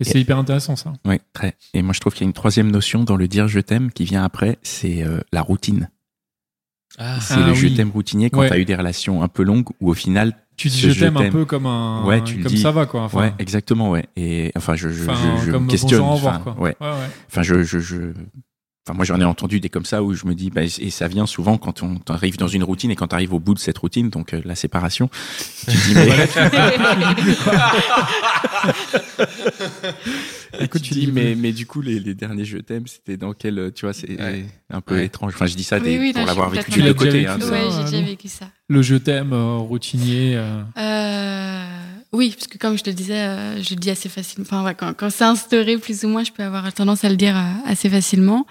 Et 0.00 0.04
c'est 0.04 0.20
hyper 0.20 0.38
intéressant, 0.38 0.76
ça. 0.76 0.92
Oui, 1.04 1.16
très. 1.32 1.56
Et 1.74 1.82
moi, 1.82 1.92
je 1.92 2.00
trouve 2.00 2.12
qu'il 2.14 2.22
y 2.22 2.24
a 2.24 2.28
une 2.28 2.32
troisième 2.32 2.70
notion 2.70 3.02
dans 3.04 3.16
le 3.16 3.26
dire 3.28 3.48
je 3.48 3.58
t'aime 3.60 3.90
qui 3.90 4.04
vient 4.04 4.22
après, 4.24 4.58
c'est 4.62 5.02
euh, 5.04 5.20
la 5.32 5.42
routine. 5.42 5.90
Ah, 6.98 7.18
C'est 7.20 7.34
Ah 7.34 7.46
le 7.46 7.52
oui. 7.52 7.56
je 7.56 7.68
t'aime 7.68 7.90
routinier 7.90 8.30
quand 8.30 8.40
Ouais. 8.40 8.48
tu 8.48 8.54
as 8.54 8.58
eu 8.58 8.64
des 8.64 8.74
relations 8.76 9.22
un 9.22 9.28
peu 9.28 9.42
longues 9.42 9.68
où 9.80 9.90
au 9.90 9.94
final, 9.94 10.34
Tu 10.56 10.68
dis 10.68 10.78
je 10.92 10.98
t'aime 10.98 11.16
un 11.16 11.30
peu 11.30 11.44
comme 11.44 11.66
un. 11.66 12.04
Ouais, 12.04 12.22
tu 12.24 12.40
comme 12.40 12.52
dis. 12.52 12.58
ça 12.60 12.70
va, 12.70 12.86
quoi. 12.86 13.02
Enfin, 13.02 13.20
ouais, 13.20 13.34
exactement, 13.38 13.90
ouais. 13.90 14.06
Et 14.16 14.50
enfin, 14.56 14.74
je, 14.76 14.88
je, 14.88 15.08
enfin, 15.08 15.36
je, 15.40 15.46
je 15.46 15.50
comme 15.52 15.64
me 15.66 15.70
questionne. 15.70 15.98
bonjour, 16.00 16.14
revoir, 16.14 16.42
quoi. 16.42 16.54
ouais. 16.54 16.76
Ouais, 16.80 16.88
ouais. 16.90 17.08
Enfin, 17.28 17.42
je, 17.42 17.62
je, 17.62 17.78
je... 17.78 17.96
Enfin, 18.88 18.96
moi, 18.96 19.04
j'en 19.04 19.20
ai 19.20 19.24
entendu 19.24 19.60
des 19.60 19.68
comme 19.68 19.84
ça 19.84 20.02
où 20.02 20.14
je 20.14 20.24
me 20.26 20.34
dis, 20.34 20.48
bah, 20.48 20.62
et 20.64 20.88
ça 20.90 21.08
vient 21.08 21.26
souvent 21.26 21.58
quand 21.58 21.82
on 21.82 22.00
arrive 22.08 22.38
dans 22.38 22.48
une 22.48 22.64
routine 22.64 22.90
et 22.90 22.96
quand 22.96 23.08
tu 23.08 23.14
arrives 23.14 23.34
au 23.34 23.38
bout 23.38 23.52
de 23.52 23.58
cette 23.58 23.76
routine, 23.76 24.08
donc 24.08 24.32
euh, 24.32 24.40
la 24.46 24.54
séparation, 24.54 25.10
tu 25.68 25.76
te 25.76 25.88
dis, 25.88 25.94
mais, 25.94 26.08
Écoute, 30.60 30.82
tu 30.82 30.88
tu 30.88 30.94
dis, 30.94 31.06
dis 31.06 31.12
mais, 31.12 31.34
mais 31.34 31.52
du 31.52 31.66
coup, 31.66 31.82
les, 31.82 32.00
les 32.00 32.14
derniers 32.14 32.44
je 32.46 32.58
t'aime, 32.58 32.86
c'était 32.86 33.16
dans 33.16 33.32
quel, 33.34 33.58
euh, 33.58 33.70
tu 33.70 33.84
vois, 33.84 33.92
c'est 33.92 34.08
Ouais. 34.18 34.46
un 34.70 34.80
peu 34.80 34.94
Ouais. 34.94 35.04
étrange. 35.06 35.32
Enfin, 35.34 35.46
je 35.46 35.54
dis 35.54 35.64
ça 35.64 35.76
Oui, 35.76 35.82
des- 35.84 35.98
oui, 35.98 36.12
pour 36.14 36.24
l'avoir 36.24 36.48
vécu 36.50 36.80
d'accord. 36.80 36.96
côté. 37.04 37.26
Hein, 37.26 37.38
ouais, 37.40 37.60
j'ai 37.76 37.84
déjà 37.90 38.06
vécu 38.06 38.28
ça. 38.28 38.46
Le 38.68 38.82
je 38.82 38.94
t'aime 38.96 39.32
euh, 39.32 39.56
routinier. 39.56 40.34
euh, 40.36 40.62
Euh, 40.78 41.64
oui, 42.12 42.30
parce 42.34 42.46
que 42.46 42.56
comme 42.58 42.76
je 42.78 42.82
te 42.84 42.90
le 42.90 42.94
disais, 42.96 43.18
euh, 43.20 43.62
je 43.62 43.70
le 43.74 43.76
dis 43.80 43.90
assez 43.90 44.08
facilement. 44.08 44.46
Enfin, 44.48 44.64
ouais, 44.64 44.74
quand, 44.74 44.94
quand 44.96 45.10
c'est 45.10 45.24
instauré, 45.24 45.76
plus 45.78 46.04
ou 46.04 46.08
moins, 46.08 46.24
je 46.24 46.32
peux 46.32 46.42
avoir 46.42 46.72
tendance 46.72 47.04
à 47.04 47.08
le 47.10 47.16
dire 47.16 47.36
euh, 47.36 47.52
assez 47.70 47.90
facilement. 47.90 48.46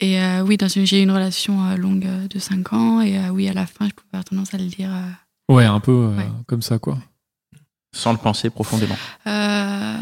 Et 0.00 0.20
euh, 0.20 0.42
oui, 0.42 0.56
dans 0.56 0.68
une, 0.68 0.86
j'ai 0.86 1.00
eu 1.00 1.02
une 1.02 1.10
relation 1.10 1.64
euh, 1.66 1.76
longue 1.76 2.06
de 2.28 2.38
5 2.38 2.72
ans. 2.72 3.00
Et 3.00 3.18
euh, 3.18 3.28
oui, 3.30 3.48
à 3.48 3.52
la 3.52 3.66
fin, 3.66 3.86
je 3.88 3.92
peux 3.94 4.02
avoir 4.12 4.24
tendance 4.24 4.54
à 4.54 4.58
le 4.58 4.66
dire. 4.66 4.90
euh, 4.94 5.54
Ouais, 5.54 5.64
un 5.64 5.80
peu 5.80 5.90
euh, 5.92 6.16
Ouais. 6.16 6.28
comme 6.46 6.62
ça, 6.62 6.78
quoi. 6.78 6.98
Sans 7.92 8.12
le 8.12 8.18
penser 8.18 8.50
profondément. 8.50 8.94
euh, 9.26 9.96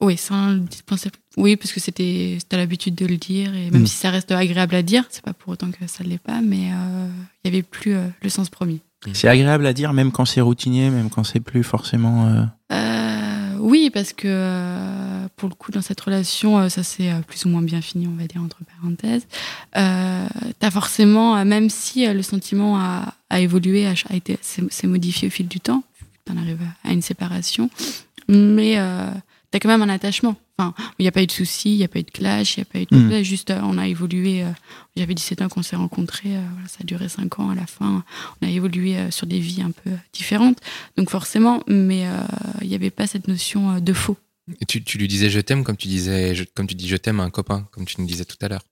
oui, 0.00 0.16
sans 0.16 0.50
le 0.52 0.62
penser. 0.86 1.10
Oui, 1.36 1.56
parce 1.56 1.72
que 1.72 1.80
c'était, 1.80 2.36
c'était 2.38 2.56
l'habitude 2.56 2.94
de 2.94 3.06
le 3.06 3.16
dire. 3.16 3.54
Et 3.54 3.70
même 3.70 3.82
Mm. 3.82 3.86
si 3.86 3.96
ça 3.96 4.10
reste 4.10 4.30
agréable 4.32 4.74
à 4.76 4.82
dire, 4.82 5.04
c'est 5.10 5.24
pas 5.24 5.32
pour 5.32 5.52
autant 5.52 5.70
que 5.70 5.86
ça 5.86 6.04
ne 6.04 6.08
l'est 6.10 6.18
pas. 6.18 6.40
Mais 6.40 6.70
euh, 6.72 7.08
il 7.44 7.50
n'y 7.50 7.56
avait 7.56 7.62
plus 7.64 7.94
euh, 7.94 8.06
le 8.22 8.28
sens 8.28 8.50
premier. 8.50 8.80
C'est 9.12 9.28
agréable 9.28 9.66
à 9.66 9.72
dire, 9.72 9.92
même 9.92 10.12
quand 10.12 10.24
c'est 10.24 10.40
routinier, 10.40 10.90
même 10.90 11.10
quand 11.10 11.24
c'est 11.24 11.40
plus 11.40 11.64
forcément. 11.64 12.26
euh, 12.28 12.42
Euh, 12.72 13.56
oui, 13.58 13.90
parce 13.92 14.12
que 14.12 14.28
euh, 14.28 15.26
pour 15.36 15.48
le 15.48 15.54
coup, 15.54 15.72
dans 15.72 15.82
cette 15.82 16.00
relation, 16.00 16.68
ça 16.68 16.82
s'est 16.82 17.12
plus 17.26 17.44
ou 17.44 17.48
moins 17.48 17.62
bien 17.62 17.80
fini, 17.80 18.06
on 18.06 18.16
va 18.20 18.26
dire, 18.26 18.40
entre 18.42 18.58
parenthèses. 18.80 19.26
T'as 19.72 20.70
forcément, 20.70 21.44
même 21.44 21.68
si 21.70 22.06
le 22.06 22.22
sentiment 22.22 22.78
a, 22.78 23.40
évolué, 23.40 23.86
a, 23.86 23.94
s'est 24.40 24.86
modifié 24.86 25.28
au 25.28 25.30
fil 25.30 25.48
du 25.48 25.60
temps, 25.60 25.82
t'en 26.24 26.36
arrives 26.36 26.58
à 26.84 26.92
une 26.92 27.02
séparation, 27.02 27.70
mais 28.28 28.76
t'as 29.52 29.60
quand 29.60 29.68
même 29.68 29.82
un 29.82 29.88
attachement. 29.88 30.34
Enfin, 30.58 30.74
il 30.98 31.02
n'y 31.02 31.08
a 31.08 31.12
pas 31.12 31.22
eu 31.22 31.26
de 31.26 31.32
soucis, 31.32 31.70
il 31.72 31.76
n'y 31.78 31.84
a 31.84 31.88
pas 31.88 32.00
eu 32.00 32.02
de 32.02 32.10
clash, 32.10 32.56
il 32.56 32.60
n'y 32.60 32.62
a 32.62 32.64
pas 32.72 32.78
eu 32.80 32.86
de 32.90 32.96
Mm. 33.06 33.10
là, 33.10 33.22
juste 33.22 33.50
euh, 33.50 33.60
on 33.62 33.78
a 33.78 33.86
évolué. 33.86 34.42
euh, 34.42 34.50
J'avais 34.96 35.14
17 35.14 35.42
ans 35.42 35.48
qu'on 35.48 35.62
s'est 35.62 35.76
rencontrés, 35.76 36.36
euh, 36.36 36.42
ça 36.68 36.78
a 36.80 36.84
duré 36.84 37.08
5 37.08 37.38
ans 37.38 37.50
à 37.50 37.54
la 37.54 37.66
fin. 37.66 38.02
On 38.42 38.46
a 38.46 38.50
évolué 38.50 38.96
euh, 38.96 39.10
sur 39.12 39.26
des 39.28 39.38
vies 39.38 39.62
un 39.62 39.70
peu 39.70 39.90
différentes. 40.12 40.58
Donc 40.96 41.08
forcément, 41.10 41.62
mais 41.68 42.04
il 42.62 42.68
n'y 42.68 42.74
avait 42.74 42.90
pas 42.90 43.06
cette 43.06 43.28
notion 43.28 43.78
de 43.78 43.92
faux. 43.92 44.16
Et 44.60 44.66
tu, 44.66 44.82
tu 44.82 44.98
lui 44.98 45.06
disais 45.06 45.30
je 45.30 45.38
t'aime 45.38 45.62
comme 45.62 45.76
tu 45.76 45.86
disais 45.86 46.34
je- 46.34 46.42
comme 46.42 46.66
tu 46.66 46.74
dis 46.74 46.88
je 46.88 46.96
t'aime 46.96 47.20
à 47.20 47.22
un 47.22 47.30
copain 47.30 47.68
comme 47.70 47.84
tu 47.86 48.00
nous 48.00 48.06
disais 48.08 48.24
tout 48.24 48.36
à 48.42 48.48
l'heure. 48.48 48.62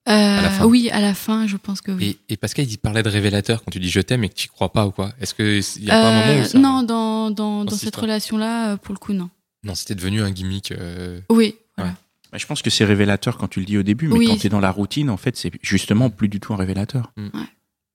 Oui, 0.67 0.91
à 0.91 1.01
la 1.01 1.15
fin, 1.15 1.47
je 1.47 1.57
pense 1.57 1.81
que 1.81 1.93
oui. 1.93 2.19
Et, 2.29 2.35
et 2.35 2.37
Pascal 2.37 2.67
il 2.69 2.77
parlait 2.77 3.05
de 3.05 3.09
révélateur 3.09 3.63
quand 3.63 3.71
tu 3.71 3.79
dis 3.79 3.89
je 3.89 4.01
t'aime 4.01 4.25
et 4.25 4.29
que 4.29 4.35
tu 4.35 4.49
crois 4.49 4.73
pas 4.73 4.85
ou 4.87 4.91
quoi. 4.91 5.13
Est-ce 5.21 5.33
que 5.33 5.61
il 5.79 5.85
y 5.85 5.91
a 5.91 5.95
pas 5.95 6.09
un 6.11 6.27
moment 6.27 6.43
où 6.43 6.45
ça 6.45 6.59
non, 6.59 6.83
dans, 6.83 7.31
dans, 7.31 7.65
dans 7.65 7.77
cette 7.77 7.95
relation-là, 7.97 8.73
euh, 8.73 8.77
pour 8.77 8.95
le 8.95 8.99
coup, 8.99 9.13
non. 9.13 9.31
Non, 9.65 9.75
c'était 9.75 9.95
devenu 9.95 10.23
un 10.23 10.31
gimmick. 10.31 10.73
euh, 10.73 11.21
Oui, 11.31 11.57
voilà. 11.77 11.95
bah, 12.33 12.39
je 12.39 12.47
pense 12.47 12.63
que 12.63 12.71
c'est 12.71 12.85
révélateur 12.85 13.37
quand 13.39 13.49
tu 13.49 13.61
le 13.61 13.67
dis 13.67 13.77
au 13.79 13.83
début, 13.83 14.09
mais 14.09 14.17
Oui. 14.17 14.27
quand 14.27 14.37
tu 14.39 14.47
es 14.47 14.51
dans 14.51 14.61
la 14.61 14.71
routine, 14.71 15.11
en 15.11 15.17
fait, 15.17 15.37
c'est 15.37 15.51
justement 15.63 16.09
plus 16.11 16.29
du 16.29 16.41
tout 16.41 16.55
un 16.55 16.57
révélateur. 16.57 17.13
Mm. 17.17 17.27
Ouais. 17.35 17.45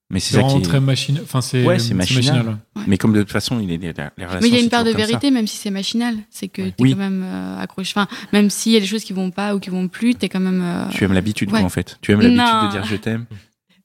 Mais 0.08 0.20
c'est 0.20 0.36
ça 0.36 0.44
qui 0.44 0.56
est- 0.58 0.62
très 0.62 0.78
machine. 0.78 1.18
Enfin, 1.20 1.40
c'est 1.40 1.64
Ouais, 1.64 1.80
c'est 1.80 1.92
machinal. 1.92 2.46
ouais. 2.76 2.82
Mais 2.86 2.96
comme 2.96 3.12
de 3.12 3.20
toute 3.22 3.32
façon, 3.32 3.58
il 3.58 3.72
est 3.72 3.76
les. 3.76 3.92
Mais 4.16 4.24
il 4.48 4.54
y 4.54 4.56
a 4.56 4.60
une 4.60 4.68
part 4.68 4.84
de 4.84 4.92
vérité, 4.92 5.32
même 5.32 5.48
si 5.48 5.56
c'est 5.56 5.70
machinal. 5.72 6.16
C'est 6.30 6.46
que 6.46 6.62
Ouais. 6.62 6.70
t'es 6.70 6.82
Oui. 6.84 6.90
quand 6.92 6.98
même 6.98 7.24
euh, 7.24 7.58
accroché. 7.58 7.92
Enfin, 7.96 8.06
même 8.32 8.48
s'il 8.48 8.70
y 8.70 8.76
a 8.76 8.80
des 8.80 8.86
choses 8.86 9.02
qui 9.02 9.12
vont 9.12 9.32
pas 9.32 9.56
ou 9.56 9.58
qui 9.58 9.68
vont 9.70 9.88
plus, 9.88 10.14
t'es 10.14 10.28
quand 10.28 10.38
même. 10.38 10.62
euh, 10.62 10.88
Tu 10.90 11.02
aimes 11.02 11.12
l'habitude, 11.12 11.52
en 11.52 11.68
fait. 11.68 11.98
Tu 12.02 12.12
aimes 12.12 12.20
l'habitude 12.20 12.68
de 12.68 12.70
dire 12.70 12.84
je 12.84 12.94
t'aime. 12.96 13.26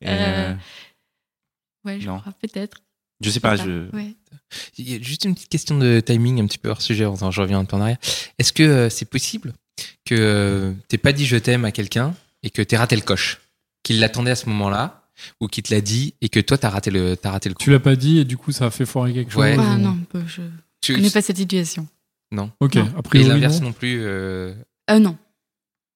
Euh, 0.06 0.08
euh, 0.10 0.54
Ouais, 1.86 2.00
je 2.00 2.06
Non. 2.08 2.20
crois, 2.20 2.34
peut-être. 2.40 2.78
je 3.24 3.30
sais 3.32 3.40
pas, 3.40 3.56
je. 3.56 3.88
Ouais. 4.52 4.58
Il 4.78 4.92
y 4.92 4.96
a 4.96 5.02
juste 5.02 5.26
une 5.26 5.34
petite 5.34 5.50
question 5.50 5.78
de 5.78 6.00
timing 6.00 6.42
un 6.42 6.46
petit 6.48 6.58
peu 6.58 6.70
hors 6.70 6.82
sujet. 6.82 7.06
Je 7.32 7.42
reviens 7.42 7.60
un 7.60 7.66
peu 7.66 7.76
en 7.78 7.82
arrière. 7.82 7.98
Est-ce 8.40 8.54
que 8.54 8.64
euh, 8.64 8.90
c'est 8.90 9.06
possible 9.06 9.54
que 10.06 10.16
euh, 10.18 10.74
t'aies 10.88 10.98
pas 10.98 11.14
dit 11.14 11.26
je 11.26 11.38
t'aime 11.38 11.66
à 11.66 11.72
quelqu'un 11.72 12.14
et 12.44 12.50
que 12.50 12.62
t'aies 12.62 12.78
raté 12.78 12.96
le 12.96 13.02
coche, 13.02 13.40
qu'il 13.84 14.00
l'attendait 14.00 14.32
à 14.32 14.36
ce 14.36 14.48
moment-là 14.50 15.04
ou 15.40 15.48
qu'il 15.48 15.64
te 15.64 15.74
l'a 15.74 15.82
dit 15.82 16.14
et 16.22 16.30
que 16.30 16.40
toi 16.40 16.58
t'as 16.58 16.70
raté 16.70 16.90
le 16.92 17.16
t'as 17.16 17.32
raté 17.32 17.50
le 17.50 17.56
coup? 17.56 17.64
Tu 17.64 17.72
l'as 17.72 17.80
pas 17.80 17.96
dit 17.96 18.20
et 18.20 18.26
du 18.26 18.38
coup, 18.38 18.52
ça 18.52 18.66
a 18.66 18.72
fait 18.72 18.86
foirer 18.86 19.14
quelque 19.14 19.36
Ouais. 19.38 19.56
chose. 19.56 19.66
Ah 19.68 19.76
ou- 19.76 19.80
non, 19.80 19.98
je 20.28 20.42
Tu- 20.82 20.96
connais 20.96 21.10
pas 21.10 21.22
cette 21.22 21.38
situation. 21.38 21.88
Ok, 22.60 22.76
Non. 22.76 22.84
a 22.96 23.00
et 23.00 23.02
priori, 23.04 23.30
l'inverse 23.30 23.60
non. 23.60 23.68
non 23.68 23.74
plus. 23.74 24.00
euh, 24.02 24.54
Euh, 24.90 25.00
non. 25.00 25.18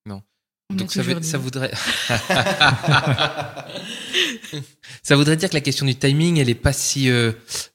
Non. 0.06 0.22
On 0.70 0.76
Donc 0.76 0.94
veut- 0.96 1.22
ça 1.24 1.38
voudrait. 1.38 1.72
ça 5.04 5.15
voudrait 5.15 5.36
dire 5.38 5.50
que 5.50 5.54
la 5.56 5.62
question 5.62 5.86
du 5.86 5.96
timing, 5.96 6.38
elle 6.39 6.50
est 6.50 6.56
pas 6.56 6.74
si 6.74 7.10
euh, 7.10 7.32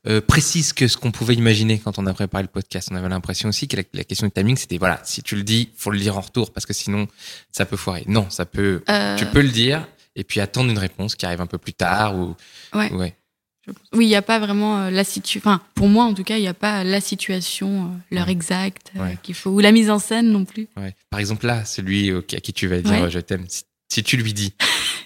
euh, 0.07 0.21
précise 0.21 0.73
que 0.73 0.89
ce 0.89 0.97
qu'on 0.97 1.11
pouvait 1.11 1.35
imaginer 1.35 1.79
quand 1.79 1.99
on 1.99 2.07
a 2.07 2.15
préparé 2.15 2.43
le 2.43 2.49
podcast. 2.49 2.89
On 2.93 2.97
avait 2.97 3.09
l'impression 3.09 3.49
aussi 3.49 3.69
que 3.69 3.77
la, 3.77 3.83
la 3.95 4.05
question 4.05 4.27
du 4.27 4.33
timing, 4.33 4.57
c'était 4.57 4.79
voilà, 4.79 5.01
si 5.05 5.23
tu 5.23 5.37
le 5.37 5.43
dis, 5.43 5.71
faut 5.77 5.91
le 5.91 5.99
dire 5.99 6.17
en 6.17 6.21
retour 6.21 6.53
parce 6.53 6.67
que 6.67 6.73
sinon, 6.73 7.07
ça 7.53 7.65
peut 7.67 7.77
foirer. 7.77 8.05
Non, 8.07 8.29
ça 8.31 8.47
peut. 8.47 8.83
Euh, 8.89 9.17
Tu 9.17 9.27
peux 9.27 9.43
le 9.43 9.49
dire 9.51 9.87
et 10.17 10.25
puis 10.25 10.41
attendre 10.41 10.71
une 10.71 10.79
réponse 10.79 11.15
qui 11.15 11.25
arrive 11.27 11.41
un 11.41 11.47
peu 11.47 11.59
plus 11.59 11.75
tard 11.75 12.17
ou. 12.19 12.35
Ouais. 12.75 13.15
Oui, 13.93 14.07
il 14.07 14.09
n'y 14.09 14.17
a 14.17 14.23
pas 14.23 14.39
vraiment 14.41 14.89
la 14.91 15.05
situation. 15.05 15.41
Enfin, 15.49 15.61
pour 15.75 15.87
moi, 15.87 16.05
en 16.05 16.15
tout 16.15 16.25
cas, 16.25 16.39
il 16.39 16.41
n'y 16.41 16.49
a 16.49 16.55
pas 16.55 16.83
la 16.83 17.01
situation, 17.01 17.93
l'heure 18.11 18.27
Ouais. 18.27 18.33
exacte 18.33 18.91
Ouais. 18.97 19.17
qu'il 19.23 19.35
faut, 19.35 19.51
ou 19.51 19.61
la 19.61 19.71
mise 19.71 19.91
en 19.91 19.99
scène 20.01 20.31
non 20.33 20.45
plus. 20.45 20.67
Par 21.11 21.21
exemple 21.21 21.47
là, 21.47 21.65
celui 21.65 22.11
à 22.11 22.23
qui 22.23 22.53
tu 22.53 22.67
vas 22.67 22.81
dire 22.81 23.09
je 23.11 23.21
t'aime, 23.21 23.45
si, 23.89 24.03
tu 24.03 24.17
lui 24.17 24.33
dis, 24.33 24.55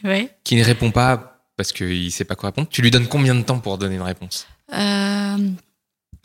qui 0.44 0.56
ne 0.56 0.64
répond 0.64 0.90
pas 0.92 1.33
parce 1.56 1.72
qu'il 1.72 2.10
sait 2.12 2.24
pas 2.24 2.34
quoi 2.36 2.50
répondre, 2.50 2.68
tu 2.68 2.82
lui 2.82 2.90
donnes 2.90 3.06
combien 3.08 3.34
de 3.34 3.42
temps 3.42 3.58
pour 3.58 3.78
donner 3.78 3.94
une 3.96 4.02
réponse 4.02 4.46
Euh, 4.72 5.38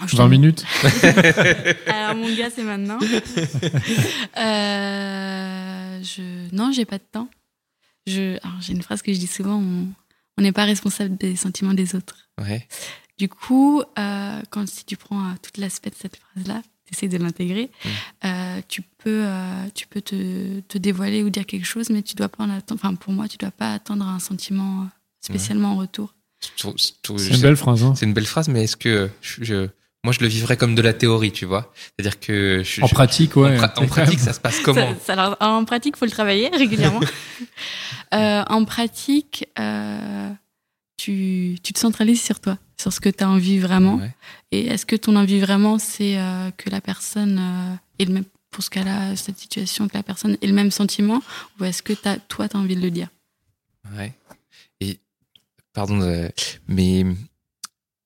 je 0.08 0.15
20 0.15 0.24
te- 0.26 0.30
minutes 0.30 0.65
Alors 1.88 2.15
mon 2.15 2.34
gars, 2.36 2.50
c'est 2.50 2.63
maintenant. 2.63 3.00
Euh, 4.38 6.02
je... 6.04 6.56
Non, 6.56 6.72
j'ai 6.72 6.86
pas 6.86 6.98
de 6.98 7.04
temps. 7.12 7.30
Je... 8.08 8.38
J'ai 8.62 8.74
une 8.74 8.82
phrase 8.82 9.02
que 9.02 9.13
je 9.13 9.20
dis 9.20 9.28
souvent, 9.28 9.62
on 10.38 10.42
n'est 10.42 10.52
pas 10.52 10.65
responsable 10.65 11.18
des 11.18 11.36
sentiments 11.36 11.74
des 11.74 11.96
autres. 11.96 12.30
Ouais. 12.39 12.68
Du 13.18 13.28
coup, 13.30 13.82
euh, 13.98 14.42
quand 14.50 14.68
si 14.68 14.86
tu 14.86 14.96
prends 14.98 15.26
euh, 15.28 15.34
tout 15.42 15.60
l'aspect 15.60 15.89
de 15.89 15.96
cette 15.96 16.15
phrase-là, 16.18 16.62
tu 16.86 16.94
essaies 16.94 17.08
de 17.10 17.18
l'intégrer, 17.18 17.70
Mm. 17.84 17.89
euh, 18.26 18.62
tu 18.68 18.82
peux, 18.82 19.24
euh, 19.26 19.65
tu 19.76 19.88
peux 19.88 20.02
te, 20.02 20.62
te 20.62 20.78
dévoiler 20.78 21.24
ou 21.24 21.30
dire 21.30 21.46
quelque 21.46 21.65
chose, 21.65 21.89
mais 21.89 22.02
tu 22.02 22.15
dois 22.15 22.30
pas 22.30 22.44
en 22.46 22.50
attendre. 22.50 22.80
Enfin, 22.84 22.96
pour 22.96 23.12
moi, 23.13 23.28
tu 23.28 23.38
dois 23.38 23.52
pas 23.52 23.74
attendre 23.74 24.08
un 24.08 24.20
sentiment 24.20 24.88
euh, 25.24 25.34
spécialement 25.34 25.74
en 25.74 25.78
retour. 25.78 26.14
C'est 26.56 27.34
une 27.36 27.42
belle 27.42 27.56
phrase. 27.58 27.84
Hein. 27.84 27.94
C'est 27.96 28.06
une 28.06 28.14
belle 28.14 28.26
phrase, 28.26 28.48
mais 28.48 28.64
est-ce 28.64 28.78
que 28.78 29.10
je, 29.22 29.44
je- 29.44 29.68
moi 30.06 30.14
je 30.14 30.22
le 30.22 30.28
vivrais 30.28 30.56
comme 30.56 30.76
de 30.76 30.82
la 30.82 30.94
théorie, 30.94 31.32
tu 31.34 31.46
vois? 31.46 31.74
C'est-à-dire 31.76 32.20
que 32.20 32.62
je, 32.64 32.82
En 32.82 32.88
je- 32.88 32.94
pratique, 32.94 33.36
en, 33.36 33.42
ouais. 33.42 33.58
pra- 33.58 33.78
en 33.78 33.86
pratique, 33.88 34.20
ça 34.20 34.32
se 34.34 34.40
passe 34.40 34.60
comment? 34.62 34.96
Ça- 35.00 35.14
ça- 35.16 35.22
alors, 35.22 35.38
en 35.42 35.66
pratique, 35.66 35.98
faut 35.98 36.06
le 36.06 36.12
travailler 36.12 36.50
régulièrement. 36.54 37.02
Euh, 38.12 38.44
en 38.50 38.66
pratique, 38.66 39.46
euh, 39.60 40.32
tu, 40.98 41.58
tu 41.62 41.74
te 41.74 41.80
centralises 41.80 42.24
sur 42.24 42.40
toi, 42.40 42.58
sur 42.82 42.92
ce 42.92 43.00
que 43.00 43.10
tu 43.10 43.24
as 43.24 43.30
envie 43.30 43.60
vraiment. 43.60 43.98
Ouais. 43.98 44.16
Et 44.52 44.66
est-ce 44.66 44.88
que 44.88 44.96
ton 44.96 45.16
envie 45.16 45.40
vraiment, 45.40 45.78
c'est 45.78 46.18
euh, 46.18 46.50
que 46.58 46.72
la 46.72 46.82
personne 46.82 47.38
euh, 47.40 47.76
ait 48.00 48.06
le 48.06 48.14
même, 48.14 48.24
pour 48.50 48.64
ce 48.64 48.72
cas-là, 48.72 49.16
cette 49.16 49.38
situation, 49.38 49.88
que 49.88 49.96
la 49.96 50.02
personne 50.02 50.38
ait 50.42 50.48
le 50.48 50.54
même 50.54 50.72
sentiment, 50.72 51.22
ou 51.60 51.66
est-ce 51.66 51.84
que 51.84 51.94
toi, 51.94 52.16
tu 52.28 52.58
as 52.58 52.60
envie 52.60 52.76
de 52.76 52.82
le 52.82 52.90
dire? 52.90 53.10
Ouais. 53.96 54.12
Pardon, 55.80 56.02
euh, 56.02 56.28
mais 56.68 57.06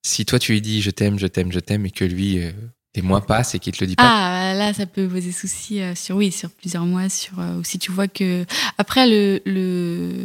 si 0.04 0.28
toi 0.28 0.38
tu 0.38 0.52
lui 0.52 0.62
dis 0.62 0.84
je 0.84 0.92
t'aime, 0.92 1.18
je 1.18 1.26
t'aime, 1.26 1.52
je 1.52 1.58
t'aime, 1.58 1.88
et 1.88 1.90
que 1.90 2.06
lui 2.06 2.38
euh, 2.38 2.52
des 2.94 3.02
mois 3.02 3.26
passent 3.26 3.56
et 3.56 3.60
qu'il 3.60 3.74
te 3.74 3.84
le 3.84 3.88
dit 3.88 3.96
pas, 3.96 4.04
Ah, 4.04 4.54
là, 4.54 4.76
ça 4.76 4.86
peut 4.86 5.08
poser 5.08 5.32
souci 5.32 5.82
euh, 5.82 5.96
sur, 5.96 6.18
oui, 6.18 6.32
sur 6.32 6.52
plusieurs 6.52 6.86
mois, 6.86 7.10
sur, 7.10 7.40
euh, 7.40 7.58
ou 7.58 7.64
si 7.64 7.80
tu 7.80 7.92
vois 7.92 8.08
que. 8.08 8.46
Après, 8.78 9.08
le. 9.08 9.42
le... 9.48 10.24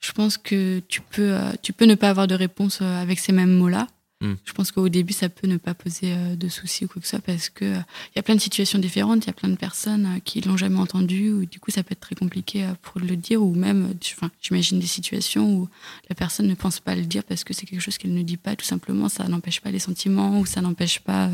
Je 0.00 0.10
pense 0.10 0.36
que 0.36 0.82
tu 0.88 1.00
peux, 1.00 1.38
tu 1.62 1.72
peux 1.72 1.84
ne 1.84 1.94
pas 1.94 2.10
avoir 2.10 2.26
de 2.26 2.34
réponse 2.34 2.82
avec 2.82 3.20
ces 3.20 3.30
mêmes 3.30 3.54
mots-là. 3.54 3.86
Mm. 4.22 4.34
Je 4.44 4.52
pense 4.52 4.70
qu'au 4.70 4.88
début, 4.88 5.12
ça 5.12 5.28
peut 5.28 5.48
ne 5.48 5.56
pas 5.56 5.74
poser 5.74 6.12
euh, 6.12 6.36
de 6.36 6.48
soucis 6.48 6.84
ou 6.84 6.88
quoi 6.88 7.02
que 7.02 7.06
ce 7.08 7.16
soit 7.16 7.18
parce 7.24 7.48
que 7.50 7.64
euh, 7.64 7.78
il 8.10 8.16
y 8.16 8.18
a 8.20 8.22
plein 8.22 8.36
de 8.36 8.40
situations 8.40 8.78
différentes, 8.78 9.24
il 9.24 9.26
y 9.26 9.30
a 9.30 9.32
plein 9.32 9.48
de 9.48 9.56
personnes 9.56 10.06
euh, 10.06 10.18
qui 10.20 10.40
l'ont 10.42 10.56
jamais 10.56 10.78
entendu 10.78 11.30
ou 11.32 11.44
du 11.44 11.58
coup, 11.58 11.72
ça 11.72 11.82
peut 11.82 11.92
être 11.92 12.00
très 12.00 12.14
compliqué 12.14 12.64
pour 12.82 13.00
le 13.00 13.16
dire 13.16 13.42
ou 13.42 13.52
même, 13.52 13.92
enfin, 14.16 14.30
j'imagine 14.40 14.78
des 14.78 14.86
situations 14.86 15.52
où 15.52 15.68
la 16.08 16.14
personne 16.14 16.46
ne 16.46 16.54
pense 16.54 16.78
pas 16.78 16.94
le 16.94 17.02
dire 17.02 17.24
parce 17.24 17.42
que 17.42 17.52
c'est 17.52 17.66
quelque 17.66 17.80
chose 17.80 17.98
qu'elle 17.98 18.14
ne 18.14 18.22
dit 18.22 18.36
pas, 18.36 18.54
tout 18.54 18.64
simplement, 18.64 19.08
ça 19.08 19.26
n'empêche 19.26 19.60
pas 19.60 19.72
les 19.72 19.80
sentiments 19.80 20.38
ou 20.38 20.46
ça 20.46 20.60
n'empêche 20.60 21.00
pas 21.00 21.28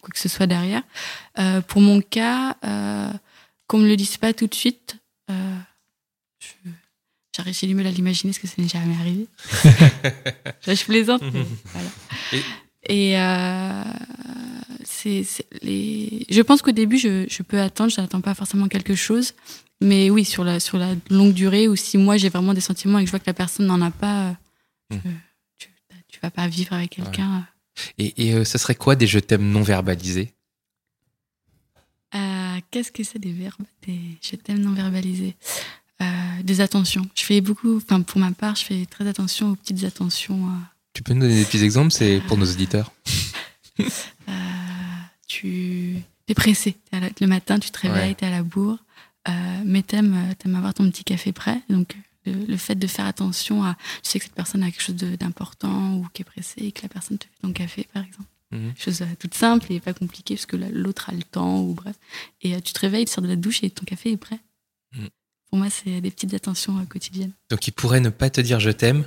quoi 0.00 0.10
que 0.12 0.18
ce 0.18 0.28
soit 0.28 0.48
derrière. 0.48 0.82
Euh, 1.38 1.60
pour 1.60 1.80
mon 1.80 2.00
cas, 2.00 2.56
euh, 2.64 3.12
qu'on 3.68 3.78
me 3.78 3.86
le 3.86 3.96
dise 3.96 4.16
pas 4.16 4.32
tout 4.34 4.48
de 4.48 4.54
suite, 4.54 4.96
euh, 5.30 5.56
je- 6.40 6.70
j'ai 7.46 7.66
du 7.66 7.74
mal 7.74 7.86
à 7.86 7.90
l'imaginer 7.90 8.32
parce 8.32 8.38
que 8.40 8.46
ça 8.46 8.54
n'est 8.58 8.68
jamais 8.68 8.94
arrivé. 8.94 9.26
je, 10.66 10.84
plaisante. 10.84 11.22
mais 11.32 11.44
voilà. 11.72 11.88
Et 12.86 13.18
euh, 13.18 13.82
c'est 14.84 15.24
c'est 15.24 15.46
les. 15.62 16.26
Je 16.30 16.42
pense 16.42 16.62
qu'au 16.62 16.70
début, 16.72 16.98
je, 16.98 17.26
je 17.28 17.42
peux 17.42 17.60
attendre. 17.60 17.90
Je 17.90 18.00
n'attends 18.00 18.20
pas 18.20 18.34
forcément 18.34 18.68
quelque 18.68 18.94
chose, 18.94 19.34
mais 19.80 20.10
oui, 20.10 20.24
sur 20.24 20.44
la 20.44 20.60
sur 20.60 20.78
la 20.78 20.94
longue 21.10 21.32
durée, 21.32 21.66
ou 21.68 21.76
si 21.76 21.98
moi 21.98 22.16
j'ai 22.16 22.28
vraiment 22.28 22.54
des 22.54 22.60
sentiments 22.60 22.98
et 22.98 23.02
que 23.02 23.06
je 23.06 23.10
vois 23.10 23.20
que 23.20 23.26
la 23.26 23.34
personne 23.34 23.66
n'en 23.66 23.80
a 23.82 23.90
pas, 23.90 24.28
euh, 24.28 24.32
je- 24.92 24.96
tu, 25.58 25.68
tu 26.08 26.20
vas 26.22 26.30
pas 26.30 26.46
vivre 26.46 26.72
avec 26.74 26.90
quelqu'un. 26.90 27.46
Et, 27.98 28.28
et 28.28 28.34
euh, 28.34 28.44
ce 28.44 28.56
serait 28.58 28.76
quoi 28.76 28.94
des 28.96 29.06
je 29.06 29.18
t'aime 29.18 29.50
non 29.50 29.62
verbalisés? 29.62 30.32
Euh, 32.14 32.60
Qu'est-ce 32.70 32.92
que 32.92 33.02
c'est 33.02 33.18
des 33.18 33.32
verbes 33.32 33.64
des 33.86 33.98
Je 34.22 34.36
t'aime 34.36 34.58
non 34.60 34.72
verbalisés? 34.72 35.34
Euh, 35.36 35.83
Des 36.42 36.60
attentions. 36.60 37.08
Je 37.14 37.22
fais 37.22 37.40
beaucoup. 37.40 37.76
Enfin, 37.78 38.02
pour 38.02 38.18
ma 38.20 38.30
part, 38.32 38.54
je 38.56 38.64
fais 38.64 38.84
très 38.86 39.06
attention 39.06 39.52
aux 39.52 39.56
petites 39.56 39.84
attentions. 39.84 40.46
euh, 40.46 40.50
Tu 40.92 41.02
peux 41.02 41.14
nous 41.14 41.20
donner 41.22 41.36
des 41.36 41.44
petits 41.46 41.62
exemples 41.64 41.90
C'est 41.90 42.20
pour 42.26 42.36
nos 42.36 42.50
auditeurs? 42.50 42.92
Euh, 44.28 44.32
tu 45.26 45.96
es 46.28 46.34
pressé. 46.34 46.76
La- 46.92 47.00
le 47.20 47.26
matin, 47.26 47.58
tu 47.58 47.70
te 47.70 47.78
réveilles, 47.80 48.10
Ouais. 48.10 48.14
tu 48.14 48.24
es 48.24 48.28
à 48.28 48.30
la 48.30 48.42
bourre, 48.42 48.78
euh, 49.28 49.62
mais 49.64 49.82
t'aimes 49.82 50.34
aimes 50.44 50.54
avoir 50.56 50.74
ton 50.74 50.88
petit 50.90 51.04
café 51.04 51.32
prêt. 51.32 51.60
Donc, 51.68 51.96
le, 52.26 52.32
le 52.46 52.56
fait 52.56 52.74
de 52.76 52.86
faire 52.86 53.06
attention 53.06 53.64
à. 53.64 53.76
Tu 54.02 54.10
sais 54.10 54.18
que 54.18 54.24
cette 54.26 54.34
personne 54.34 54.62
a 54.62 54.70
quelque 54.70 54.82
chose 54.82 54.94
d'important 54.96 55.94
ou 55.96 56.06
qui 56.14 56.22
est 56.22 56.24
pressée 56.24 56.62
et 56.62 56.72
que 56.72 56.82
la 56.82 56.88
personne 56.88 57.18
te 57.18 57.24
fait 57.24 57.40
ton 57.42 57.52
café, 57.52 57.86
par 57.92 58.02
exemple. 58.04 58.28
Mhm. 58.52 58.72
Chose 58.78 59.02
euh, 59.02 59.06
toute 59.18 59.34
simple 59.34 59.72
et 59.72 59.80
pas 59.80 59.92
compliquée 59.94 60.34
parce 60.36 60.46
que 60.46 60.56
la- 60.56 60.68
l'autre 60.70 61.10
a 61.10 61.12
le 61.14 61.22
temps 61.22 61.60
ou 61.62 61.74
bref. 61.74 61.96
Et 62.42 62.54
euh, 62.54 62.60
tu 62.60 62.72
te 62.72 62.80
réveilles, 62.80 63.04
tu 63.06 63.12
sors 63.12 63.22
de 63.22 63.28
la 63.28 63.36
douche 63.36 63.62
et 63.62 63.70
ton 63.70 63.84
café 63.84 64.12
est 64.12 64.16
prêt. 64.16 64.38
Pour 65.54 65.60
moi, 65.60 65.70
c'est 65.70 66.00
des 66.00 66.10
petites 66.10 66.34
attentions 66.34 66.76
euh, 66.78 66.84
quotidiennes. 66.84 67.30
Donc 67.48 67.68
il 67.68 67.70
pourrait 67.70 68.00
ne 68.00 68.08
pas 68.08 68.28
te 68.28 68.40
dire 68.40 68.58
je 68.58 68.70
t'aime, 68.70 69.04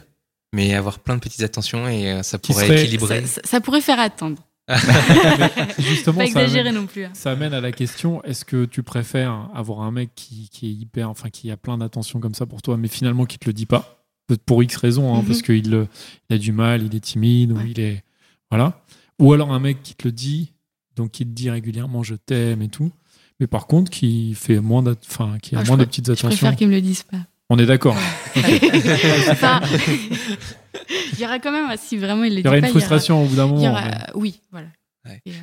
mais 0.54 0.74
avoir 0.76 1.00
plein 1.00 1.16
de 1.16 1.20
petites 1.20 1.42
attentions 1.44 1.90
et 1.90 2.10
euh, 2.10 2.24
ça 2.24 2.40
pourrait 2.40 2.68
serait- 2.68 2.84
équilibrer. 2.84 3.26
Ça, 3.26 3.28
ça- 3.28 3.42
ça 3.44 3.60
pourrait 3.60 3.82
faire 3.82 4.00
attendre. 4.00 4.42
Justement, 5.78 6.20
Pas 6.20 6.24
ça 6.28 6.42
exagérer 6.44 6.70
amène, 6.70 6.76
non 6.76 6.88
plus. 6.88 7.04
hein. 7.04 7.12
ça 7.14 7.32
amène 7.32 7.54
à 7.54 7.60
la 7.60 7.74
question 7.74 8.24
est-ce 8.24 8.46
que 8.46 8.64
tu 8.64 8.82
préfères 8.82 9.50
avoir 9.54 9.82
un 9.82 9.92
mec 9.92 10.12
qui, 10.16 10.48
qui 10.50 10.68
est 10.68 10.72
hyper, 10.72 11.10
enfin 11.10 11.30
qui 11.30 11.52
a 11.52 11.58
plein 11.58 11.78
d'attention 11.78 12.22
comme 12.22 12.34
ça 12.34 12.46
pour 12.46 12.62
toi, 12.62 12.78
mais 12.78 12.88
finalement 12.88 13.26
qui 13.26 13.38
te 13.40 13.46
le 13.48 13.52
dit 13.54 13.66
pas? 13.66 14.06
Peut-être 14.28 14.44
pour 14.44 14.64
X 14.64 14.78
raisons, 14.78 15.14
hein, 15.16 15.20
Mhm. 15.24 15.28
parce 15.28 15.42
qu'il 15.42 15.70
le- 15.70 15.88
il 16.30 16.36
a 16.36 16.40
du 16.40 16.54
mal, 16.54 16.82
il 16.82 16.96
est 16.96 17.02
timide, 17.02 17.52
ou 17.52 17.60
il 17.60 17.78
est 17.82 18.04
voilà. 18.50 18.82
Ou 19.20 19.34
alors 19.34 19.52
un 19.52 19.60
mec 19.60 19.84
qui 19.84 19.96
te 19.96 20.08
le 20.08 20.14
dit, 20.14 20.54
donc 20.96 21.12
qui 21.12 21.26
te 21.26 21.30
dit 21.32 21.50
régulièrement 21.50 22.04
je 22.04 22.16
t'aime 22.16 22.62
et 22.62 22.70
tout, 22.70 22.90
mais 23.40 23.48
par 23.48 23.68
contre 23.68 23.92
qui 23.92 24.34
fait 24.36 24.60
moins, 24.60 24.84
enfin 25.10 25.38
qui 25.42 25.56
a 25.56 25.60
Ah, 25.60 25.64
je 25.64 25.68
moins 25.70 25.78
de 25.78 25.86
petites 25.86 26.06
Je 26.08 26.12
attentions. 26.12 26.28
préfère 26.30 26.56
qu'ils 26.56 26.68
me 26.68 26.74
le 26.74 26.82
disent 26.82 27.04
pas. 27.04 27.18
On 27.50 27.58
est 27.60 27.66
d'accord. 27.66 27.96
Enfin, 29.32 29.62
il 31.14 31.20
y 31.20 31.26
aura 31.26 31.40
quand 31.40 31.52
même, 31.52 31.76
si 31.78 31.98
vraiment 31.98 32.24
il 32.24 32.34
le 32.34 32.40
Il 32.40 32.44
dit 32.44 32.46
y 32.46 32.48
aurait 32.48 32.58
une 32.60 32.62
pas, 32.62 32.68
il 32.68 32.70
y 32.70 32.72
aura- 32.74 32.80
frustration 32.80 33.24
au 33.24 33.26
bout 33.28 33.36
d'un 33.36 33.48
moment. 33.48 33.72
aura- 33.72 33.82
mais- 33.86 33.98
oui, 34.16 34.42
voilà. 34.52 34.68
Ouais. 35.08 35.22
Et, 35.26 35.32
euh, 35.32 35.34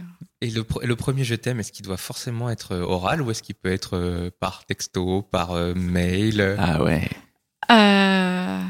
Et 0.43 0.51
le, 0.51 0.63
pr- 0.63 0.85
le 0.85 0.97
premier 0.97 1.25
je 1.25 1.35
t'aime, 1.35 1.61
est-ce 1.61 1.73
qu'il 1.73 1.85
doit 1.87 1.97
forcément 1.97 2.51
être 2.51 2.73
euh, 2.73 2.83
oral 2.83 3.23
ou 3.23 3.31
est-ce 3.31 3.43
qu'il 3.43 3.55
peut 3.55 3.73
être 3.73 3.97
euh, 3.97 4.31
par 4.41 4.67
texto, 4.67 5.23
par 5.23 5.53
euh, 5.53 5.73
mail? 5.75 6.57
Ah 6.59 6.83
ouais. 6.83 7.09
euh, 7.71 8.61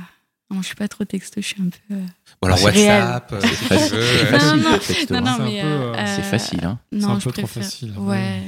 non, 0.50 0.60
je 0.62 0.66
suis 0.66 0.76
pas 0.76 0.86
trop 0.88 1.04
texto, 1.04 1.40
je 1.40 1.46
suis 1.46 1.60
un 1.60 1.70
peu. 1.88 1.94
Ou 2.42 2.46
alors. 2.46 2.62
WhatsApp 2.62 3.34
facile. 3.44 3.98
C'est 4.00 4.26
facile, 4.26 4.48
non, 4.50 4.56
non, 4.56 4.70
non, 4.70 4.78
C'est 4.80 5.12
un 5.16 5.38
mais 5.44 5.62
peu, 5.62 5.92
C'est 6.06 6.22
facile, 6.22 6.64
hein. 6.64 6.78
Non, 6.92 7.08
un 7.10 7.18
je 7.18 7.24
peu 7.24 7.32
trop 7.32 7.42
préfère- 7.42 7.62
facile, 7.64 7.92
Ouais, 7.98 8.10
ouais. 8.16 8.42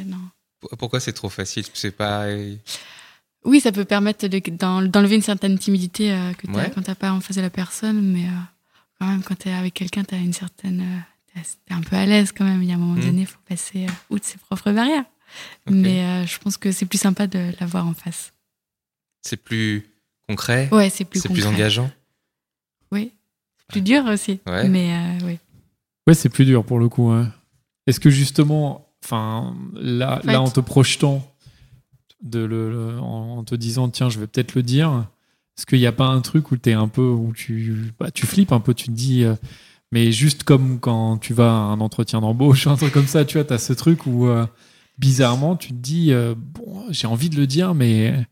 Pourquoi 0.78 1.00
c'est 1.00 1.12
trop 1.12 1.28
facile? 1.28 1.64
C'est 1.74 1.90
pas. 1.90 2.26
Oui, 3.44 3.60
ça 3.60 3.70
peut 3.72 3.84
permettre 3.84 4.26
de- 4.26 4.42
d'en- 4.50 4.82
d'enlever 4.82 5.16
une 5.16 5.22
certaine 5.22 5.58
timidité 5.58 6.12
euh, 6.12 6.32
que 6.32 6.46
tu 6.46 6.52
Ouais. 6.52 6.70
quand 6.74 6.82
t'as 6.82 6.94
pas 6.96 7.12
en 7.12 7.20
face 7.20 7.36
de 7.36 7.42
la 7.42 7.50
personne, 7.50 8.00
mais 8.12 8.24
euh, 8.26 8.30
quand 8.98 9.06
même, 9.06 9.22
quand 9.22 9.36
t'es 9.36 9.52
avec 9.52 9.74
quelqu'un, 9.74 10.02
t'as 10.04 10.18
une 10.18 10.32
certaine. 10.32 10.80
euh, 10.80 11.40
t'es- 11.42 11.74
un 11.74 11.82
peu 11.82 11.94
à 11.96 12.06
l'aise 12.06 12.32
quand 12.32 12.44
même. 12.44 12.62
Il 12.62 12.68
y 12.68 12.72
a 12.72 12.74
un 12.74 12.78
moment 12.78 12.94
Mm. 13.00 13.04
donné, 13.06 13.20
il 13.22 13.26
faut 13.26 13.38
passer 13.48 13.86
euh, 13.86 13.90
outre 14.10 14.24
ses 14.24 14.38
propres 14.38 14.72
barrières. 14.72 15.04
Mais 15.68 16.02
euh, 16.02 16.26
je 16.26 16.38
pense 16.38 16.56
que 16.56 16.72
c'est 16.72 16.86
plus 16.86 16.98
sympa 16.98 17.26
de 17.26 17.52
l'avoir 17.60 17.86
en 17.86 17.94
face. 17.94 18.32
C'est 19.22 19.36
plus 19.36 19.84
concret? 20.28 20.68
Ouais, 20.72 20.88
c'est 20.88 21.04
plus 21.04 21.20
C'est 21.20 21.28
plus 21.28 21.46
engageant? 21.46 21.90
Oui. 22.90 23.12
C'est 23.58 23.66
plus 23.68 23.80
dur 23.82 24.04
aussi. 24.06 24.40
Ouais. 24.46 24.68
Mais 24.68 24.92
euh, 24.94 25.26
oui. 25.26 25.38
Ouais, 26.06 26.14
c'est 26.14 26.28
plus 26.28 26.44
dur 26.46 26.64
pour 26.64 26.78
le 26.78 26.88
coup. 26.88 27.10
hein. 27.10 27.32
Est-ce 27.86 28.00
que 28.00 28.08
justement, 28.10 28.85
enfin, 29.06 29.54
là, 29.74 30.20
Ouais. 30.24 30.32
là, 30.32 30.42
en 30.42 30.50
te 30.50 30.60
projetant, 30.60 31.22
de 32.22 32.40
le, 32.40 32.70
le- 32.70 32.98
en, 32.98 33.38
en 33.38 33.44
te 33.44 33.54
disant, 33.54 33.88
tiens, 33.88 34.08
je 34.08 34.18
vais 34.18 34.26
peut-être 34.26 34.54
le 34.54 34.62
dire, 34.62 35.06
est-ce 35.56 35.64
qu'il 35.66 35.78
n'y 35.78 35.86
a 35.86 35.92
pas 35.92 36.06
un 36.08 36.20
truc 36.20 36.50
où, 36.50 36.56
es 36.64 36.72
un 36.72 36.88
peu, 36.88 37.02
où 37.08 37.32
tu, 37.34 37.92
bah, 38.00 38.10
tu 38.10 38.26
flippes 38.26 38.52
un 38.52 38.60
peu, 38.60 38.74
tu 38.74 38.86
te 38.86 38.92
dis, 38.92 39.22
euh, 39.24 39.34
mais 39.92 40.10
juste 40.12 40.42
comme 40.42 40.80
quand 40.80 41.18
tu 41.18 41.34
vas 41.34 41.50
à 41.50 41.54
un 41.54 41.80
entretien 41.80 42.20
d'embauche, 42.20 42.66
un 42.66 42.76
truc 42.76 42.92
comme 42.92 43.06
ça, 43.06 43.24
tu 43.24 43.38
vois, 43.38 43.44
tu 43.44 43.52
as 43.52 43.58
ce 43.58 43.72
truc 43.72 44.06
où, 44.06 44.26
euh, 44.26 44.46
bizarrement, 44.98 45.56
tu 45.56 45.68
te 45.68 45.74
dis, 45.74 46.12
euh, 46.12 46.34
bon, 46.36 46.84
j'ai 46.90 47.06
envie 47.06 47.30
de 47.30 47.36
le 47.36 47.46
dire, 47.46 47.74
mais 47.74 48.26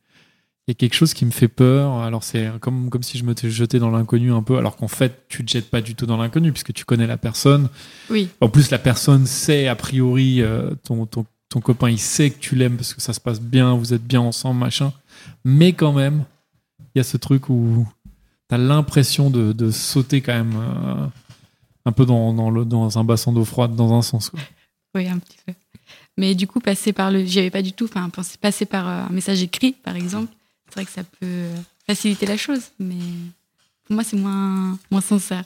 il 0.67 0.71
y 0.71 0.73
a 0.73 0.75
quelque 0.75 0.95
chose 0.95 1.13
qui 1.13 1.27
me 1.27 1.31
fait 1.31 1.49
peur. 1.49 1.99
Alors, 1.99 2.25
c'est 2.25 2.51
comme, 2.61 2.89
comme 2.89 3.03
si 3.03 3.19
je 3.19 3.25
me 3.25 3.35
jetais 3.37 3.79
dans 3.79 3.91
l'inconnu 3.91 4.33
un 4.33 4.43
peu, 4.43 4.57
alors 4.57 4.77
qu'en 4.77 4.89
fait, 4.89 5.27
tu 5.29 5.45
te 5.45 5.51
jettes 5.51 5.71
pas 5.71 5.83
du 5.83 5.95
tout 5.95 6.07
dans 6.07 6.17
l'inconnu, 6.17 6.53
puisque 6.53 6.73
tu 6.73 6.85
connais 6.85 7.07
la 7.07 7.19
personne. 7.19 7.69
Oui. 8.09 8.29
En 8.41 8.49
plus, 8.49 8.71
la 8.71 8.79
personne 8.79 9.27
sait, 9.27 9.69
a 9.69 9.77
priori, 9.77 10.41
euh, 10.41 10.71
ton, 10.85 11.05
ton, 11.05 11.27
ton 11.51 11.61
copain, 11.61 11.91
il 11.91 11.99
sait 11.99 12.31
que 12.31 12.39
tu 12.39 12.57
l'aimes 12.57 12.77
parce 12.77 12.95
que 12.95 13.03
ça 13.03 13.13
se 13.13 13.21
passe 13.21 13.41
bien, 13.41 13.75
vous 13.75 13.93
êtes 13.93 14.05
bien 14.05 14.21
ensemble, 14.21 14.59
machin. 14.61 14.93
Mais 15.45 15.75
quand 15.75 15.93
même, 15.93 16.25
il 16.95 16.99
y 16.99 17.01
a 17.01 17.05
ce 17.05 17.17
truc 17.19 17.51
où 17.51 17.87
tu 18.49 18.55
as 18.55 18.59
l'impression 18.59 19.29
de, 19.31 19.53
de 19.53 19.71
sauter 19.71 20.23
quand 20.23 20.33
même 20.33 20.55
euh, 20.57 21.07
un 21.85 21.93
peu 21.93 22.07
dans, 22.07 22.33
dans, 22.33 22.51
le, 22.51 22.65
dans 22.65 22.99
un 22.99 23.05
bassin 23.05 23.33
d'eau 23.33 23.45
froide, 23.45 23.77
dans 23.77 23.93
un 23.93 24.03
sens. 24.03 24.31
quoi. 24.31 24.41
Oui, 24.95 25.09
un 25.09 25.19
petit 25.19 25.37
peu. 25.45 25.53
Mais 26.17 26.35
du 26.35 26.47
coup, 26.47 26.61
passer 26.61 26.93
par 26.93 27.11
le. 27.11 27.25
J'y 27.25 27.41
avais 27.41 27.51
pas 27.51 27.63
du 27.63 27.73
tout. 27.73 27.85
Enfin, 27.85 28.09
passer 28.41 28.65
par 28.67 28.89
euh, 28.89 29.03
un 29.11 29.13
message 29.13 29.43
écrit, 29.43 29.73
par 29.73 29.97
exemple, 29.97 30.33
c'est 30.75 30.81
vrai 30.81 30.85
que 30.87 30.91
ça 30.93 31.05
peut 31.21 31.47
faciliter 31.87 32.27
la 32.27 32.37
chose. 32.37 32.61
Mais 32.79 32.95
pour 33.87 33.95
moi, 33.95 34.05
c'est 34.05 34.17
moins, 34.17 34.79
moins 34.91 35.01
sincère. 35.01 35.45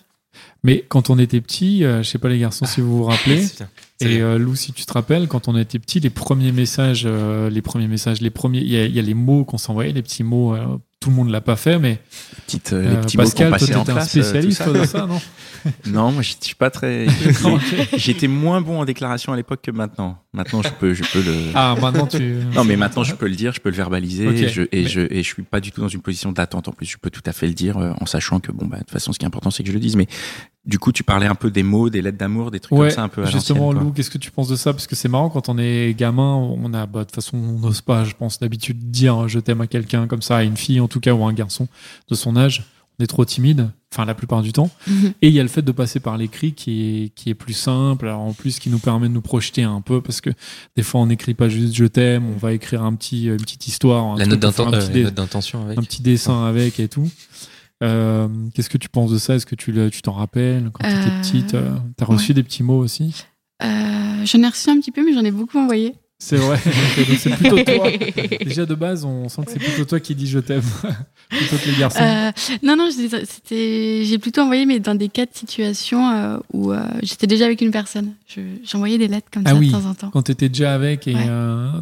Mais 0.62 0.84
quand 0.88 1.10
on 1.10 1.18
était 1.18 1.40
petit, 1.40 1.84
euh, 1.84 2.02
je 2.02 2.08
sais 2.08 2.18
pas 2.18 2.28
les 2.28 2.38
garçons 2.38 2.64
si 2.66 2.80
vous 2.80 2.98
vous 2.98 3.04
rappelez. 3.04 3.42
C'est- 3.42 3.64
Et 4.00 4.20
euh, 4.20 4.38
Lou, 4.38 4.54
si 4.54 4.72
tu 4.72 4.84
te 4.86 4.92
rappelles, 4.92 5.26
quand 5.26 5.48
on 5.48 5.56
était 5.56 5.78
petit, 5.80 5.98
les 6.00 6.10
premiers 6.10 6.52
messages, 6.52 7.02
euh, 7.06 7.50
les 7.50 7.62
premiers 7.62 7.88
messages, 7.88 8.20
les 8.20 8.30
premiers, 8.30 8.60
il 8.60 8.68
y, 8.70 8.76
a- 8.76 8.84
il 8.86 8.94
y 8.94 8.98
a 8.98 9.02
les 9.02 9.14
mots 9.14 9.44
qu'on 9.44 9.58
s'envoyait, 9.58 9.92
les 9.92 10.02
petits 10.02 10.22
mots. 10.22 10.54
Tout 11.00 11.10
le 11.10 11.16
monde 11.16 11.30
l'a 11.30 11.40
pas 11.40 11.56
fait, 11.56 11.78
mais 11.78 12.00
Petite, 12.46 12.72
euh, 12.72 12.76
euh, 12.84 12.90
les 12.90 12.96
petits 13.02 13.16
mots 13.16 13.22
Pascal, 13.22 13.48
toi, 13.48 13.56
en 13.56 13.58
t'étais 13.60 13.74
un 13.76 13.84
classe. 13.84 14.16
euh, 14.16 14.22
spécialiste 14.22 14.58
ça. 14.58 14.64
toi, 14.64 14.78
de 14.80 14.84
ça, 14.84 15.06
non 15.06 15.20
Non, 15.86 16.12
moi, 16.12 16.22
je 16.22 16.34
suis 16.40 16.54
pas 16.54 16.70
très. 16.70 17.06
J'étais 17.96 18.28
moins 18.28 18.60
bon 18.60 18.80
en 18.80 18.84
déclaration 18.84 19.32
à 19.32 19.36
l'époque 19.36 19.60
que 19.62 19.70
maintenant. 19.70 20.18
Maintenant, 20.32 20.62
je 20.62 20.68
peux, 20.70 20.94
je 20.94 21.02
peux 21.04 21.20
le. 21.22 21.34
Ah, 21.54 21.74
maintenant 21.80 22.06
tu. 22.06 22.18
Non, 22.54 22.64
mais 22.64 22.76
maintenant, 22.76 23.02
je 23.04 23.14
peux 23.14 23.28
le 23.28 23.34
dire, 23.34 23.52
je 23.52 23.60
peux 23.60 23.68
le 23.70 23.76
verbaliser, 23.76 24.26
et, 24.26 24.48
je, 24.48 24.62
et, 24.62 24.68
Mais- 24.72 24.88
je, 24.88 25.00
et 25.00 25.22
je 25.22 25.28
suis 25.34 25.42
pas 25.42 25.60
du 25.60 25.70
tout 25.72 25.80
dans 25.80 25.88
une 25.88 26.00
position 26.00 26.32
d'attente. 26.32 26.68
En 26.68 26.72
plus, 26.72 26.86
je 26.86 26.96
peux 26.96 27.10
tout 27.10 27.22
à 27.26 27.32
fait 27.32 27.46
le 27.46 27.54
dire 27.54 27.76
euh, 27.78 27.92
en 28.00 28.06
sachant 28.06 28.40
que, 28.40 28.50
bon, 28.52 28.66
bah, 28.66 28.76
de 28.76 28.82
toute 28.82 28.90
façon, 28.92 29.12
ce 29.12 29.18
qui 29.18 29.24
est 29.24 29.28
important, 29.28 29.50
c'est 29.50 29.62
que 29.62 29.68
je 29.68 29.74
le 29.74 29.80
dise. 29.80 29.96
Mais 29.96 30.06
du 30.68 30.78
coup, 30.78 30.92
tu 30.92 31.02
parlais 31.02 31.26
un 31.26 31.34
peu 31.34 31.50
des 31.50 31.62
mots, 31.62 31.88
des 31.88 32.02
lettres 32.02 32.18
d'amour, 32.18 32.50
des 32.50 32.60
trucs 32.60 32.78
Ouais, 32.78 32.88
comme 32.88 32.94
ça, 32.94 33.02
un 33.02 33.08
peu 33.08 33.22
à 33.22 33.26
justement. 33.30 33.72
Lou, 33.72 33.90
qu'est-ce 33.90 34.10
que 34.10 34.18
tu 34.18 34.30
penses 34.30 34.48
de 34.48 34.56
ça? 34.56 34.74
Parce 34.74 34.86
que 34.86 34.94
c'est 34.94 35.08
marrant 35.08 35.30
quand 35.30 35.48
on 35.48 35.56
est 35.56 35.94
gamin, 35.98 36.34
on 36.34 36.74
a, 36.74 36.84
bah, 36.84 37.00
de 37.00 37.04
toute 37.04 37.14
façon, 37.14 37.38
on 37.38 37.58
n'ose 37.58 37.80
pas, 37.80 38.04
je 38.04 38.12
pense, 38.14 38.38
d'habitude 38.38 38.90
dire 38.90 39.28
je 39.28 39.40
t'aime 39.40 39.62
à 39.62 39.66
quelqu'un 39.66 40.06
comme 40.06 40.20
ça, 40.20 40.36
à 40.36 40.42
une 40.42 40.58
fille 40.58 40.80
en 40.80 40.86
tout 40.86 41.00
cas, 41.00 41.14
ou 41.14 41.24
à 41.24 41.28
un 41.28 41.32
garçon 41.32 41.68
de 42.10 42.14
son 42.14 42.36
âge. 42.36 42.64
On 43.00 43.04
est 43.04 43.06
trop 43.06 43.24
timide, 43.24 43.70
enfin 43.92 44.04
la 44.04 44.14
plupart 44.14 44.42
du 44.42 44.52
temps. 44.52 44.70
Et 45.22 45.28
il 45.28 45.32
y 45.32 45.40
a 45.40 45.42
le 45.42 45.48
fait 45.48 45.62
de 45.62 45.72
passer 45.72 46.00
par 46.00 46.18
l'écrit 46.18 46.52
qui 46.52 47.04
est, 47.04 47.08
qui 47.14 47.30
est 47.30 47.34
plus 47.34 47.54
simple, 47.54 48.06
alors 48.06 48.20
en 48.20 48.34
plus 48.34 48.58
qui 48.58 48.68
nous 48.68 48.80
permet 48.80 49.08
de 49.08 49.14
nous 49.14 49.22
projeter 49.22 49.62
un 49.62 49.80
peu, 49.80 50.02
parce 50.02 50.20
que 50.20 50.30
des 50.76 50.82
fois 50.82 51.00
on 51.00 51.06
n'écrit 51.06 51.32
pas 51.32 51.48
juste 51.48 51.74
je 51.74 51.84
t'aime, 51.86 52.26
on 52.28 52.36
va 52.36 52.52
écrire 52.52 52.82
un 52.82 52.94
petit, 52.94 53.26
une 53.26 53.36
petite 53.36 53.68
histoire, 53.68 54.04
un, 54.04 54.18
La 54.18 54.26
note 54.26 54.44
un 54.44 54.48
euh, 54.48 54.86
petit 54.86 55.02
note 55.04 55.14
d'intention 55.14 55.64
avec. 55.64 55.78
un 55.78 55.82
petit 55.82 56.02
dessin 56.02 56.44
avec 56.44 56.78
et 56.80 56.88
tout. 56.88 57.08
Euh, 57.84 58.28
Qu'est-ce 58.54 58.70
que 58.70 58.78
tu 58.78 58.88
penses 58.88 59.10
de 59.12 59.18
ça? 59.18 59.34
Est-ce 59.34 59.46
que 59.46 59.54
tu 59.54 59.72
tu 59.90 60.02
t'en 60.02 60.12
rappelles 60.12 60.70
quand 60.72 60.82
tu 60.84 60.90
étais 60.94 61.08
Euh, 61.08 61.20
petite? 61.20 61.54
Euh, 61.54 61.70
T'as 61.96 62.04
reçu 62.06 62.34
des 62.34 62.42
petits 62.42 62.62
mots 62.62 62.78
aussi? 62.78 63.24
J'en 63.62 64.42
ai 64.42 64.48
reçu 64.48 64.68
un 64.70 64.78
petit 64.80 64.90
peu, 64.90 65.04
mais 65.04 65.12
j'en 65.14 65.24
ai 65.24 65.30
beaucoup 65.30 65.58
envoyé. 65.58 65.94
C'est 66.20 66.36
vrai. 66.36 66.58
C'est 67.18 67.30
plutôt 67.36 67.62
toi. 67.62 67.90
Déjà 68.44 68.66
de 68.66 68.74
base, 68.74 69.04
on 69.04 69.28
sent 69.28 69.42
que 69.44 69.52
c'est 69.52 69.60
plutôt 69.60 69.84
toi 69.84 70.00
qui 70.00 70.16
dis 70.16 70.26
je 70.26 70.40
t'aime 70.40 70.60
plutôt 71.30 71.56
que 71.56 71.70
les 71.70 71.76
garçons. 71.78 72.02
Euh, 72.02 72.32
non, 72.64 72.74
non, 72.76 72.90
j'ai 72.90 74.18
plutôt 74.18 74.40
envoyé, 74.40 74.66
mais 74.66 74.80
dans 74.80 74.96
des 74.96 75.08
cas 75.08 75.26
de 75.26 75.30
situation 75.32 76.10
euh, 76.10 76.38
où 76.52 76.72
euh, 76.72 76.80
j'étais 77.04 77.28
déjà 77.28 77.44
avec 77.44 77.60
une 77.60 77.70
personne. 77.70 78.14
Je- 78.26 78.40
J'envoyais 78.64 78.98
des 78.98 79.06
lettres 79.06 79.28
comme 79.32 79.44
Ah 79.46 79.50
ça 79.50 79.54
oui. 79.56 79.68
de 79.68 79.72
temps 79.72 79.84
en 79.88 79.94
temps. 79.94 80.10
Quand 80.10 80.22
t'étais 80.22 80.48
déjà 80.48 80.74
avec 80.74 81.06
et 81.06 81.14
Ouais. 81.14 81.28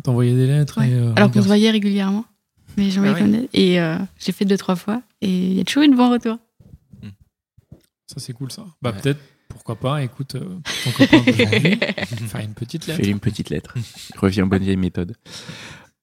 t'envoyais 0.04 0.34
des 0.34 0.46
lettres. 0.46 0.80
Ouais. 0.80 0.90
Et, 0.90 1.12
Alors 1.16 1.30
qu'on 1.30 1.40
se 1.40 1.46
voyait 1.46 1.70
régulièrement. 1.70 2.26
Mais 2.76 2.90
j'envoyais 2.90 3.16
Ah 3.20 3.26
des... 3.26 3.48
Et 3.52 3.80
euh, 3.80 3.96
j'ai 4.18 4.32
fait 4.32 4.44
deux, 4.44 4.56
trois 4.58 4.76
fois. 4.76 5.02
Et 5.22 5.28
il 5.30 5.54
y 5.54 5.60
a 5.60 5.64
toujours 5.64 5.82
eu 5.84 5.88
de 5.88 5.94
bons 5.96 6.10
retours. 6.10 6.38
Ça 8.06 8.20
c'est 8.20 8.32
cool 8.32 8.52
ça. 8.52 8.64
Bah 8.82 8.92
Ouais. 8.92 9.00
peut-être, 9.00 9.20
pourquoi 9.48 9.74
pas. 9.76 10.02
Écoute, 10.02 10.36
euh, 10.36 10.58
ton 10.84 10.90
copain 10.92 11.22
faire 12.28 12.40
une 12.40 12.54
petite 12.54 12.86
lettre. 12.86 13.02
Fais 13.02 13.10
une 13.10 13.18
petite 13.20 13.50
lettre. 13.50 13.74
Reviens 14.16 14.44
aux 14.44 14.48
bonnes 14.48 14.62
vieilles 14.62 14.76
méthodes. 14.76 15.14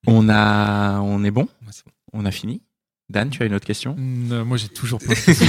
On 0.05 0.27
a, 0.29 0.99
on 0.99 1.23
est 1.23 1.31
bon? 1.31 1.47
Ouais. 1.65 1.71
On 2.11 2.25
a 2.25 2.31
fini? 2.31 2.61
Dan, 3.09 3.29
tu 3.29 3.41
as 3.43 3.45
une 3.45 3.53
autre 3.53 3.65
question? 3.65 3.95
Mm, 3.97 4.31
euh, 4.31 4.43
moi 4.45 4.57
j'ai 4.57 4.67
toujours 4.69 4.99
plein 4.99 5.13
de 5.13 5.19
questions. 5.25 5.45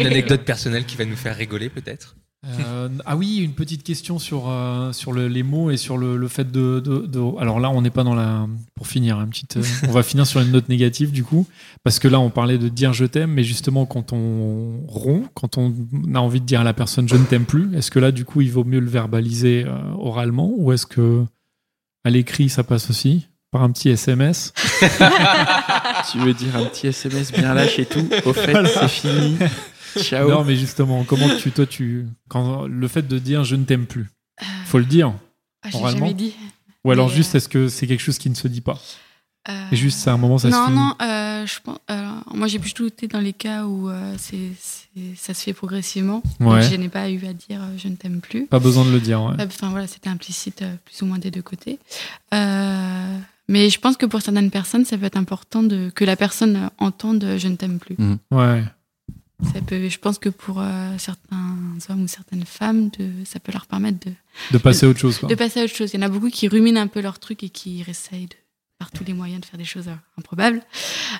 Une 0.00 0.06
anecdote 0.06 0.44
personnelle 0.44 0.84
qui 0.84 0.96
va 0.96 1.04
nous 1.06 1.16
faire 1.16 1.36
rigoler 1.36 1.70
peut-être? 1.70 2.16
Euh, 2.46 2.88
ah 3.04 3.16
oui, 3.16 3.38
une 3.38 3.52
petite 3.52 3.82
question 3.82 4.20
sur, 4.20 4.44
euh, 4.48 4.92
sur 4.92 5.12
le- 5.12 5.26
les 5.26 5.42
mots 5.42 5.70
et 5.72 5.76
sur 5.76 5.98
le, 5.98 6.16
le 6.16 6.28
fait 6.28 6.48
de, 6.50 6.78
de- 6.78 7.04
de- 7.04 7.40
Alors 7.40 7.58
là, 7.58 7.68
on 7.68 7.82
n'est 7.82 7.90
pas 7.90 8.04
dans 8.04 8.14
la. 8.14 8.46
Pour 8.76 8.86
finir, 8.86 9.20
une 9.20 9.28
petite, 9.30 9.56
euh, 9.56 9.62
on 9.88 9.90
va 9.90 10.04
finir 10.04 10.24
sur 10.24 10.40
une 10.40 10.52
note 10.52 10.68
négative 10.68 11.10
du 11.10 11.24
coup, 11.24 11.46
parce 11.82 11.98
que 11.98 12.06
là, 12.06 12.20
on 12.20 12.30
parlait 12.30 12.56
de 12.56 12.68
dire 12.68 12.92
je 12.92 13.06
t'aime, 13.06 13.32
mais 13.32 13.42
justement, 13.42 13.86
quand 13.86 14.12
on 14.12 14.84
rompt, 14.86 15.28
quand 15.34 15.58
on 15.58 15.74
a 16.14 16.18
envie 16.20 16.40
de 16.40 16.46
dire 16.46 16.60
à 16.60 16.64
la 16.64 16.74
personne 16.74 17.08
je 17.08 17.16
ne 17.16 17.24
t'aime 17.24 17.44
plus, 17.44 17.74
est-ce 17.76 17.90
que 17.90 17.98
là, 17.98 18.12
du 18.12 18.24
coup, 18.24 18.40
il 18.40 18.52
vaut 18.52 18.64
mieux 18.64 18.80
le 18.80 18.88
verbaliser 18.88 19.64
euh, 19.66 19.72
oralement 19.98 20.52
ou 20.56 20.70
est-ce 20.72 20.86
que 20.86 21.24
à 22.04 22.10
l'écrit 22.10 22.48
ça 22.48 22.62
passe 22.62 22.88
aussi 22.88 23.26
par 23.50 23.64
un 23.64 23.70
petit 23.72 23.88
SMS 23.88 24.52
Tu 26.12 26.18
veux 26.18 26.34
dire 26.34 26.54
un 26.56 26.64
petit 26.66 26.86
SMS 26.86 27.32
bien 27.32 27.52
lâche 27.54 27.78
et 27.80 27.86
tout? 27.86 28.08
Au 28.24 28.32
fait, 28.32 28.52
Voilà. 28.52 28.68
c'est 28.68 28.88
fini. 28.88 29.36
Ciao. 30.00 30.28
Non, 30.28 30.44
mais 30.44 30.56
justement, 30.56 31.04
comment 31.04 31.28
tu, 31.36 31.50
toi, 31.50 31.66
tu, 31.66 32.06
quand 32.28 32.66
le 32.66 32.88
fait 32.88 33.06
de 33.06 33.18
dire 33.18 33.44
je 33.44 33.56
ne 33.56 33.64
t'aime 33.64 33.86
plus, 33.86 34.06
faut 34.66 34.78
le 34.78 34.84
dire. 34.84 35.12
Ah, 35.62 35.70
j'ai 35.70 35.78
Oralement 35.78 35.98
jamais 36.06 36.14
dit. 36.14 36.34
Ou 36.84 36.90
alors 36.92 37.08
Mais, 37.08 37.14
juste, 37.14 37.34
euh, 37.34 37.38
est-ce 37.38 37.48
que 37.48 37.68
c'est 37.68 37.86
quelque 37.86 38.00
chose 38.02 38.18
qui 38.18 38.30
ne 38.30 38.34
se 38.36 38.46
dit 38.48 38.60
pas 38.60 38.78
Euh, 39.48 39.52
Et 39.72 39.76
juste, 39.76 39.98
c'est 39.98 40.10
un 40.10 40.16
moment, 40.16 40.38
ça 40.38 40.50
se 40.50 40.54
non, 40.54 40.66
finit. 40.66 40.76
non, 40.76 40.94
euh, 41.02 41.46
je 41.46 41.58
pense, 41.62 41.78
alors, 41.88 42.22
moi 42.34 42.46
j'ai 42.48 42.58
plutôt 42.58 42.86
été 42.86 43.08
dans 43.08 43.18
les 43.20 43.32
cas 43.32 43.64
où 43.64 43.88
euh, 43.90 44.14
c'est, 44.18 44.52
ça 45.16 45.34
se 45.34 45.42
fait 45.42 45.52
progressivement. 45.52 46.22
Ouais. 46.40 46.60
Donc, 46.60 46.70
je 46.70 46.76
n'ai 46.76 46.88
pas 46.88 47.10
eu 47.10 47.24
à 47.26 47.32
dire 47.32 47.60
euh, 47.62 47.74
je 47.76 47.88
ne 47.88 47.96
t'aime 47.96 48.20
plus. 48.20 48.46
Pas 48.46 48.58
besoin 48.60 48.84
de 48.84 48.90
le 48.90 49.00
dire. 49.00 49.22
ouais. 49.22 49.34
Euh, 49.40 49.46
Enfin 49.46 49.70
voilà, 49.70 49.86
c'était 49.86 50.08
implicite 50.10 50.62
euh, 50.62 50.74
plus 50.84 51.02
ou 51.02 51.06
moins 51.06 51.18
des 51.18 51.30
deux 51.30 51.42
côtés. 51.42 51.78
Euh, 52.34 53.18
mais 53.48 53.70
je 53.70 53.78
pense 53.80 53.96
que 53.96 54.06
pour 54.06 54.20
certaines 54.22 54.50
personnes, 54.50 54.84
ça 54.84 54.96
peut 54.98 55.06
être 55.06 55.16
important 55.16 55.62
de, 55.62 55.90
que 55.94 56.04
la 56.04 56.16
personne 56.16 56.56
euh, 56.56 56.68
entende 56.78 57.24
euh, 57.24 57.38
je 57.38 57.48
ne 57.48 57.56
t'aime 57.56 57.78
plus. 57.78 57.96
Ouais. 58.30 58.62
Ça 59.44 59.60
peut, 59.60 59.88
je 59.88 59.98
pense 59.98 60.18
que 60.18 60.28
pour 60.28 60.60
euh, 60.60 60.98
certains 60.98 61.56
hommes 61.88 62.02
ou 62.02 62.08
certaines 62.08 62.44
femmes, 62.44 62.88
de, 62.98 63.08
ça 63.24 63.38
peut 63.38 63.52
leur 63.52 63.66
permettre 63.66 63.98
de, 64.06 64.12
De 64.50 64.58
passer 64.58 64.86
à 64.86 64.88
autre 64.88 64.98
chose. 64.98 65.18
Quoi. 65.18 65.28
de 65.28 65.34
passer 65.36 65.60
à 65.60 65.64
autre 65.64 65.74
chose. 65.76 65.90
Il 65.94 66.00
y 66.00 66.02
en 66.02 66.06
a 66.06 66.08
beaucoup 66.08 66.28
qui 66.28 66.48
ruminent 66.48 66.80
un 66.80 66.88
peu 66.88 67.00
leur 67.00 67.18
truc 67.20 67.42
et 67.44 67.48
qui 67.48 67.84
essayent 67.86 68.26
de, 68.26 68.34
par 68.78 68.90
tous 68.90 69.04
les 69.04 69.12
moyens 69.12 69.40
de 69.40 69.46
faire 69.46 69.58
des 69.58 69.64
choses 69.64 69.88
euh, 69.88 69.94
improbables. 70.18 70.60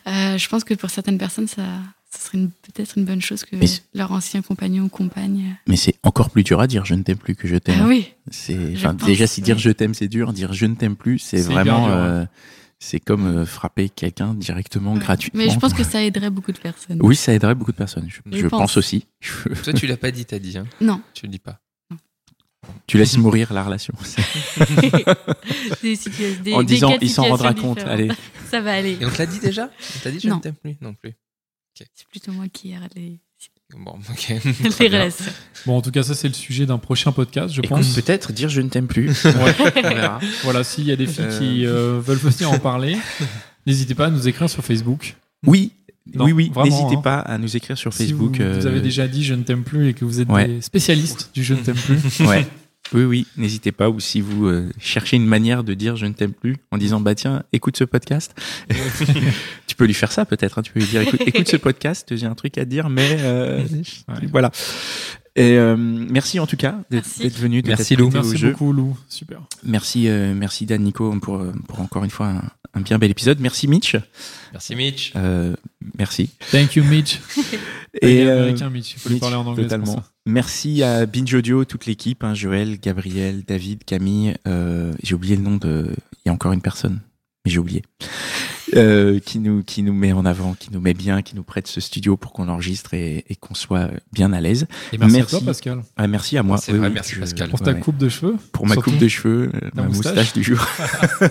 Euh, 0.08 0.36
je 0.36 0.48
pense 0.48 0.64
que 0.64 0.74
pour 0.74 0.90
certaines 0.90 1.18
personnes, 1.18 1.46
ça, 1.46 1.62
ça 2.10 2.18
serait 2.26 2.38
peut-être 2.62 2.98
une 2.98 3.04
bonne 3.04 3.20
chose 3.20 3.44
que 3.44 3.54
leur 3.94 4.12
ancien 4.12 4.42
compagnon 4.42 4.84
ou 4.84 4.88
compagne. 4.88 5.56
Mais 5.66 5.76
c'est 5.76 5.94
encore 6.02 6.30
plus 6.30 6.42
dur 6.42 6.60
à 6.60 6.66
dire 6.66 6.84
je 6.84 6.94
ne 6.94 7.02
t'aime 7.02 7.18
plus 7.18 7.36
que 7.36 7.46
je 7.46 7.56
euh, 7.56 7.60
t'aime. 7.60 7.80
Ah 7.82 7.86
oui, 7.86 8.08
C'est 8.30 8.74
Je 8.74 8.78
enfin, 8.78 8.94
pense, 8.94 9.06
déjà 9.06 9.26
si 9.26 9.42
dire 9.42 9.56
oui. 9.56 9.62
je 9.62 9.70
t'aime 9.70 9.94
c'est 9.94 10.08
dur, 10.08 10.32
dire 10.32 10.52
je 10.52 10.66
ne 10.66 10.74
t'aime 10.74 10.96
plus 10.96 11.18
c'est 11.18 11.42
vraiment 11.42 11.88
euh, 11.88 12.24
c'est 12.80 13.00
comme 13.00 13.26
euh, 13.26 13.44
frapper 13.46 13.88
quelqu'un 13.88 14.34
directement 14.34 14.92
Ouais. 14.94 14.98
gratuitement. 15.00 15.42
mais 15.42 15.50
je 15.50 15.58
pense 15.58 15.74
que 15.74 15.82
ça 15.84 16.02
aiderait 16.02 16.30
beaucoup 16.30 16.52
de 16.52 16.58
personnes. 16.58 16.98
oui, 17.02 17.16
ça 17.16 17.32
aiderait 17.34 17.54
beaucoup 17.54 17.72
de 17.72 17.76
personnes. 17.76 18.08
Je, 18.08 18.20
Je 18.30 18.38
je 18.38 18.46
pense. 18.46 18.60
pense. 18.60 18.76
aussi. 18.76 19.06
Toi, 19.64 19.72
tu 19.76 19.86
l'as 19.86 19.96
pas 19.96 20.10
dit, 20.10 20.24
t'as 20.24 20.38
dit. 20.38 20.56
Hein. 20.58 20.66
Non. 20.80 21.00
Tu 21.14 21.26
le 21.26 21.32
dis 21.32 21.38
pas. 21.40 21.60
tu 22.86 22.98
laisses 22.98 23.16
mourir 23.18 23.52
la 23.52 23.62
relation 23.64 23.94
Des 25.82 25.96
situations- 25.96 26.42
des- 26.42 26.52
en 26.54 26.62
disant 26.62 26.96
il 27.00 27.10
s'en 27.10 27.24
rendra 27.24 27.54
compte. 27.54 27.80
Allez, 27.80 28.08
Ça 28.50 28.60
va 28.60 28.74
aller. 28.74 28.96
Et 29.00 29.06
on 29.06 29.10
te 29.10 29.18
l'a 29.18 29.26
dit 29.26 29.40
déjà? 29.40 29.70
On 29.96 29.98
t'a 30.00 30.10
dit 30.10 30.20
je 30.20 30.28
Non. 30.28 30.36
ne 30.36 30.40
t'aime 30.40 30.54
plus 30.54 30.76
Non 30.80 30.94
plus. 30.94 31.14
C'est 31.74 32.08
plutôt 32.10 32.32
moi 32.32 32.48
qui 32.48 32.74
arrête 32.74 32.94
les, 32.96 33.20
Bon, 33.76 33.92
ok. 34.10 34.28
les 34.80 34.88
relations. 34.88 35.24
Bon, 35.66 35.76
en 35.76 35.82
tout 35.82 35.90
cas, 35.90 36.02
ça, 36.02 36.14
c'est 36.14 36.28
le 36.28 36.34
sujet 36.34 36.64
d'un 36.64 36.78
prochain 36.78 37.12
podcast, 37.12 37.52
je 37.54 37.60
Écoute, 37.60 37.68
pense. 37.76 37.94
peut-être 37.94 38.32
dire 38.32 38.48
je 38.48 38.60
ne 38.62 38.68
t'aime 38.68 38.86
plus. 38.86 39.08
Ouais. 39.24 39.54
On 39.76 39.80
verra. 39.94 40.20
Voilà, 40.42 40.64
s'il 40.64 40.84
y 40.86 40.92
a 40.92 40.96
des 40.96 41.06
filles 41.06 41.24
Euh. 41.26 41.38
qui 41.38 41.66
euh, 41.66 42.00
veulent 42.02 42.16
venir 42.16 42.50
en 42.50 42.58
parler, 42.58 42.96
n'hésitez 43.66 43.94
pas 43.94 44.06
à 44.06 44.10
nous 44.10 44.26
écrire 44.26 44.48
sur 44.48 44.64
Facebook. 44.64 45.16
Oui, 45.46 45.72
Non, 46.14 46.24
oui, 46.24 46.32
oui. 46.32 46.52
N'hésitez 46.64 46.96
hein. 46.96 47.02
pas 47.02 47.18
à 47.18 47.36
nous 47.36 47.56
écrire 47.56 47.76
sur 47.76 47.92
Si 47.92 48.04
Facebook. 48.04 48.38
vous, 48.38 48.44
vous 48.60 48.66
euh, 48.66 48.70
avez 48.70 48.80
déjà 48.80 49.06
dit 49.06 49.22
je 49.22 49.34
ne 49.34 49.42
t'aime 49.42 49.64
plus 49.64 49.88
et 49.88 49.94
que 49.94 50.04
vous 50.06 50.20
êtes 50.22 50.28
Ouais. 50.30 50.48
des 50.48 50.62
spécialistes 50.62 51.30
du 51.34 51.44
je 51.44 51.52
ne 51.54 51.60
t'aime 51.60 51.76
plus. 51.76 52.20
Ouais. 52.26 52.46
Oui, 52.94 53.04
oui, 53.04 53.26
n'hésitez 53.36 53.72
pas. 53.72 53.90
Ou 53.90 54.00
si 54.00 54.20
vous 54.20 54.46
euh, 54.46 54.70
cherchez 54.78 55.16
une 55.16 55.26
manière 55.26 55.64
de 55.64 55.74
dire 55.74 55.96
je 55.96 56.06
ne 56.06 56.12
t'aime 56.12 56.32
plus 56.32 56.56
en 56.70 56.78
disant 56.78 57.00
bah 57.00 57.14
tiens, 57.14 57.42
écoute 57.52 57.76
ce 57.76 57.84
podcast. 57.84 58.34
tu 59.66 59.76
peux 59.76 59.84
lui 59.84 59.94
faire 59.94 60.12
ça 60.12 60.24
peut-être. 60.24 60.58
hein. 60.58 60.62
Tu 60.62 60.72
peux 60.72 60.80
lui 60.80 60.86
dire 60.86 61.02
écoute, 61.02 61.20
écoute 61.26 61.48
ce 61.48 61.56
podcast, 61.56 62.16
j'ai 62.16 62.26
un 62.26 62.34
truc 62.34 62.56
à 62.58 62.64
te 62.64 62.70
dire, 62.70 62.88
mais 62.88 63.16
euh, 63.20 63.62
Ouais. 64.08 64.26
voilà. 64.30 64.50
Et 65.36 65.56
euh, 65.56 65.76
merci 65.76 66.40
en 66.40 66.46
tout 66.48 66.56
cas 66.56 66.80
d'être 66.90 67.38
venu. 67.38 67.62
de 67.62 67.68
Merci, 67.68 67.94
Lou. 67.94 68.10
Merci 68.12 68.36
jeu. 68.36 68.50
beaucoup, 68.50 68.72
Lou. 68.72 68.96
Super. 69.08 69.40
Merci, 69.64 70.08
euh, 70.08 70.34
merci 70.34 70.66
Dan, 70.66 70.82
Nico 70.82 71.12
pour 71.20 71.40
pour 71.68 71.80
encore 71.80 72.02
une 72.04 72.10
fois 72.10 72.28
un, 72.28 72.42
un 72.78 72.82
bien 72.82 72.98
bel 72.98 73.10
épisode. 73.10 73.40
Merci 73.40 73.68
Mitch. 73.68 73.96
Merci, 74.52 74.76
Mitch. 74.76 75.12
Euh, 75.16 75.54
merci. 75.98 76.30
Thank 76.50 76.76
you, 76.76 76.84
Mitch. 76.84 77.18
Et 78.02 78.22
euh, 78.22 78.42
américain, 78.42 78.70
Mitch. 78.70 78.94
Il 78.94 79.00
faut 79.00 79.08
lui 79.08 79.14
Mitch, 79.16 79.20
parler 79.20 79.36
en 79.36 79.46
anglais. 79.46 79.64
Totalement. 79.64 80.02
Merci 80.26 80.82
à 80.82 81.06
Binge 81.06 81.34
Audio, 81.34 81.64
toute 81.64 81.86
l'équipe, 81.86 82.22
hein, 82.22 82.34
Joël, 82.34 82.78
Gabriel, 82.80 83.42
David, 83.44 83.84
Camille. 83.84 84.34
euh, 84.46 84.92
j'ai 85.02 85.14
oublié 85.14 85.36
le 85.36 85.42
nom 85.42 85.56
de. 85.56 85.94
Il 86.24 86.28
y 86.28 86.30
a 86.30 86.32
encore 86.32 86.52
une 86.52 86.62
personne, 86.62 87.00
mais 87.44 87.50
j'ai 87.50 87.58
oublié. 87.58 87.82
Euh, 88.74 89.18
qui 89.18 89.38
nous 89.38 89.62
qui 89.62 89.82
nous 89.82 89.94
met 89.94 90.12
en 90.12 90.24
avant, 90.26 90.54
qui 90.54 90.70
nous 90.72 90.80
met 90.80 90.94
bien, 90.94 91.22
qui 91.22 91.34
nous 91.36 91.42
prête 91.42 91.66
ce 91.66 91.80
studio 91.80 92.16
pour 92.16 92.32
qu'on 92.32 92.48
enregistre 92.48 92.92
et, 92.94 93.24
et 93.28 93.34
qu'on 93.36 93.54
soit 93.54 93.88
bien 94.12 94.32
à 94.32 94.40
l'aise. 94.40 94.66
Et 94.92 94.98
merci, 94.98 95.16
Merci. 95.16 95.36
à 95.36 95.38
toi, 95.38 95.46
Pascal, 95.46 95.82
Ah, 95.96 96.06
merci 96.06 96.36
à 96.36 96.42
moi. 96.42 96.58
C'est 96.58 96.72
vrai, 96.72 96.90
merci, 96.90 97.16
Pascal. 97.16 97.48
pour 97.48 97.60
ta 97.60 97.72
ouais. 97.72 97.80
coupe 97.80 97.96
de 97.96 98.08
cheveux. 98.08 98.36
pour 98.52 98.66
ma 98.66 98.76
coupe 98.76 98.98
de 98.98 99.08
cheveux, 99.08 99.50
euh, 99.54 99.70
ma 99.74 99.84
moustache. 99.84 100.14
moustache 100.14 100.32
du 100.34 100.42
jour. 100.42 100.58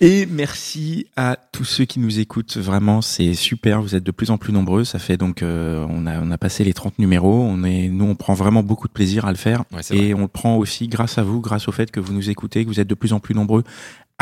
Et 0.00 0.26
merci 0.26 1.06
à 1.16 1.36
tous 1.52 1.64
ceux 1.64 1.84
qui 1.84 2.00
nous 2.00 2.18
écoutent. 2.18 2.56
Vraiment, 2.56 3.02
c'est 3.02 3.34
super. 3.34 3.82
Vous 3.82 3.94
êtes 3.94 4.02
de 4.02 4.10
plus 4.10 4.30
en 4.32 4.38
plus 4.38 4.52
nombreux. 4.52 4.82
Ça 4.84 4.98
fait 4.98 5.16
donc, 5.16 5.42
euh, 5.42 5.86
on 5.88 6.06
a, 6.06 6.20
on 6.20 6.30
a 6.32 6.38
passé 6.38 6.64
les 6.64 6.72
30 6.72 6.98
numéros. 6.98 7.40
On 7.48 7.62
est, 7.62 7.88
nous, 7.88 8.06
on 8.06 8.16
prend 8.16 8.34
vraiment 8.34 8.64
beaucoup 8.64 8.88
de 8.88 8.92
plaisir 8.92 9.26
à 9.26 9.30
le 9.30 9.36
faire. 9.36 9.62
Ouais, 9.72 9.82
c'est 9.82 9.94
vrai. 9.94 10.06
Et 10.06 10.14
on 10.14 10.22
le 10.22 10.28
prend 10.28 10.56
aussi 10.56 10.88
grâce 10.88 11.18
à 11.18 11.22
vous, 11.22 11.40
grâce 11.40 11.68
au 11.68 11.72
fait 11.72 11.92
que 11.92 12.00
vous 12.00 12.12
nous 12.12 12.30
écoutez, 12.30 12.64
que 12.64 12.68
vous 12.68 12.80
êtes 12.80 12.88
de 12.88 12.94
plus 12.94 13.12
en 13.12 13.20
plus 13.20 13.34
nombreux 13.36 13.62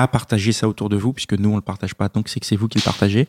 à 0.03 0.09
partager 0.09 0.53
ça 0.53 0.68
autour 0.68 0.88
de 0.88 0.96
vous, 0.96 1.12
puisque 1.12 1.34
nous, 1.34 1.51
on 1.51 1.57
le 1.57 1.62
partage 1.62 1.94
pas, 1.94 2.09
donc 2.09 2.28
c'est 2.28 2.40
que 2.40 2.46
c'est 2.46 2.57
vous 2.57 2.68
qui 2.68 2.78
le 2.78 2.84
partagez. 2.84 3.28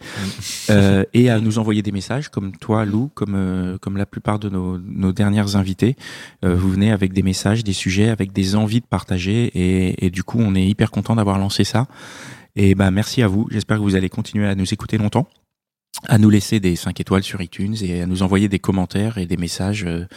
Euh, 0.69 1.03
et 1.13 1.29
à 1.29 1.39
nous 1.39 1.59
envoyer 1.59 1.81
des 1.81 1.91
messages, 1.91 2.29
comme 2.29 2.55
toi, 2.57 2.85
Lou, 2.85 3.09
comme, 3.13 3.35
euh, 3.35 3.77
comme 3.77 3.97
la 3.97 4.05
plupart 4.05 4.39
de 4.39 4.49
nos, 4.49 4.77
nos 4.77 5.11
dernières 5.11 5.55
invités. 5.55 5.95
Euh, 6.43 6.55
vous 6.55 6.69
venez 6.69 6.91
avec 6.91 7.13
des 7.13 7.23
messages, 7.23 7.63
des 7.63 7.73
sujets, 7.73 8.09
avec 8.09 8.31
des 8.31 8.55
envies 8.55 8.81
de 8.81 8.85
partager. 8.85 9.51
Et, 9.53 10.05
et 10.05 10.09
du 10.09 10.23
coup, 10.23 10.39
on 10.39 10.55
est 10.55 10.65
hyper 10.65 10.91
content 10.91 11.15
d'avoir 11.15 11.37
lancé 11.37 11.63
ça. 11.63 11.87
Et 12.55 12.75
ben, 12.75 12.91
merci 12.91 13.21
à 13.21 13.27
vous. 13.27 13.47
J'espère 13.49 13.77
que 13.77 13.83
vous 13.83 13.95
allez 13.95 14.09
continuer 14.09 14.47
à 14.47 14.55
nous 14.55 14.73
écouter 14.73 14.97
longtemps 14.97 15.27
à 16.07 16.17
nous 16.17 16.29
laisser 16.29 16.59
des 16.59 16.75
5 16.75 16.99
étoiles 16.99 17.23
sur 17.23 17.41
iTunes 17.41 17.75
et 17.81 18.01
à 18.01 18.05
nous 18.07 18.23
envoyer 18.23 18.47
des 18.49 18.59
commentaires 18.59 19.17
et 19.17 19.25
des 19.25 19.37
messages 19.37 19.83
euh, 19.85 20.07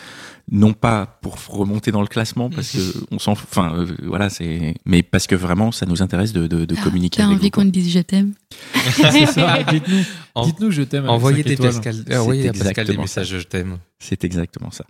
non 0.50 0.72
pas 0.72 1.18
pour 1.22 1.36
remonter 1.48 1.90
dans 1.92 2.00
le 2.00 2.06
classement 2.06 2.48
parce 2.50 2.70
que 2.70 2.78
on 3.10 3.18
s'en 3.18 3.32
enfin 3.32 3.74
euh, 3.76 3.86
voilà 4.04 4.30
c'est 4.30 4.74
mais 4.86 5.02
parce 5.02 5.26
que 5.26 5.34
vraiment 5.34 5.72
ça 5.72 5.86
nous 5.86 6.00
intéresse 6.02 6.32
de, 6.32 6.46
de, 6.46 6.64
de 6.64 6.74
communiquer 6.76 7.18
T'as 7.18 7.26
avec 7.26 7.38
envie 7.38 7.50
qu'on 7.50 7.64
te 7.64 7.68
dise 7.68 7.92
je 7.92 8.00
t'aime 8.00 8.32
C'est 9.12 9.26
ça. 9.26 9.62
Dites-nous, 9.70 10.02
En- 10.34 10.46
dites-nous 10.46 10.70
je 10.70 10.82
t'aime. 10.82 11.08
Envoyez 11.08 11.42
des. 11.42 11.56
Pascal, 11.56 11.94
C'est 12.06 12.16
envoyez 12.16 12.48
à 12.48 12.52
Pascal 12.52 12.86
des 12.86 12.96
messages 12.96 13.28
je 13.38 13.42
t'aime. 13.46 13.78
c'est 13.98 14.24
exactement 14.24 14.70
ça 14.70 14.84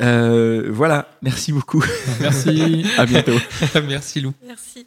euh, 0.00 0.68
voilà 0.72 1.06
merci 1.22 1.52
beaucoup 1.52 1.84
Merci. 2.20 2.84
à 2.98 3.04
bientôt 3.06 3.36
Merci 3.86 4.20
Lou. 4.20 4.32
Merci. 4.46 4.86